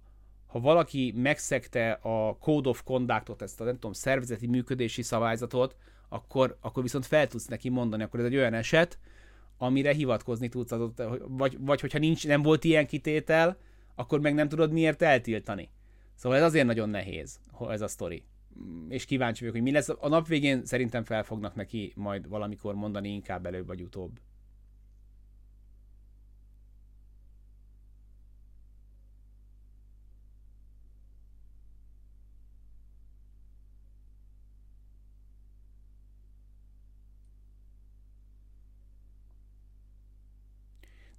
ha 0.48 0.60
valaki 0.60 1.14
megszegte 1.16 1.92
a 1.92 2.38
Code 2.38 2.70
of 2.70 2.84
Conductot, 2.84 3.42
ezt 3.42 3.62
a 3.62 3.64
nem 3.64 3.74
tudom, 3.74 3.94
szervezeti 3.94 4.48
működési 4.48 5.02
szabályzatot, 5.02 5.76
akkor, 6.14 6.58
akkor 6.62 6.84
viszont 6.84 7.06
fel 7.06 7.28
tudsz 7.28 7.48
neki 7.48 7.70
mondani, 7.70 8.04
akkor 8.04 8.20
ez 8.20 8.26
egy 8.26 8.36
olyan 8.36 8.54
eset, 8.54 9.00
amire 9.58 9.94
hivatkozni 9.94 10.50
tudsz, 10.50 10.72
adott, 10.72 11.02
vagy, 11.28 11.58
vagy 11.60 11.82
hogyha 11.82 12.00
nincs, 12.00 12.28
nem 12.28 12.42
volt 12.42 12.64
ilyen 12.64 12.88
kitétel, 12.88 13.58
akkor 13.96 14.20
meg 14.20 14.34
nem 14.34 14.48
tudod 14.48 14.72
miért 14.72 15.02
eltiltani. 15.02 15.70
Szóval 16.16 16.38
ez 16.38 16.44
azért 16.44 16.66
nagyon 16.66 16.90
nehéz, 16.90 17.40
ez 17.70 17.82
a 17.82 17.88
sztori 17.88 18.24
és 18.90 19.06
kíváncsi 19.06 19.40
vagyok, 19.40 19.56
hogy 19.56 19.64
mi 19.64 19.72
lesz. 19.72 19.90
A 20.00 20.08
nap 20.08 20.28
végén 20.28 20.66
szerintem 20.66 21.04
fel 21.04 21.24
fognak 21.24 21.56
neki 21.56 21.94
majd 21.96 22.28
valamikor 22.28 22.76
mondani 22.76 23.10
inkább 23.10 23.46
előbb 23.46 23.68
vagy 23.68 23.82
utóbb. 23.82 24.20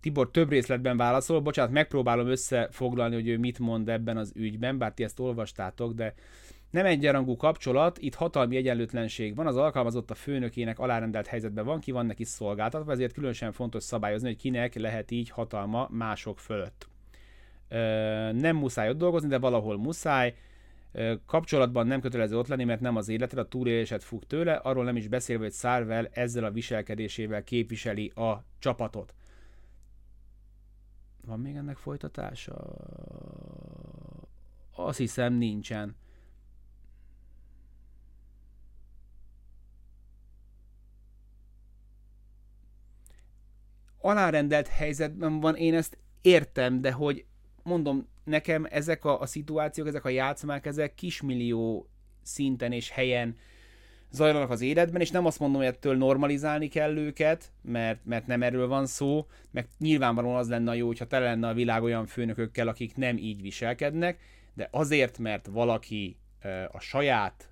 Tibor 0.05 0.31
több 0.31 0.51
részletben 0.51 0.97
válaszol, 0.97 1.41
bocsánat, 1.41 1.73
megpróbálom 1.73 2.27
összefoglalni, 2.27 3.15
hogy 3.15 3.29
ő 3.29 3.39
mit 3.39 3.59
mond 3.59 3.89
ebben 3.89 4.17
az 4.17 4.33
ügyben, 4.35 4.79
bár 4.79 4.93
ti 4.93 5.05
ezt 5.05 5.21
olvastátok, 5.21 5.93
de 5.93 6.15
nem 6.71 6.87
egyenrangú 6.87 7.37
kapcsolat, 7.37 7.99
itt 7.99 8.15
hatalmi 8.15 8.57
egyenlőtlenség 8.57 9.35
van, 9.35 9.47
az 9.47 9.57
alkalmazott 9.57 10.11
a 10.11 10.15
főnökének 10.15 10.79
alárendelt 10.79 11.27
helyzetben 11.27 11.65
van, 11.65 11.81
ki 11.81 11.91
van 11.91 12.07
neki 12.07 12.25
szolgáltatva, 12.25 12.93
ezért 12.93 13.13
különösen 13.13 13.53
fontos 13.53 13.83
szabályozni, 13.83 14.29
hogy 14.29 14.37
kinek 14.37 14.75
lehet 14.75 15.11
így 15.11 15.31
hatalma 15.31 15.89
mások 15.91 16.39
fölött. 16.39 16.89
Ö, 17.69 17.79
nem 18.33 18.57
muszáj 18.57 18.89
ott 18.89 18.99
dolgozni, 18.99 19.29
de 19.29 19.39
valahol 19.39 19.79
muszáj. 19.79 20.35
Ö, 20.93 21.15
kapcsolatban 21.27 21.87
nem 21.87 22.01
kötelező 22.01 22.39
ott 22.39 22.49
lenni, 22.49 22.65
mert 22.65 22.81
nem 22.81 22.97
az 22.97 23.09
életed, 23.09 23.39
a 23.39 23.49
túlélésed 23.49 24.03
fog 24.03 24.25
tőle, 24.25 24.55
arról 24.55 24.85
nem 24.85 24.97
is 24.97 25.09
beszélve, 25.09 25.43
hogy 25.43 25.53
Szárvel 25.53 26.09
ezzel 26.13 26.45
a 26.45 26.51
viselkedésével 26.51 27.45
képviseli 27.45 28.13
a 28.15 28.45
csapatot. 28.59 29.15
Van 31.27 31.41
még 31.41 31.57
ennek 31.57 31.77
folytatása? 31.77 32.55
Azt 34.73 34.99
hiszem 34.99 35.33
nincsen. 35.33 35.97
alárendelt 44.05 44.69
helyzetben 44.69 45.41
van, 45.41 45.57
én 45.57 45.75
ezt 45.75 45.99
értem, 46.21 46.81
de 46.81 46.93
hogy 46.93 47.25
mondom, 47.63 48.09
nekem 48.25 48.67
ezek 48.71 49.05
a, 49.05 49.21
a 49.21 49.27
szituációk, 49.27 49.87
ezek 49.87 50.05
a 50.05 50.09
játszmák, 50.09 50.67
ezek 50.67 50.95
kismillió 50.95 51.89
szinten 52.23 52.73
és 52.73 52.91
helyen 52.91 53.37
zajlanak 54.15 54.51
az 54.51 54.61
életben, 54.61 55.01
és 55.01 55.11
nem 55.11 55.27
azt 55.27 55.39
mondom, 55.39 55.61
hogy 55.61 55.71
ettől 55.71 55.97
normalizálni 55.97 56.69
kell 56.69 56.97
őket, 56.97 57.53
mert, 57.63 58.05
mert 58.05 58.27
nem 58.27 58.43
erről 58.43 58.69
van 58.69 58.87
szó, 58.87 59.27
meg 59.51 59.69
nyilvánvalóan 59.79 60.37
az 60.37 60.49
lenne 60.49 60.77
jó, 60.77 60.87
hogyha 60.87 61.07
tele 61.07 61.25
lenne 61.25 61.49
a 61.49 61.55
világ 61.55 61.83
olyan 61.83 62.07
főnökökkel, 62.07 62.69
akik 62.69 62.97
nem 62.97 63.17
így 63.17 63.43
viselkednek, 63.43 64.19
de 64.55 64.69
azért, 64.71 65.19
mert 65.19 65.47
valaki 65.47 66.17
a 66.73 66.81
saját 66.81 67.49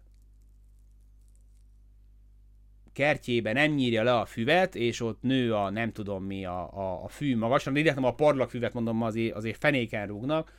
kertjében 2.93 3.55
nem 3.55 3.71
nyírja 3.71 4.03
le 4.03 4.15
a 4.15 4.25
füvet, 4.25 4.75
és 4.75 5.01
ott 5.01 5.23
nő 5.23 5.55
a 5.55 5.71
nem 5.71 5.93
tudom 5.93 6.25
mi 6.25 6.45
a, 6.45 6.79
a, 6.79 7.05
a 7.05 7.09
fű 7.09 7.37
magasan, 7.37 7.73
de 7.73 7.95
nem 7.95 8.05
a 8.05 8.15
parlagfüvet 8.15 8.73
mondom, 8.73 9.03
azért, 9.03 9.35
azért 9.35 9.59
fenéken 9.59 10.07
rúgnak, 10.07 10.53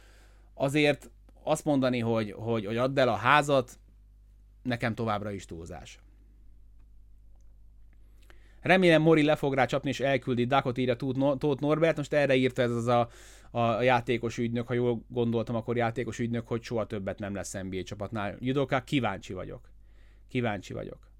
azért 0.54 1.12
azt 1.44 1.66
mondani, 1.66 2.00
hogy, 2.00 2.32
hogy, 2.32 2.66
hogy 2.66 2.78
add 2.78 3.00
el 3.00 3.10
a 3.10 3.16
házat, 3.16 3.78
nekem 4.64 4.96
továbbra 4.96 5.32
is 5.32 5.46
túlzás. 5.46 6.00
Remélem 8.62 9.02
Mori 9.02 9.24
le 9.24 9.36
fog 9.36 9.54
rá 9.54 9.66
csapni, 9.66 9.90
és 9.90 10.00
elküldi 10.00 10.46
Dakot, 10.46 10.78
írja 10.78 10.96
Tóth 10.96 11.62
Norbert, 11.62 11.98
most 11.98 12.14
erre 12.14 12.36
írta 12.36 12.62
ez 12.62 12.72
az 12.72 12.88
a, 12.88 13.10
a 13.52 13.82
játékos 13.82 14.38
ügynök, 14.38 14.68
ha 14.68 14.74
jól 14.74 15.04
gondoltam, 15.08 15.56
akkor 15.56 15.78
játékos 15.78 16.20
ügynök, 16.20 16.48
hogy 16.48 16.62
soha 16.62 16.86
többet 16.86 17.20
nem 17.20 17.36
lesz 17.36 17.54
NBA 17.54 17.84
csapatnál. 17.84 18.36
Judoka, 18.40 18.82
kíváncsi 18.82 19.34
vagyok. 19.34 19.70
Kíváncsi 20.28 20.74
vagyok. 20.74 21.12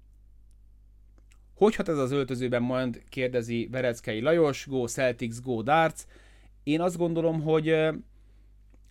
Hogy 1.54 1.74
hat 1.74 1.88
ez 1.88 1.98
az 1.98 2.10
öltözőben 2.10 2.62
majd, 2.62 3.02
kérdezi 3.08 3.68
Vereckei 3.70 4.20
Lajos, 4.20 4.66
Go 4.66 4.86
Celtics, 4.86 5.40
Go 5.40 5.62
Darts. 5.62 6.02
én 6.62 6.80
azt 6.80 6.96
gondolom, 6.96 7.42
hogy 7.42 7.76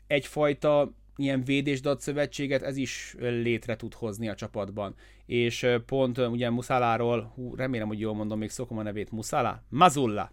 egyfajta 0.08 0.94
ilyen 1.16 1.44
védésdat 1.44 2.02
szövetséget 2.02 2.62
ez 2.62 2.78
is 2.78 3.16
létre 3.20 3.76
tud 3.76 3.94
hozni 3.94 4.30
a 4.30 4.36
csapatban. 4.36 4.96
És 5.26 5.68
pont 5.86 6.18
ugye 6.18 6.50
Muszáláról, 6.50 7.34
remélem, 7.56 7.88
hogy 7.88 8.00
jól 8.00 8.14
mondom, 8.14 8.40
még 8.40 8.50
szokom 8.50 8.78
a 8.78 8.84
nevét, 8.84 9.12
Muszala? 9.12 9.64
Mazulla. 9.70 10.32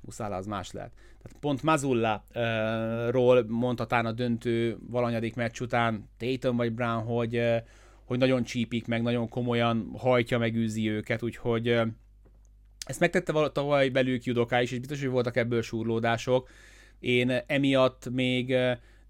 Muszála 0.00 0.36
az 0.36 0.46
más 0.46 0.72
lehet. 0.72 0.92
Tehát 1.22 1.38
pont 1.40 1.62
Mazulla-ról 1.62 3.44
mondhatán 3.48 4.06
a 4.06 4.12
döntő 4.12 4.78
valanyadik 4.90 5.34
meccs 5.34 5.60
után 5.60 6.08
Tatum 6.16 6.56
vagy 6.56 6.72
Brown, 6.72 7.02
hogy, 7.02 7.42
hogy 8.04 8.18
nagyon 8.18 8.44
csípik 8.44 8.86
meg, 8.86 9.02
nagyon 9.02 9.28
komolyan 9.28 9.90
hajtja, 9.98 10.38
megűzi 10.38 10.90
őket, 10.90 11.22
úgyhogy 11.22 11.80
ezt 12.86 13.00
megtette 13.00 13.50
tavaly 13.50 13.88
belül 13.88 14.18
Judoká 14.22 14.62
is, 14.62 14.72
és 14.72 14.78
biztos, 14.78 15.00
hogy 15.00 15.08
voltak 15.08 15.36
ebből 15.36 15.62
súrlódások. 15.62 16.48
Én 17.00 17.30
emiatt 17.46 18.10
még 18.10 18.56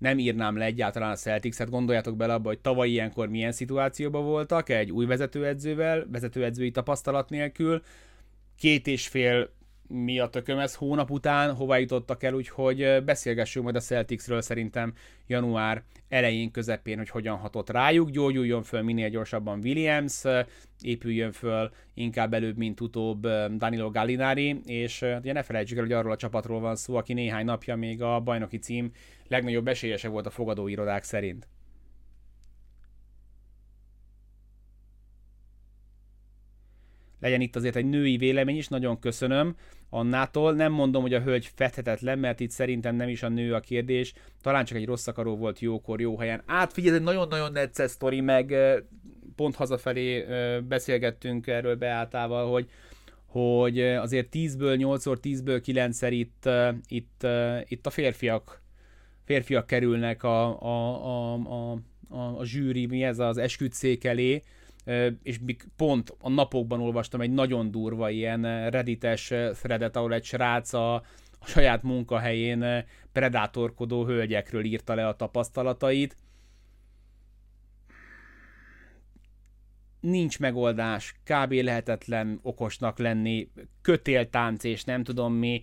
nem 0.04 0.18
írnám 0.18 0.56
le 0.56 0.64
egyáltalán 0.64 1.10
a 1.10 1.16
Celtics-et, 1.16 1.70
gondoljátok 1.70 2.16
bele 2.16 2.34
abba, 2.34 2.48
hogy 2.48 2.58
tavaly 2.58 2.88
ilyenkor 2.88 3.28
milyen 3.28 3.52
szituációban 3.52 4.24
voltak, 4.24 4.68
egy 4.68 4.90
új 4.90 5.06
vezetőedzővel, 5.06 6.06
vezetőedzői 6.10 6.70
tapasztalat 6.70 7.30
nélkül, 7.30 7.82
két 8.58 8.86
és 8.86 9.08
fél 9.08 9.50
mi 9.88 10.18
a 10.18 10.26
tököm 10.26 10.58
ez 10.58 10.74
hónap 10.74 11.10
után, 11.10 11.54
hova 11.54 11.76
jutottak 11.76 12.22
el, 12.22 12.34
úgyhogy 12.34 13.02
beszélgessünk 13.04 13.64
majd 13.64 13.76
a 13.76 13.80
Celticsről 13.80 14.40
szerintem 14.40 14.92
január 15.26 15.82
elején, 16.08 16.50
közepén, 16.50 16.96
hogy 16.96 17.08
hogyan 17.08 17.36
hatott 17.36 17.70
rájuk, 17.70 18.10
gyógyuljon 18.10 18.62
föl 18.62 18.82
minél 18.82 19.08
gyorsabban 19.08 19.60
Williams, 19.62 20.22
épüljön 20.80 21.32
föl 21.32 21.70
inkább 21.94 22.34
előbb, 22.34 22.56
mint 22.56 22.80
utóbb 22.80 23.26
Danilo 23.56 23.90
Gallinari, 23.90 24.60
és 24.64 25.04
ugye 25.20 25.32
ne 25.32 25.42
felejtsük 25.42 25.76
el, 25.76 25.84
hogy 25.84 25.92
arról 25.92 26.12
a 26.12 26.16
csapatról 26.16 26.60
van 26.60 26.76
szó, 26.76 26.96
aki 26.96 27.12
néhány 27.12 27.44
napja 27.44 27.76
még 27.76 28.02
a 28.02 28.20
bajnoki 28.20 28.58
cím 28.58 28.90
legnagyobb 29.28 29.68
esélyese 29.68 30.08
volt 30.08 30.26
a 30.26 30.30
fogadóirodák 30.30 31.02
szerint. 31.02 31.48
Legyen 37.24 37.40
itt 37.40 37.56
azért 37.56 37.76
egy 37.76 37.88
női 37.88 38.16
vélemény 38.16 38.56
is, 38.56 38.68
nagyon 38.68 38.98
köszönöm 38.98 39.56
Annától. 39.90 40.52
Nem 40.52 40.72
mondom, 40.72 41.02
hogy 41.02 41.14
a 41.14 41.20
hölgy 41.20 41.50
fethetetlen, 41.54 42.18
mert 42.18 42.40
itt 42.40 42.50
szerintem 42.50 42.96
nem 42.96 43.08
is 43.08 43.22
a 43.22 43.28
nő 43.28 43.54
a 43.54 43.60
kérdés, 43.60 44.12
talán 44.42 44.64
csak 44.64 44.76
egy 44.78 44.86
rossz 44.86 45.06
akaró 45.06 45.36
volt 45.36 45.58
jókor, 45.58 46.00
jó 46.00 46.18
helyen. 46.18 46.42
Átfigyelj, 46.46 46.96
egy 46.96 47.02
nagyon-nagyon 47.02 47.52
necces 47.52 47.90
sztori, 47.90 48.20
meg 48.20 48.54
pont 49.36 49.54
hazafelé 49.54 50.24
beszélgettünk 50.68 51.46
erről 51.46 51.76
Beátával, 51.76 52.50
hogy 52.50 52.68
hogy 53.26 53.80
azért 53.80 54.28
10-ből 54.32 54.76
8-szor, 54.78 55.16
10-ből 55.22 55.62
9-szer 55.66 56.08
itt, 56.10 56.48
itt, 56.88 57.26
itt 57.68 57.86
a 57.86 57.90
férfiak 57.90 58.62
férfiak 59.24 59.66
kerülnek 59.66 60.22
a, 60.22 60.62
a, 60.62 61.04
a, 61.04 61.34
a, 61.34 61.78
a, 62.08 62.38
a 62.38 62.44
zsűri, 62.44 62.86
mi 62.86 63.04
ez 63.04 63.18
az 63.18 63.38
esküdszék 63.38 64.04
elé, 64.04 64.42
és 65.22 65.40
pont 65.76 66.16
a 66.18 66.28
napokban 66.28 66.80
olvastam 66.80 67.20
egy 67.20 67.30
nagyon 67.30 67.70
durva 67.70 68.10
ilyen 68.10 68.70
reddites 68.70 69.26
threadet, 69.52 69.96
ahol 69.96 70.14
egy 70.14 70.24
srác 70.24 70.72
a, 70.72 70.94
a 71.38 71.46
saját 71.46 71.82
munkahelyén 71.82 72.84
predátorkodó 73.12 74.04
hölgyekről 74.04 74.64
írta 74.64 74.94
le 74.94 75.08
a 75.08 75.16
tapasztalatait. 75.16 76.16
Nincs 80.00 80.38
megoldás, 80.38 81.14
kb. 81.24 81.52
lehetetlen 81.52 82.38
okosnak 82.42 82.98
lenni, 82.98 83.50
kötéltánc 83.82 84.64
és 84.64 84.84
nem 84.84 85.02
tudom 85.02 85.32
mi, 85.34 85.62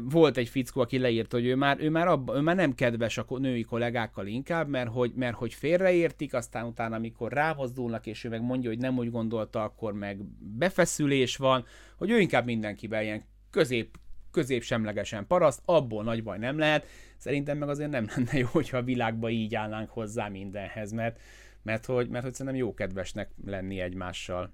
volt 0.00 0.36
egy 0.36 0.48
fickó, 0.48 0.80
aki 0.80 0.98
leírta, 0.98 1.36
hogy 1.36 1.46
ő 1.46 1.54
már, 1.54 1.80
ő 1.80 1.90
már, 1.90 2.06
abba, 2.06 2.36
ő 2.36 2.40
már 2.40 2.56
nem 2.56 2.74
kedves 2.74 3.18
a 3.18 3.26
női 3.38 3.62
kollégákkal 3.62 4.26
inkább, 4.26 4.68
mert 4.68 4.90
hogy, 4.90 5.12
mert 5.14 5.36
hogy 5.36 5.54
félreértik, 5.54 6.34
aztán 6.34 6.64
utána, 6.64 6.96
amikor 6.96 7.32
rámozdulnak, 7.32 8.06
és 8.06 8.24
ő 8.24 8.28
meg 8.28 8.42
mondja, 8.42 8.70
hogy 8.70 8.78
nem 8.78 8.98
úgy 8.98 9.10
gondolta, 9.10 9.62
akkor 9.62 9.92
meg 9.92 10.24
befeszülés 10.58 11.36
van, 11.36 11.64
hogy 11.96 12.10
ő 12.10 12.18
inkább 12.18 12.44
mindenkiben 12.44 13.02
ilyen 13.02 13.24
közép, 13.50 13.98
közép 14.30 14.62
semlegesen 14.62 15.26
paraszt, 15.26 15.62
abból 15.64 16.04
nagy 16.04 16.22
baj 16.22 16.38
nem 16.38 16.58
lehet. 16.58 16.86
Szerintem 17.16 17.58
meg 17.58 17.68
azért 17.68 17.90
nem 17.90 18.06
lenne 18.16 18.38
jó, 18.38 18.46
hogyha 18.50 18.76
a 18.76 18.82
világban 18.82 19.30
így 19.30 19.54
állnánk 19.54 19.90
hozzá 19.90 20.28
mindenhez, 20.28 20.92
mert, 20.92 21.20
mert 21.62 21.86
hogy, 21.86 22.08
mert 22.08 22.24
hogy 22.24 22.34
szerintem 22.34 22.60
jó 22.60 22.74
kedvesnek 22.74 23.30
lenni 23.44 23.80
egymással. 23.80 24.52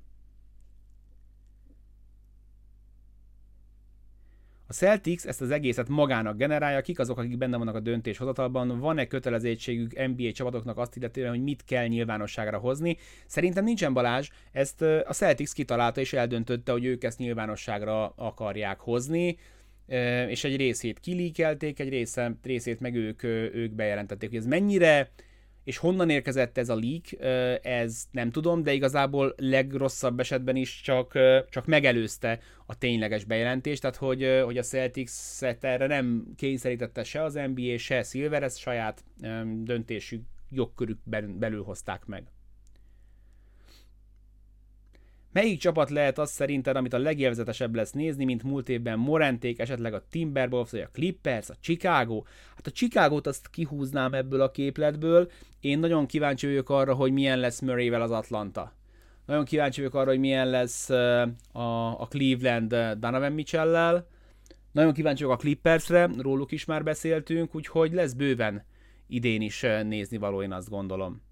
A 4.67 4.73
Celtics 4.73 5.25
ezt 5.25 5.41
az 5.41 5.51
egészet 5.51 5.89
magának 5.89 6.37
generálja, 6.37 6.81
kik 6.81 6.99
azok, 6.99 7.19
akik 7.19 7.39
benne 7.39 7.57
vannak 7.57 7.75
a 7.75 7.81
döntéshozatalban, 7.81 8.79
van-e 8.79 9.07
kötelezettségük 9.07 10.07
NBA 10.07 10.33
csapatoknak 10.33 10.79
azt 10.79 10.97
illetően, 10.97 11.31
hogy 11.31 11.43
mit 11.43 11.65
kell 11.65 11.87
nyilvánosságra 11.87 12.59
hozni. 12.59 12.97
Szerintem 13.27 13.65
nincsen 13.65 13.93
Balázs, 13.93 14.29
ezt 14.53 14.83
a 14.83 15.12
Celtics 15.12 15.53
kitalálta 15.53 16.01
és 16.01 16.12
eldöntötte, 16.12 16.73
hogy 16.73 16.85
ők 16.85 17.05
ezt 17.05 17.19
nyilvánosságra 17.19 18.09
akarják 18.09 18.81
hozni 18.81 19.37
és 20.29 20.45
egy 20.45 20.57
részét 20.57 21.01
kilíkelték, 21.01 21.81
egy 21.81 21.89
része, 21.89 22.37
részét 22.43 22.81
meg 22.81 22.95
ők, 22.95 23.23
ők 23.23 23.73
bejelentették, 23.73 24.29
hogy 24.29 24.39
ez 24.39 24.47
mennyire 24.47 25.11
és 25.65 25.77
honnan 25.77 26.11
érkezett 26.11 26.59
ez 26.59 26.69
a 26.69 26.79
leak, 26.81 27.25
ez 27.65 28.05
nem 28.11 28.31
tudom, 28.31 28.62
de 28.62 28.73
igazából 28.73 29.35
legrosszabb 29.37 30.21
esetben 30.21 30.57
is 30.57 30.81
csak, 30.81 31.19
csak 31.51 31.67
megelőzte 31.67 32.41
a 32.67 32.79
tényleges 32.79 33.25
bejelentést, 33.25 33.81
tehát 33.81 33.97
hogy, 33.97 34.41
hogy 34.45 34.59
a 34.59 34.62
Celtics-et 34.62 35.65
erre 35.65 35.87
nem 35.87 36.25
kényszerítette 36.37 37.05
se 37.05 37.23
az 37.23 37.35
NBA, 37.35 37.79
se 37.79 38.03
Silver, 38.03 38.43
ezt 38.43 38.59
saját 38.59 39.05
döntésük 39.62 40.23
jogkörük 40.51 40.99
belül 41.39 41.62
hozták 41.62 42.07
meg. 42.07 42.34
Melyik 45.35 45.59
csapat 45.59 45.91
lehet 45.91 46.18
az 46.18 46.30
szerinted, 46.30 46.76
amit 46.76 46.93
a 46.93 46.99
legélvezetesebb 46.99 47.74
lesz 47.74 47.93
nézni, 47.93 48.24
mint 48.24 48.43
múlt 48.43 48.68
évben 48.68 48.99
Morenték, 48.99 49.59
esetleg 49.59 49.95
a 49.95 50.05
Timberwolves, 50.11 50.70
vagy 50.70 50.80
a 50.80 50.89
Clippers, 50.93 51.49
a 51.49 51.55
Chicago? 51.61 52.22
Hát 52.57 52.66
a 52.66 52.70
Chicago-t 52.70 53.26
azt 53.26 53.51
kihúznám 53.51 54.14
ebből 54.14 54.41
a 54.41 54.51
képletből. 54.51 55.30
Én 55.61 55.78
nagyon 55.78 56.07
kíváncsi 56.07 56.47
vagyok 56.47 56.70
arra, 56.70 56.95
hogy 56.95 57.12
milyen 57.12 57.39
lesz 57.39 57.61
Murrayvel 57.61 58.03
az 58.03 58.11
Atlanta. 58.11 58.72
Nagyon 59.26 59.45
kíváncsi 59.45 59.80
vagyok 59.80 59.95
arra, 59.95 60.11
hogy 60.11 60.18
milyen 60.18 60.49
lesz 60.49 60.91
a, 61.53 62.01
a 62.01 62.07
Cleveland 62.09 62.74
Donovan 62.99 63.32
Mitchell-lel. 63.32 64.07
Nagyon 64.72 64.93
kíváncsi 64.93 65.22
vagyok 65.22 65.39
a 65.39 65.43
Clippersre, 65.43 66.11
róluk 66.18 66.53
is 66.53 66.64
már 66.64 66.82
beszéltünk, 66.82 67.55
úgyhogy 67.55 67.93
lesz 67.93 68.12
bőven 68.12 68.64
idén 69.07 69.41
is 69.41 69.61
nézni 69.82 70.16
való, 70.16 70.43
én 70.43 70.53
azt 70.53 70.70
gondolom 70.70 71.22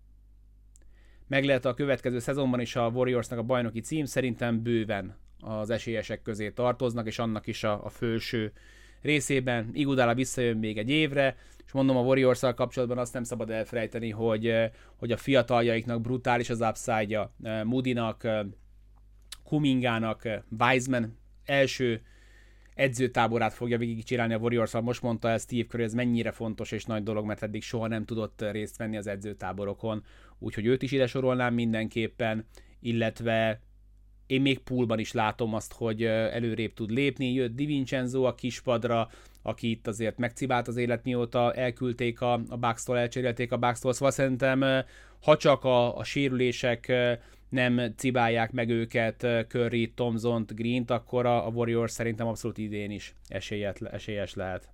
meg 1.26 1.44
lehet 1.44 1.64
a 1.64 1.74
következő 1.74 2.18
szezonban 2.18 2.60
is 2.60 2.76
a 2.76 2.88
Warriorsnak 2.88 3.38
a 3.38 3.42
bajnoki 3.42 3.80
cím, 3.80 4.04
szerintem 4.04 4.62
bőven 4.62 5.16
az 5.40 5.70
esélyesek 5.70 6.22
közé 6.22 6.50
tartoznak, 6.50 7.06
és 7.06 7.18
annak 7.18 7.46
is 7.46 7.64
a, 7.64 7.84
a 7.84 7.88
felső 7.88 8.52
részében. 9.02 9.70
Iguodala 9.72 10.14
visszajön 10.14 10.56
még 10.56 10.78
egy 10.78 10.90
évre, 10.90 11.36
és 11.66 11.72
mondom 11.72 11.96
a 11.96 12.02
warriors 12.02 12.40
kapcsolatban 12.40 12.98
azt 12.98 13.12
nem 13.12 13.24
szabad 13.24 13.50
elfelejteni, 13.50 14.10
hogy, 14.10 14.54
hogy 14.96 15.12
a 15.12 15.16
fiataljaiknak 15.16 16.00
brutális 16.00 16.50
az 16.50 16.60
upside-ja. 16.60 17.34
Moody-nak, 17.64 18.28
Kumingának, 19.44 20.28
Wiseman 20.58 21.18
első 21.44 22.02
edzőtáborát 22.74 23.52
fogja 23.52 23.78
végigcsinálni 23.78 24.34
a 24.34 24.38
warriors 24.38 24.72
Most 24.72 25.02
mondta 25.02 25.28
el 25.28 25.38
Steve 25.38 25.66
Curry, 25.68 25.82
ez 25.82 25.94
mennyire 25.94 26.30
fontos 26.30 26.72
és 26.72 26.84
nagy 26.84 27.02
dolog, 27.02 27.26
mert 27.26 27.42
eddig 27.42 27.62
soha 27.62 27.86
nem 27.86 28.04
tudott 28.04 28.44
részt 28.50 28.76
venni 28.76 28.96
az 28.96 29.06
edzőtáborokon, 29.06 30.04
úgyhogy 30.38 30.66
őt 30.66 30.82
is 30.82 30.92
ide 30.92 31.06
sorolnám 31.06 31.54
mindenképpen, 31.54 32.46
illetve 32.80 33.60
én 34.26 34.40
még 34.40 34.58
poolban 34.58 34.98
is 34.98 35.12
látom 35.12 35.54
azt, 35.54 35.72
hogy 35.72 36.04
előrébb 36.04 36.74
tud 36.74 36.90
lépni. 36.90 37.32
Jött 37.32 37.54
Di 37.54 37.66
Vincenzo 37.66 38.22
a 38.22 38.34
kispadra, 38.34 39.08
aki 39.42 39.70
itt 39.70 39.86
azért 39.86 40.18
megcibált 40.18 40.68
az 40.68 40.76
élet, 40.76 41.04
mióta 41.04 41.52
elküldték 41.52 42.20
a, 42.20 42.32
a 42.32 42.56
Bucks-tól, 42.56 42.98
elcserélték 42.98 43.52
a 43.52 43.56
Bucks-tól, 43.56 43.92
szóval 43.92 44.10
szerintem 44.10 44.84
ha 45.22 45.36
csak 45.36 45.64
a, 45.64 45.96
a 45.96 46.04
sérülések 46.04 46.92
nem 47.52 47.94
cibálják 47.96 48.52
meg 48.52 48.68
őket 48.68 49.26
Curry, 49.48 49.92
Thompson, 49.94 50.44
Green-t, 50.48 50.90
akkor 50.90 51.26
a, 51.26 51.46
Warriors 51.46 51.92
szerintem 51.92 52.26
abszolút 52.26 52.58
idén 52.58 52.90
is 52.90 53.14
esélyet, 53.28 53.82
esélyes 53.82 54.34
lehet. 54.34 54.68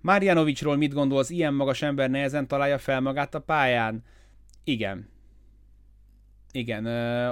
Marjanovicsról 0.00 0.76
mit 0.76 0.92
gondolsz, 0.92 1.30
ilyen 1.30 1.54
magas 1.54 1.82
ember 1.82 2.10
nehezen 2.10 2.48
találja 2.48 2.78
fel 2.78 3.00
magát 3.00 3.34
a 3.34 3.40
pályán? 3.40 4.02
Igen. 4.64 5.08
Igen, 6.52 6.86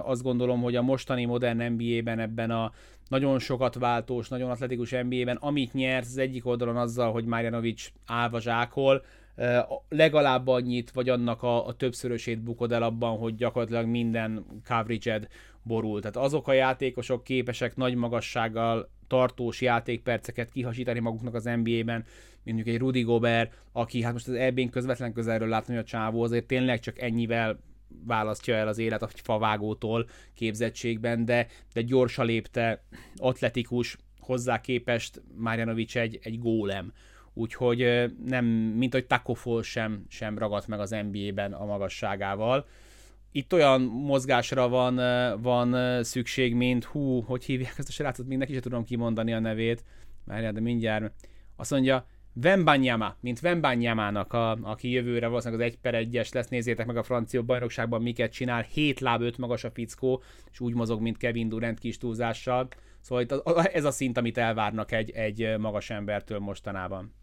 azt 0.04 0.22
gondolom, 0.22 0.60
hogy 0.60 0.76
a 0.76 0.82
mostani 0.82 1.24
modern 1.24 1.72
NBA-ben 1.72 2.18
ebben 2.18 2.50
a 2.50 2.72
nagyon 3.08 3.38
sokat 3.38 3.74
váltós, 3.74 4.28
nagyon 4.28 4.50
atletikus 4.50 4.90
NBA-ben, 4.90 5.36
amit 5.36 5.72
nyert 5.72 6.06
az 6.06 6.18
egyik 6.18 6.46
oldalon 6.46 6.76
azzal, 6.76 7.12
hogy 7.12 7.24
Marjanovics 7.24 7.92
állva 8.06 8.40
zsákol, 8.40 9.04
legalább 9.89 10.47
annyit, 10.47 10.91
vagy 10.91 11.09
annak 11.09 11.43
a, 11.43 11.66
a 11.66 11.74
többszörösét 11.74 12.41
bukod 12.41 12.72
el 12.72 12.82
abban, 12.82 13.18
hogy 13.18 13.34
gyakorlatilag 13.34 13.86
minden 13.86 14.45
coverage 14.64 15.28
borul. 15.62 16.01
Tehát 16.01 16.16
azok 16.16 16.49
a 16.49 16.53
játékosok 16.53 17.24
képesek 17.24 17.76
nagy 17.76 17.95
magassággal 17.95 18.91
tartós 19.07 19.61
játékperceket 19.61 20.51
kihasítani 20.51 20.99
maguknak 20.99 21.34
az 21.34 21.45
NBA-ben, 21.45 22.05
mondjuk 22.45 22.68
egy 22.68 22.78
Rudy 22.78 23.03
Gobert, 23.03 23.59
aki 23.72 24.03
hát 24.03 24.12
most 24.12 24.28
az 24.28 24.34
EB-n 24.34 24.68
közvetlen 24.68 25.12
közelről 25.12 25.49
látni, 25.49 25.74
hogy 25.74 25.82
a 25.82 25.86
csávó 25.86 26.22
azért 26.22 26.47
tényleg 26.47 26.80
csak 26.80 27.01
ennyivel 27.01 27.59
választja 28.07 28.55
el 28.55 28.68
az 28.68 28.78
élet 28.78 29.03
a 29.03 29.09
favágótól 29.14 30.09
képzettségben, 30.34 31.24
de, 31.24 31.47
de 31.72 31.82
gyorsa 31.82 32.22
lépte, 32.22 32.82
atletikus, 33.16 33.97
hozzá 34.18 34.61
képest 34.61 35.22
Marjanovic 35.36 35.97
egy, 35.97 36.18
egy 36.22 36.39
gólem. 36.39 36.93
Úgyhogy 37.35 38.12
nem, 38.24 38.45
mint 38.47 38.93
hogy 38.93 39.07
Takofol 39.07 39.62
sem, 39.62 40.05
sem 40.09 40.39
ragadt 40.39 40.66
meg 40.66 40.81
az 40.81 40.97
NBA-ben 41.11 41.53
a 41.53 41.64
magasságával. 41.64 42.66
Itt 43.33 43.53
olyan 43.53 43.81
mozgásra 43.83 44.68
van, 44.68 44.95
van 45.41 46.03
szükség, 46.05 46.55
mint 46.55 46.85
hú, 46.85 47.20
hogy 47.20 47.45
hívják 47.45 47.74
ezt 47.79 47.89
a 47.89 47.93
srácot, 47.93 48.26
még 48.26 48.39
neki 48.39 48.53
sem 48.53 48.61
tudom 48.61 48.85
kimondani 48.85 49.33
a 49.33 49.39
nevét, 49.39 49.85
már 50.24 50.53
de 50.53 50.61
mindjárt. 50.61 51.12
Azt 51.57 51.70
mondja, 51.70 52.07
Vembanyama, 52.41 53.16
mint 53.20 53.41
Vembanyama-nak, 53.41 54.33
a, 54.33 54.51
aki 54.51 54.91
jövőre 54.91 55.26
valószínűleg 55.26 55.66
az 55.66 55.72
1 55.72 55.79
per 55.79 56.07
1-es 56.11 56.35
lesz, 56.35 56.49
nézzétek 56.49 56.87
meg 56.87 56.97
a 56.97 57.03
francia 57.03 57.43
bajnokságban 57.43 58.03
miket 58.03 58.33
csinál, 58.33 58.62
7 58.62 59.01
láb 59.01 59.20
5 59.20 59.39
magas 59.39 59.64
a 59.64 59.70
fickó, 59.70 60.22
és 60.51 60.61
úgy 60.61 60.74
mozog, 60.74 61.01
mint 61.01 61.16
Kevin 61.16 61.49
Durant 61.49 61.79
kis 61.79 61.99
túlzással. 61.99 62.68
Szóval 63.01 63.24
itt 63.24 63.33
ez 63.72 63.85
a 63.85 63.91
szint, 63.91 64.16
amit 64.16 64.39
elvárnak 64.39 64.93
egy, 64.93 65.11
egy 65.11 65.59
magas 65.59 65.91
embertől 65.91 66.39
mostanában. 66.39 67.14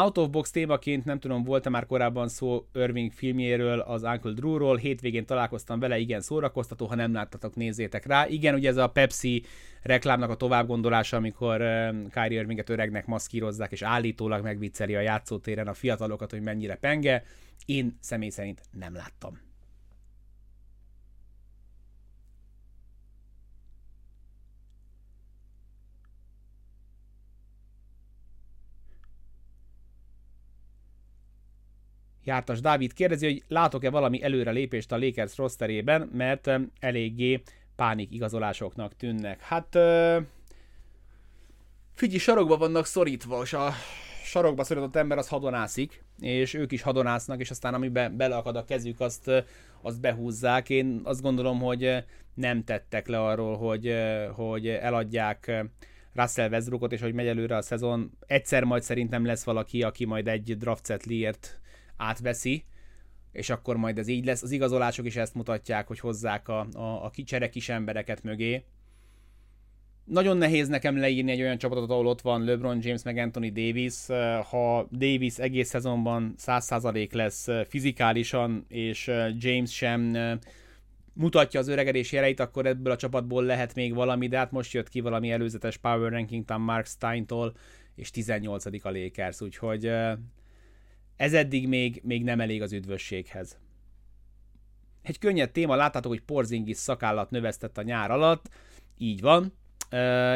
Out 0.00 0.18
of 0.18 0.28
Box 0.28 0.50
témaként 0.50 1.04
nem 1.04 1.18
tudom, 1.18 1.44
volt-e 1.44 1.70
már 1.70 1.86
korábban 1.86 2.28
szó 2.28 2.66
Irving 2.74 3.12
filmjéről, 3.12 3.80
az 3.80 4.02
Uncle 4.02 4.32
Drew-ról, 4.32 4.76
hétvégén 4.76 5.26
találkoztam 5.26 5.80
vele, 5.80 5.98
igen, 5.98 6.20
szórakoztató, 6.20 6.86
ha 6.86 6.94
nem 6.94 7.12
láttatok, 7.12 7.54
nézzétek 7.54 8.06
rá. 8.06 8.26
Igen, 8.26 8.54
ugye 8.54 8.68
ez 8.68 8.76
a 8.76 8.86
Pepsi 8.88 9.42
reklámnak 9.82 10.30
a 10.30 10.34
továbbgondolása, 10.34 11.16
amikor 11.16 11.58
Kyrie 12.10 12.40
Irvinget 12.40 12.70
öregnek 12.70 13.06
maszkírozzák, 13.06 13.72
és 13.72 13.82
állítólag 13.82 14.42
megvicceli 14.42 14.94
a 14.94 15.00
játszótéren 15.00 15.68
a 15.68 15.74
fiatalokat, 15.74 16.30
hogy 16.30 16.42
mennyire 16.42 16.74
penge. 16.74 17.24
Én 17.66 17.96
személy 18.00 18.30
szerint 18.30 18.60
nem 18.70 18.94
láttam. 18.94 19.47
Jártas 32.28 32.60
Dávid 32.60 32.92
kérdezi, 32.92 33.26
hogy 33.26 33.42
látok-e 33.48 33.90
valami 33.90 34.22
előrelépést 34.22 34.92
a 34.92 34.98
Lakers 34.98 35.36
rosterében, 35.36 36.10
mert 36.12 36.50
eléggé 36.80 37.42
pánik 37.76 38.12
igazolásoknak 38.12 38.96
tűnnek. 38.96 39.40
Hát 39.40 39.68
figyelj, 41.94 42.18
sarokba 42.18 42.56
vannak 42.56 42.86
szorítva, 42.86 43.42
és 43.42 43.52
a 43.52 43.70
sarokba 44.24 44.64
szorított 44.64 44.96
ember 44.96 45.18
az 45.18 45.28
hadonászik, 45.28 46.04
és 46.20 46.54
ők 46.54 46.72
is 46.72 46.82
hadonásznak, 46.82 47.40
és 47.40 47.50
aztán 47.50 47.74
amiben 47.74 48.16
beleakad 48.16 48.56
a 48.56 48.64
kezük, 48.64 49.00
azt, 49.00 49.30
azt 49.82 50.00
behúzzák. 50.00 50.70
Én 50.70 51.00
azt 51.04 51.22
gondolom, 51.22 51.60
hogy 51.60 52.04
nem 52.34 52.64
tettek 52.64 53.06
le 53.06 53.20
arról, 53.20 53.56
hogy, 53.56 53.94
hogy 54.32 54.68
eladják 54.68 55.64
Russell 56.14 56.48
Westbrookot, 56.48 56.92
és 56.92 57.00
hogy 57.00 57.14
megy 57.14 57.26
előre 57.26 57.56
a 57.56 57.62
szezon. 57.62 58.10
Egyszer 58.26 58.64
majd 58.64 58.82
szerintem 58.82 59.24
lesz 59.24 59.44
valaki, 59.44 59.82
aki 59.82 60.04
majd 60.04 60.28
egy 60.28 60.56
draft 60.56 60.86
setliért 60.86 61.60
átveszi, 61.98 62.64
és 63.32 63.50
akkor 63.50 63.76
majd 63.76 63.98
ez 63.98 64.08
így 64.08 64.24
lesz. 64.24 64.42
Az 64.42 64.50
igazolások 64.50 65.06
is 65.06 65.16
ezt 65.16 65.34
mutatják, 65.34 65.86
hogy 65.86 66.00
hozzák 66.00 66.48
a, 66.48 66.66
a, 66.72 67.04
a 67.04 67.10
kicsere 67.10 67.48
kis 67.48 67.68
embereket 67.68 68.22
mögé. 68.22 68.64
Nagyon 70.04 70.36
nehéz 70.36 70.68
nekem 70.68 70.98
leírni 70.98 71.30
egy 71.30 71.40
olyan 71.40 71.58
csapatot, 71.58 71.90
ahol 71.90 72.06
ott 72.06 72.20
van 72.20 72.44
LeBron 72.44 72.78
James 72.82 73.02
meg 73.02 73.16
Anthony 73.16 73.52
Davis. 73.52 74.06
Ha 74.50 74.88
Davis 74.92 75.38
egész 75.38 75.68
szezonban 75.68 76.34
100% 76.38 77.12
lesz 77.12 77.46
fizikálisan, 77.68 78.64
és 78.68 79.10
James 79.38 79.74
sem 79.74 80.16
mutatja 81.12 81.60
az 81.60 81.68
öregedés 81.68 82.12
jeleit, 82.12 82.40
akkor 82.40 82.66
ebből 82.66 82.92
a 82.92 82.96
csapatból 82.96 83.44
lehet 83.44 83.74
még 83.74 83.94
valami, 83.94 84.28
de 84.28 84.36
hát 84.36 84.50
most 84.50 84.72
jött 84.72 84.88
ki 84.88 85.00
valami 85.00 85.30
előzetes 85.30 85.76
power 85.76 86.12
ranking 86.12 86.44
Mark 86.58 86.86
Steintól, 86.86 87.54
és 87.94 88.10
18. 88.10 88.64
a 88.64 88.90
Lakers, 88.90 89.40
úgyhogy 89.40 89.90
ez 91.18 91.32
eddig 91.32 91.68
még, 91.68 92.00
még 92.04 92.24
nem 92.24 92.40
elég 92.40 92.62
az 92.62 92.72
üdvösséghez. 92.72 93.58
Egy 95.02 95.18
könnyed 95.18 95.50
téma, 95.50 95.76
láttátok, 95.76 96.10
hogy 96.10 96.22
Porzingis 96.22 96.76
szakállat 96.76 97.30
növesztett 97.30 97.78
a 97.78 97.82
nyár 97.82 98.10
alatt, 98.10 98.48
így 98.98 99.20
van, 99.20 99.52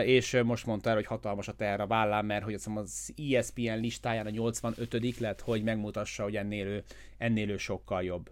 és 0.05 0.41
most 0.45 0.67
mondta 0.67 0.89
el, 0.89 0.95
hogy 0.95 1.07
hatalmas 1.07 1.49
a 1.49 1.53
teher 1.53 1.81
a 1.81 1.87
vállán, 1.87 2.25
mert 2.25 2.45
hogy 2.45 2.55
az 2.55 3.15
ESPN 3.33 3.81
listáján 3.81 4.27
a 4.27 4.31
85 4.31 5.19
lett, 5.19 5.41
hogy 5.41 5.63
megmutassa, 5.63 6.23
hogy 6.23 6.37
ennél 6.37 6.67
ő, 6.67 6.85
ennél 7.19 7.51
ő 7.51 7.57
sokkal 7.57 8.03
jobb. 8.03 8.31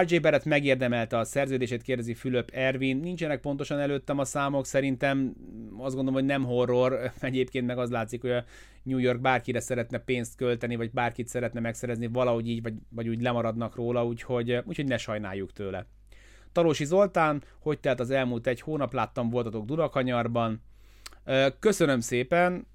RJ 0.00 0.18
Barrett 0.18 0.44
megérdemelte 0.44 1.18
a 1.18 1.24
szerződését, 1.24 1.82
kérdezi 1.82 2.14
Fülöp 2.14 2.50
Ervin. 2.52 2.96
Nincsenek 2.96 3.40
pontosan 3.40 3.78
előttem 3.78 4.18
a 4.18 4.24
számok, 4.24 4.66
szerintem 4.66 5.34
azt 5.78 5.94
gondolom, 5.94 6.14
hogy 6.14 6.24
nem 6.24 6.44
horror. 6.44 7.10
Egyébként 7.20 7.66
meg 7.66 7.78
az 7.78 7.90
látszik, 7.90 8.20
hogy 8.20 8.30
a 8.30 8.44
New 8.82 8.98
York 8.98 9.20
bárkire 9.20 9.60
szeretne 9.60 9.98
pénzt 9.98 10.36
költeni, 10.36 10.76
vagy 10.76 10.90
bárkit 10.90 11.28
szeretne 11.28 11.60
megszerezni, 11.60 12.06
valahogy 12.06 12.48
így, 12.48 12.62
vagy, 12.62 12.74
vagy 12.88 13.08
úgy 13.08 13.22
lemaradnak 13.22 13.74
róla, 13.74 14.06
úgyhogy, 14.06 14.62
úgyhogy 14.64 14.86
ne 14.86 14.96
sajnáljuk 14.96 15.52
tőle. 15.52 15.86
Talósi 16.52 16.84
Zoltán, 16.84 17.42
hogy 17.58 17.80
telt 17.80 18.00
az 18.00 18.10
elmúlt 18.10 18.46
egy 18.46 18.60
hónap, 18.60 18.92
láttam 18.92 19.30
voltatok 19.30 19.64
Dunakanyarban. 19.64 20.62
Köszönöm 21.58 22.00
szépen, 22.00 22.66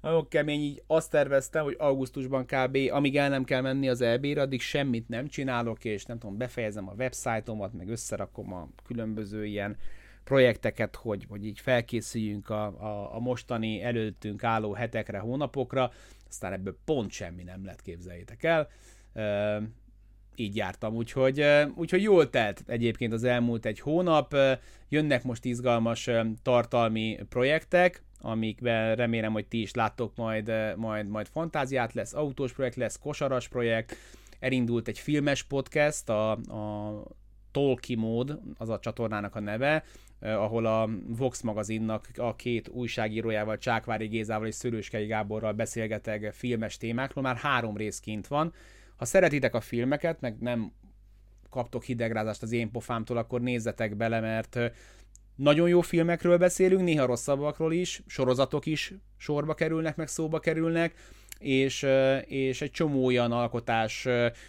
nagyon 0.00 0.28
kemény, 0.28 0.60
így 0.60 0.82
azt 0.86 1.10
terveztem, 1.10 1.64
hogy 1.64 1.76
augusztusban 1.78 2.46
kb. 2.46 2.78
amíg 2.90 3.16
el 3.16 3.28
nem 3.28 3.44
kell 3.44 3.60
menni 3.60 3.88
az 3.88 4.00
EB-re, 4.00 4.40
addig 4.40 4.60
semmit 4.60 5.08
nem 5.08 5.28
csinálok, 5.28 5.84
és 5.84 6.04
nem 6.04 6.18
tudom, 6.18 6.36
befejezem 6.36 6.88
a 6.88 6.94
websájtomat, 6.98 7.72
meg 7.72 7.88
összerakom 7.88 8.52
a 8.52 8.68
különböző 8.86 9.44
ilyen 9.44 9.76
projekteket, 10.24 10.96
hogy, 10.96 11.26
hogy 11.28 11.46
így 11.46 11.60
felkészüljünk 11.60 12.50
a, 12.50 12.64
a, 12.64 13.14
a 13.14 13.18
mostani 13.18 13.82
előttünk 13.82 14.44
álló 14.44 14.72
hetekre, 14.72 15.18
hónapokra, 15.18 15.90
aztán 16.28 16.52
ebből 16.52 16.76
pont 16.84 17.10
semmi 17.10 17.42
nem 17.42 17.64
lett, 17.64 17.82
képzeljétek 17.82 18.42
el. 18.42 18.68
E, 19.12 19.62
így 20.34 20.56
jártam, 20.56 20.94
úgyhogy, 20.94 21.44
úgyhogy 21.74 22.02
jól 22.02 22.30
telt 22.30 22.62
egyébként 22.66 23.12
az 23.12 23.24
elmúlt 23.24 23.66
egy 23.66 23.80
hónap, 23.80 24.36
jönnek 24.88 25.24
most 25.24 25.44
izgalmas 25.44 26.10
tartalmi 26.42 27.18
projektek, 27.28 28.02
amikben 28.20 28.96
remélem, 28.96 29.32
hogy 29.32 29.46
ti 29.46 29.60
is 29.60 29.74
láttok 29.74 30.16
majd, 30.16 30.52
majd, 30.76 31.08
majd 31.08 31.26
fantáziát, 31.26 31.92
lesz 31.92 32.14
autós 32.14 32.52
projekt, 32.52 32.76
lesz 32.76 32.98
kosaras 32.98 33.48
projekt, 33.48 33.96
elindult 34.38 34.88
egy 34.88 34.98
filmes 34.98 35.42
podcast, 35.42 36.08
a, 36.08 36.30
a 36.30 37.04
Tolki 37.50 37.94
mód, 37.94 38.38
az 38.58 38.68
a 38.68 38.78
csatornának 38.78 39.34
a 39.34 39.40
neve, 39.40 39.84
eh, 40.20 40.42
ahol 40.42 40.66
a 40.66 40.88
Vox 41.06 41.40
magazinnak 41.40 42.08
a 42.16 42.36
két 42.36 42.68
újságírójával, 42.68 43.58
Csákvári 43.58 44.06
Gézával 44.06 44.46
és 44.46 44.54
Szörőskei 44.54 45.06
Gáborral 45.06 45.52
beszélgetek 45.52 46.32
filmes 46.32 46.76
témákról, 46.76 47.24
már 47.24 47.36
három 47.36 47.76
rész 47.76 48.00
kint 48.00 48.26
van. 48.26 48.52
Ha 48.96 49.04
szeretitek 49.04 49.54
a 49.54 49.60
filmeket, 49.60 50.20
meg 50.20 50.36
nem 50.38 50.72
kaptok 51.50 51.84
hidegrázást 51.84 52.42
az 52.42 52.52
én 52.52 52.70
pofámtól, 52.70 53.16
akkor 53.16 53.40
nézzetek 53.40 53.96
bele, 53.96 54.20
mert 54.20 54.58
nagyon 55.40 55.68
jó 55.68 55.80
filmekről 55.80 56.38
beszélünk, 56.38 56.82
néha 56.82 57.06
rosszabbakról 57.06 57.72
is, 57.72 58.02
sorozatok 58.06 58.66
is 58.66 58.94
sorba 59.16 59.54
kerülnek, 59.54 59.96
meg 59.96 60.08
szóba 60.08 60.38
kerülnek, 60.38 60.94
és, 61.40 61.86
és 62.26 62.60
egy 62.60 62.70
csomó 62.70 63.04
olyan 63.04 63.32
alkotás 63.32 64.06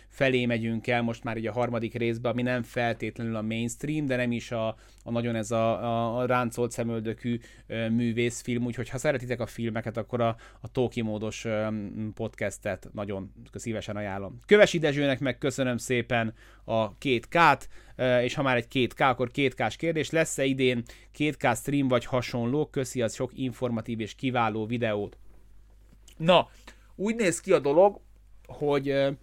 felé 0.08 0.46
megyünk 0.46 0.88
el 0.88 1.02
most 1.02 1.24
már 1.24 1.38
így 1.38 1.48
a 1.48 1.52
harmadik 1.52 1.94
részbe, 1.94 2.30
ami 2.30 2.42
nem 2.42 2.64
feltétlenül 2.64 3.36
a 3.36 3.42
mainstream, 3.42 4.06
de 4.06 4.16
nem 4.16 4.32
is 4.32 4.52
a, 4.52 4.68
a 5.04 5.12
nagyon 5.12 5.36
ez 5.36 5.52
a, 5.52 6.18
a, 6.20 6.26
ráncolt 6.26 6.72
szemöldökű 6.72 7.40
művészfilm, 7.68 8.66
úgyhogy 8.66 8.90
ha 8.90 8.98
szeretitek 8.98 9.40
a 9.40 9.46
filmeket, 9.46 9.98
akkor 9.98 10.22
a, 10.22 10.36
a 10.62 10.72
Tóki 10.72 11.02
módos 11.02 11.46
podcastet 12.14 12.90
nagyon 12.94 13.34
szívesen 13.54 13.96
ajánlom. 13.96 14.40
Kövesi 14.46 14.80
Dezsőnek 14.80 15.20
meg 15.20 15.38
köszönöm 15.38 15.78
szépen 15.78 16.34
a 16.64 16.98
két 16.98 17.28
k 17.28 17.38
és 18.24 18.34
ha 18.34 18.42
már 18.42 18.56
egy 18.56 18.68
két 18.68 18.94
k 18.94 19.00
akkor 19.00 19.32
két 19.32 19.54
k 19.54 19.76
kérdés. 19.76 20.10
Lesz-e 20.10 20.44
idén 20.44 20.84
két 21.12 21.38
k 21.38 21.56
stream 21.56 21.88
vagy 21.88 22.06
hasonló? 22.06 22.66
Köszi 22.66 23.02
az 23.02 23.16
sok 23.16 23.32
informatív 23.34 24.00
és 24.00 24.16
kiváló 24.16 24.66
videót. 24.66 25.18
Na, 26.18 26.50
úgy 27.02 27.16
néz 27.16 27.40
ki 27.40 27.52
a 27.52 27.60
dolog, 27.60 28.00
hogy 28.48 29.18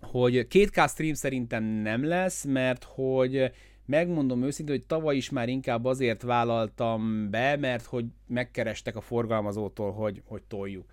hogy 0.00 0.46
két 0.46 0.70
k 0.70 0.88
stream 0.88 1.14
szerintem 1.14 1.64
nem 1.64 2.04
lesz, 2.04 2.44
mert 2.44 2.84
hogy 2.84 3.52
megmondom 3.86 4.42
őszintén, 4.42 4.74
hogy 4.74 4.84
tavaly 4.84 5.16
is 5.16 5.30
már 5.30 5.48
inkább 5.48 5.84
azért 5.84 6.22
vállaltam 6.22 7.30
be, 7.30 7.56
mert 7.56 7.84
hogy 7.84 8.04
megkerestek 8.26 8.96
a 8.96 9.00
forgalmazótól, 9.00 9.92
hogy, 9.92 10.22
hogy 10.26 10.42
toljuk. 10.42 10.84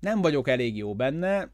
Nem 0.00 0.20
vagyok 0.20 0.48
elég 0.48 0.76
jó 0.76 0.94
benne, 0.94 1.50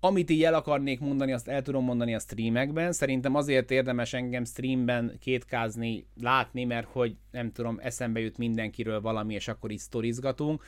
amit 0.00 0.30
így 0.30 0.42
el 0.42 0.54
akarnék 0.54 1.00
mondani, 1.00 1.32
azt 1.32 1.48
el 1.48 1.62
tudom 1.62 1.84
mondani 1.84 2.14
a 2.14 2.18
streamekben. 2.18 2.92
Szerintem 2.92 3.34
azért 3.34 3.70
érdemes 3.70 4.12
engem 4.12 4.44
streamben 4.44 5.16
kétkázni, 5.20 6.06
látni, 6.20 6.64
mert 6.64 6.88
hogy 6.90 7.16
nem 7.30 7.52
tudom, 7.52 7.78
eszembe 7.82 8.20
jut 8.20 8.38
mindenkiről 8.38 9.00
valami, 9.00 9.34
és 9.34 9.48
akkor 9.48 9.70
így 9.70 9.78
sztorizgatunk 9.78 10.62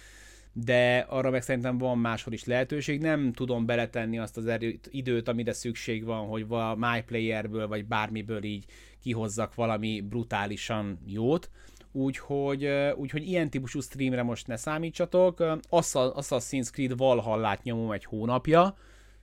de 0.65 0.99
arra 1.09 1.31
meg 1.31 1.43
szerintem 1.43 1.79
van 1.79 1.99
máshol 1.99 2.33
is 2.33 2.45
lehetőség. 2.45 3.01
Nem 3.01 3.33
tudom 3.33 3.67
beletenni 3.67 4.19
azt 4.19 4.37
az 4.37 4.47
erőt, 4.47 4.89
időt, 4.91 5.29
amire 5.29 5.53
szükség 5.53 6.05
van, 6.05 6.27
hogy 6.27 6.47
a 6.49 6.75
MyPlayerből 6.75 7.69
vagy 7.69 7.87
bármiből 7.87 8.45
így 8.45 8.65
kihozzak 9.03 9.55
valami 9.55 10.01
brutálisan 10.01 10.99
jót. 11.07 11.51
Úgyhogy, 11.93 12.69
úgyhogy 12.97 13.27
ilyen 13.27 13.51
típusú 13.51 13.81
streamre 13.81 14.23
most 14.23 14.47
ne 14.47 14.57
számítsatok. 14.57 15.37
Assassin's 15.71 16.71
Creed 16.71 16.97
Valhallát 16.97 17.63
nyomom 17.63 17.93
egy 17.93 18.05
hónapja, 18.05 18.77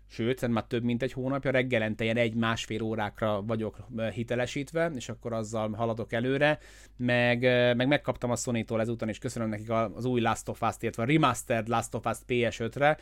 sőt, 0.08 0.38
szerintem 0.38 0.52
már 0.52 0.64
több 0.64 0.84
mint 0.84 1.02
egy 1.02 1.14
hónapja, 1.14 1.52
reggelente 1.52 2.04
ilyen 2.04 2.18
egy-másfél 2.18 2.82
órákra 2.82 3.42
vagyok 3.42 3.78
hitelesítve, 4.14 4.92
és 4.96 5.10
akkor 5.10 5.34
azzal 5.34 5.72
haladok 5.72 6.14
előre, 6.14 6.60
meg, 6.98 7.42
meg 7.76 7.88
megkaptam 7.88 8.32
a 8.32 8.36
Sony-tól 8.36 8.82
ezúton, 8.82 9.10
és 9.10 9.18
köszönöm 9.18 9.50
nekik 9.50 9.70
az 9.70 10.06
új 10.06 10.22
Last 10.22 10.50
of 10.50 10.62
Us-t, 10.62 10.84
illetve 10.84 11.04
a 11.04 11.06
Remastered 11.06 11.68
Last 11.68 11.96
of 11.96 12.06
Us 12.06 12.18
PS5-re, 12.28 12.98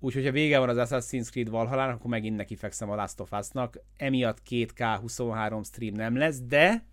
Úgyhogy 0.00 0.24
ha 0.24 0.30
vége 0.30 0.58
van 0.58 0.68
az 0.68 0.90
Assassin's 0.90 1.30
Creed 1.30 1.50
Valhalla, 1.50 1.88
akkor 1.88 2.10
megint 2.10 2.36
neki 2.36 2.56
fekszem 2.56 2.90
a 2.90 2.94
Last 2.94 3.20
of 3.20 3.32
Us-nak. 3.32 3.80
Emiatt 3.96 4.38
2K 4.50 4.98
23 5.00 5.62
stream 5.62 5.94
nem 5.94 6.16
lesz, 6.16 6.40
de 6.40 6.84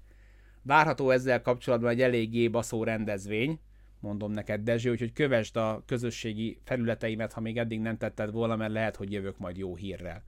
várható 0.61 1.09
ezzel 1.09 1.41
kapcsolatban 1.41 1.89
egy 1.89 2.01
eléggé 2.01 2.47
baszó 2.47 2.83
rendezvény, 2.83 3.59
mondom 4.05 4.31
neked, 4.31 4.61
Dezső, 4.61 4.91
úgyhogy 4.91 5.13
kövesd 5.13 5.57
a 5.57 5.83
közösségi 5.85 6.59
felületeimet, 6.63 7.33
ha 7.33 7.41
még 7.41 7.57
eddig 7.57 7.79
nem 7.79 7.97
tetted 7.97 8.31
volna, 8.31 8.55
mert 8.55 8.71
lehet, 8.71 8.95
hogy 8.95 9.11
jövök 9.11 9.37
majd 9.37 9.57
jó 9.57 9.75
hírrel. 9.75 10.23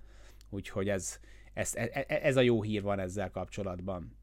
Úgyhogy 0.50 0.90
ez, 0.90 1.20
ez, 1.54 1.76
ez, 1.76 1.90
e, 1.94 2.20
ez 2.24 2.38
a 2.38 2.42
jó 2.42 2.62
hír 2.62 2.82
van 2.82 3.00
ezzel 3.00 3.32
kapcsolatban. 3.32 4.16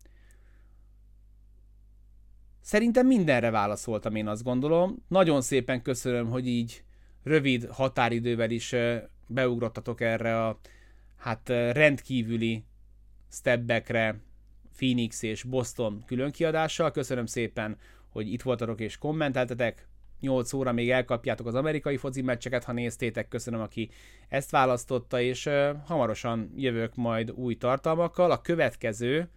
Szerintem 2.60 3.06
mindenre 3.06 3.50
válaszoltam, 3.50 4.14
én 4.14 4.28
azt 4.28 4.42
gondolom. 4.42 5.04
Nagyon 5.08 5.40
szépen 5.42 5.82
köszönöm, 5.82 6.30
hogy 6.30 6.46
így 6.46 6.84
rövid 7.22 7.66
határidővel 7.70 8.50
is 8.50 8.74
beugrottatok 9.26 10.00
erre 10.00 10.46
a 10.46 10.58
hát 11.16 11.48
rendkívüli 11.48 12.64
stepbackre 13.30 14.20
Phoenix 14.76 15.22
és 15.22 15.42
Boston 15.42 16.02
különkiadással. 16.06 16.90
Köszönöm 16.90 17.26
szépen 17.26 17.76
hogy 18.14 18.32
itt 18.32 18.42
voltatok 18.42 18.80
és 18.80 18.98
kommenteltetek. 18.98 19.88
8 20.20 20.52
óra 20.52 20.72
még 20.72 20.90
elkapjátok 20.90 21.46
az 21.46 21.54
amerikai 21.54 21.96
foci 21.96 22.22
meccseket, 22.22 22.64
ha 22.64 22.72
néztétek, 22.72 23.28
köszönöm, 23.28 23.60
aki 23.60 23.90
ezt 24.28 24.50
választotta, 24.50 25.20
és 25.20 25.46
uh, 25.46 25.70
hamarosan 25.86 26.52
jövök 26.56 26.94
majd 26.94 27.30
új 27.30 27.54
tartalmakkal. 27.54 28.30
A 28.30 28.40
következő 28.40 29.28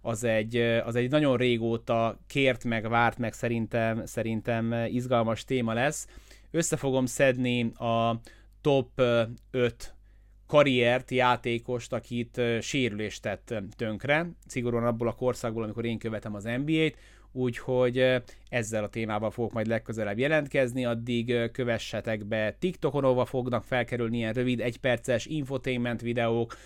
az 0.00 0.24
egy, 0.24 0.56
az 0.56 0.94
egy 0.94 1.10
nagyon 1.10 1.36
régóta 1.36 2.18
kért 2.26 2.64
meg, 2.64 2.88
várt 2.88 3.18
meg 3.18 3.32
szerintem, 3.32 4.06
szerintem 4.06 4.74
izgalmas 4.86 5.44
téma 5.44 5.72
lesz. 5.72 6.08
Össze 6.50 6.76
fogom 6.76 7.06
szedni 7.06 7.72
a 7.74 8.20
top 8.60 9.02
5 9.50 9.94
karriert, 10.46 11.10
játékost, 11.10 11.92
akit 11.92 12.40
sérülést 12.60 13.22
tett 13.22 13.54
tönkre, 13.76 14.30
szigorúan 14.46 14.84
abból 14.84 15.08
a 15.08 15.14
korszakból, 15.14 15.62
amikor 15.62 15.84
én 15.84 15.98
követem 15.98 16.34
az 16.34 16.44
NBA-t, 16.44 16.96
úgyhogy 17.34 18.22
ezzel 18.48 18.84
a 18.84 18.88
témával 18.88 19.30
fogok 19.30 19.52
majd 19.52 19.66
legközelebb 19.66 20.18
jelentkezni, 20.18 20.84
addig 20.84 21.50
kövessetek 21.52 22.24
be 22.24 22.56
TikTokon, 22.58 23.04
ahol 23.04 23.26
fognak 23.26 23.64
felkerülni 23.64 24.16
ilyen 24.16 24.32
rövid, 24.32 24.60
egyperces 24.60 25.26
infotainment 25.26 26.00
videók, 26.00 26.56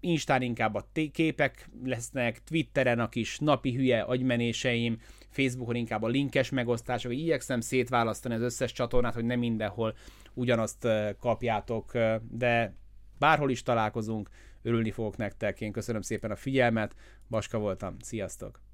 Instán 0.00 0.42
inkább 0.42 0.74
a 0.74 0.86
képek 1.12 1.68
lesznek, 1.84 2.44
Twitteren 2.44 2.98
a 2.98 3.08
kis 3.08 3.38
napi 3.38 3.74
hülye 3.74 4.00
agymenéseim, 4.00 4.98
Facebookon 5.28 5.74
inkább 5.74 6.02
a 6.02 6.08
linkes 6.08 6.50
megosztások, 6.50 7.12
igyekszem 7.12 7.60
szétválasztani 7.60 8.34
az 8.34 8.42
összes 8.42 8.72
csatornát, 8.72 9.14
hogy 9.14 9.24
nem 9.24 9.38
mindenhol 9.38 9.94
ugyanazt 10.34 10.88
kapjátok, 11.18 11.92
de 12.30 12.74
bárhol 13.18 13.50
is 13.50 13.62
találkozunk, 13.62 14.28
örülni 14.62 14.90
fogok 14.90 15.16
nektek. 15.16 15.60
Én 15.60 15.72
köszönöm 15.72 16.02
szépen 16.02 16.30
a 16.30 16.36
figyelmet, 16.36 16.94
Baska 17.28 17.58
voltam, 17.58 17.96
sziasztok! 18.00 18.69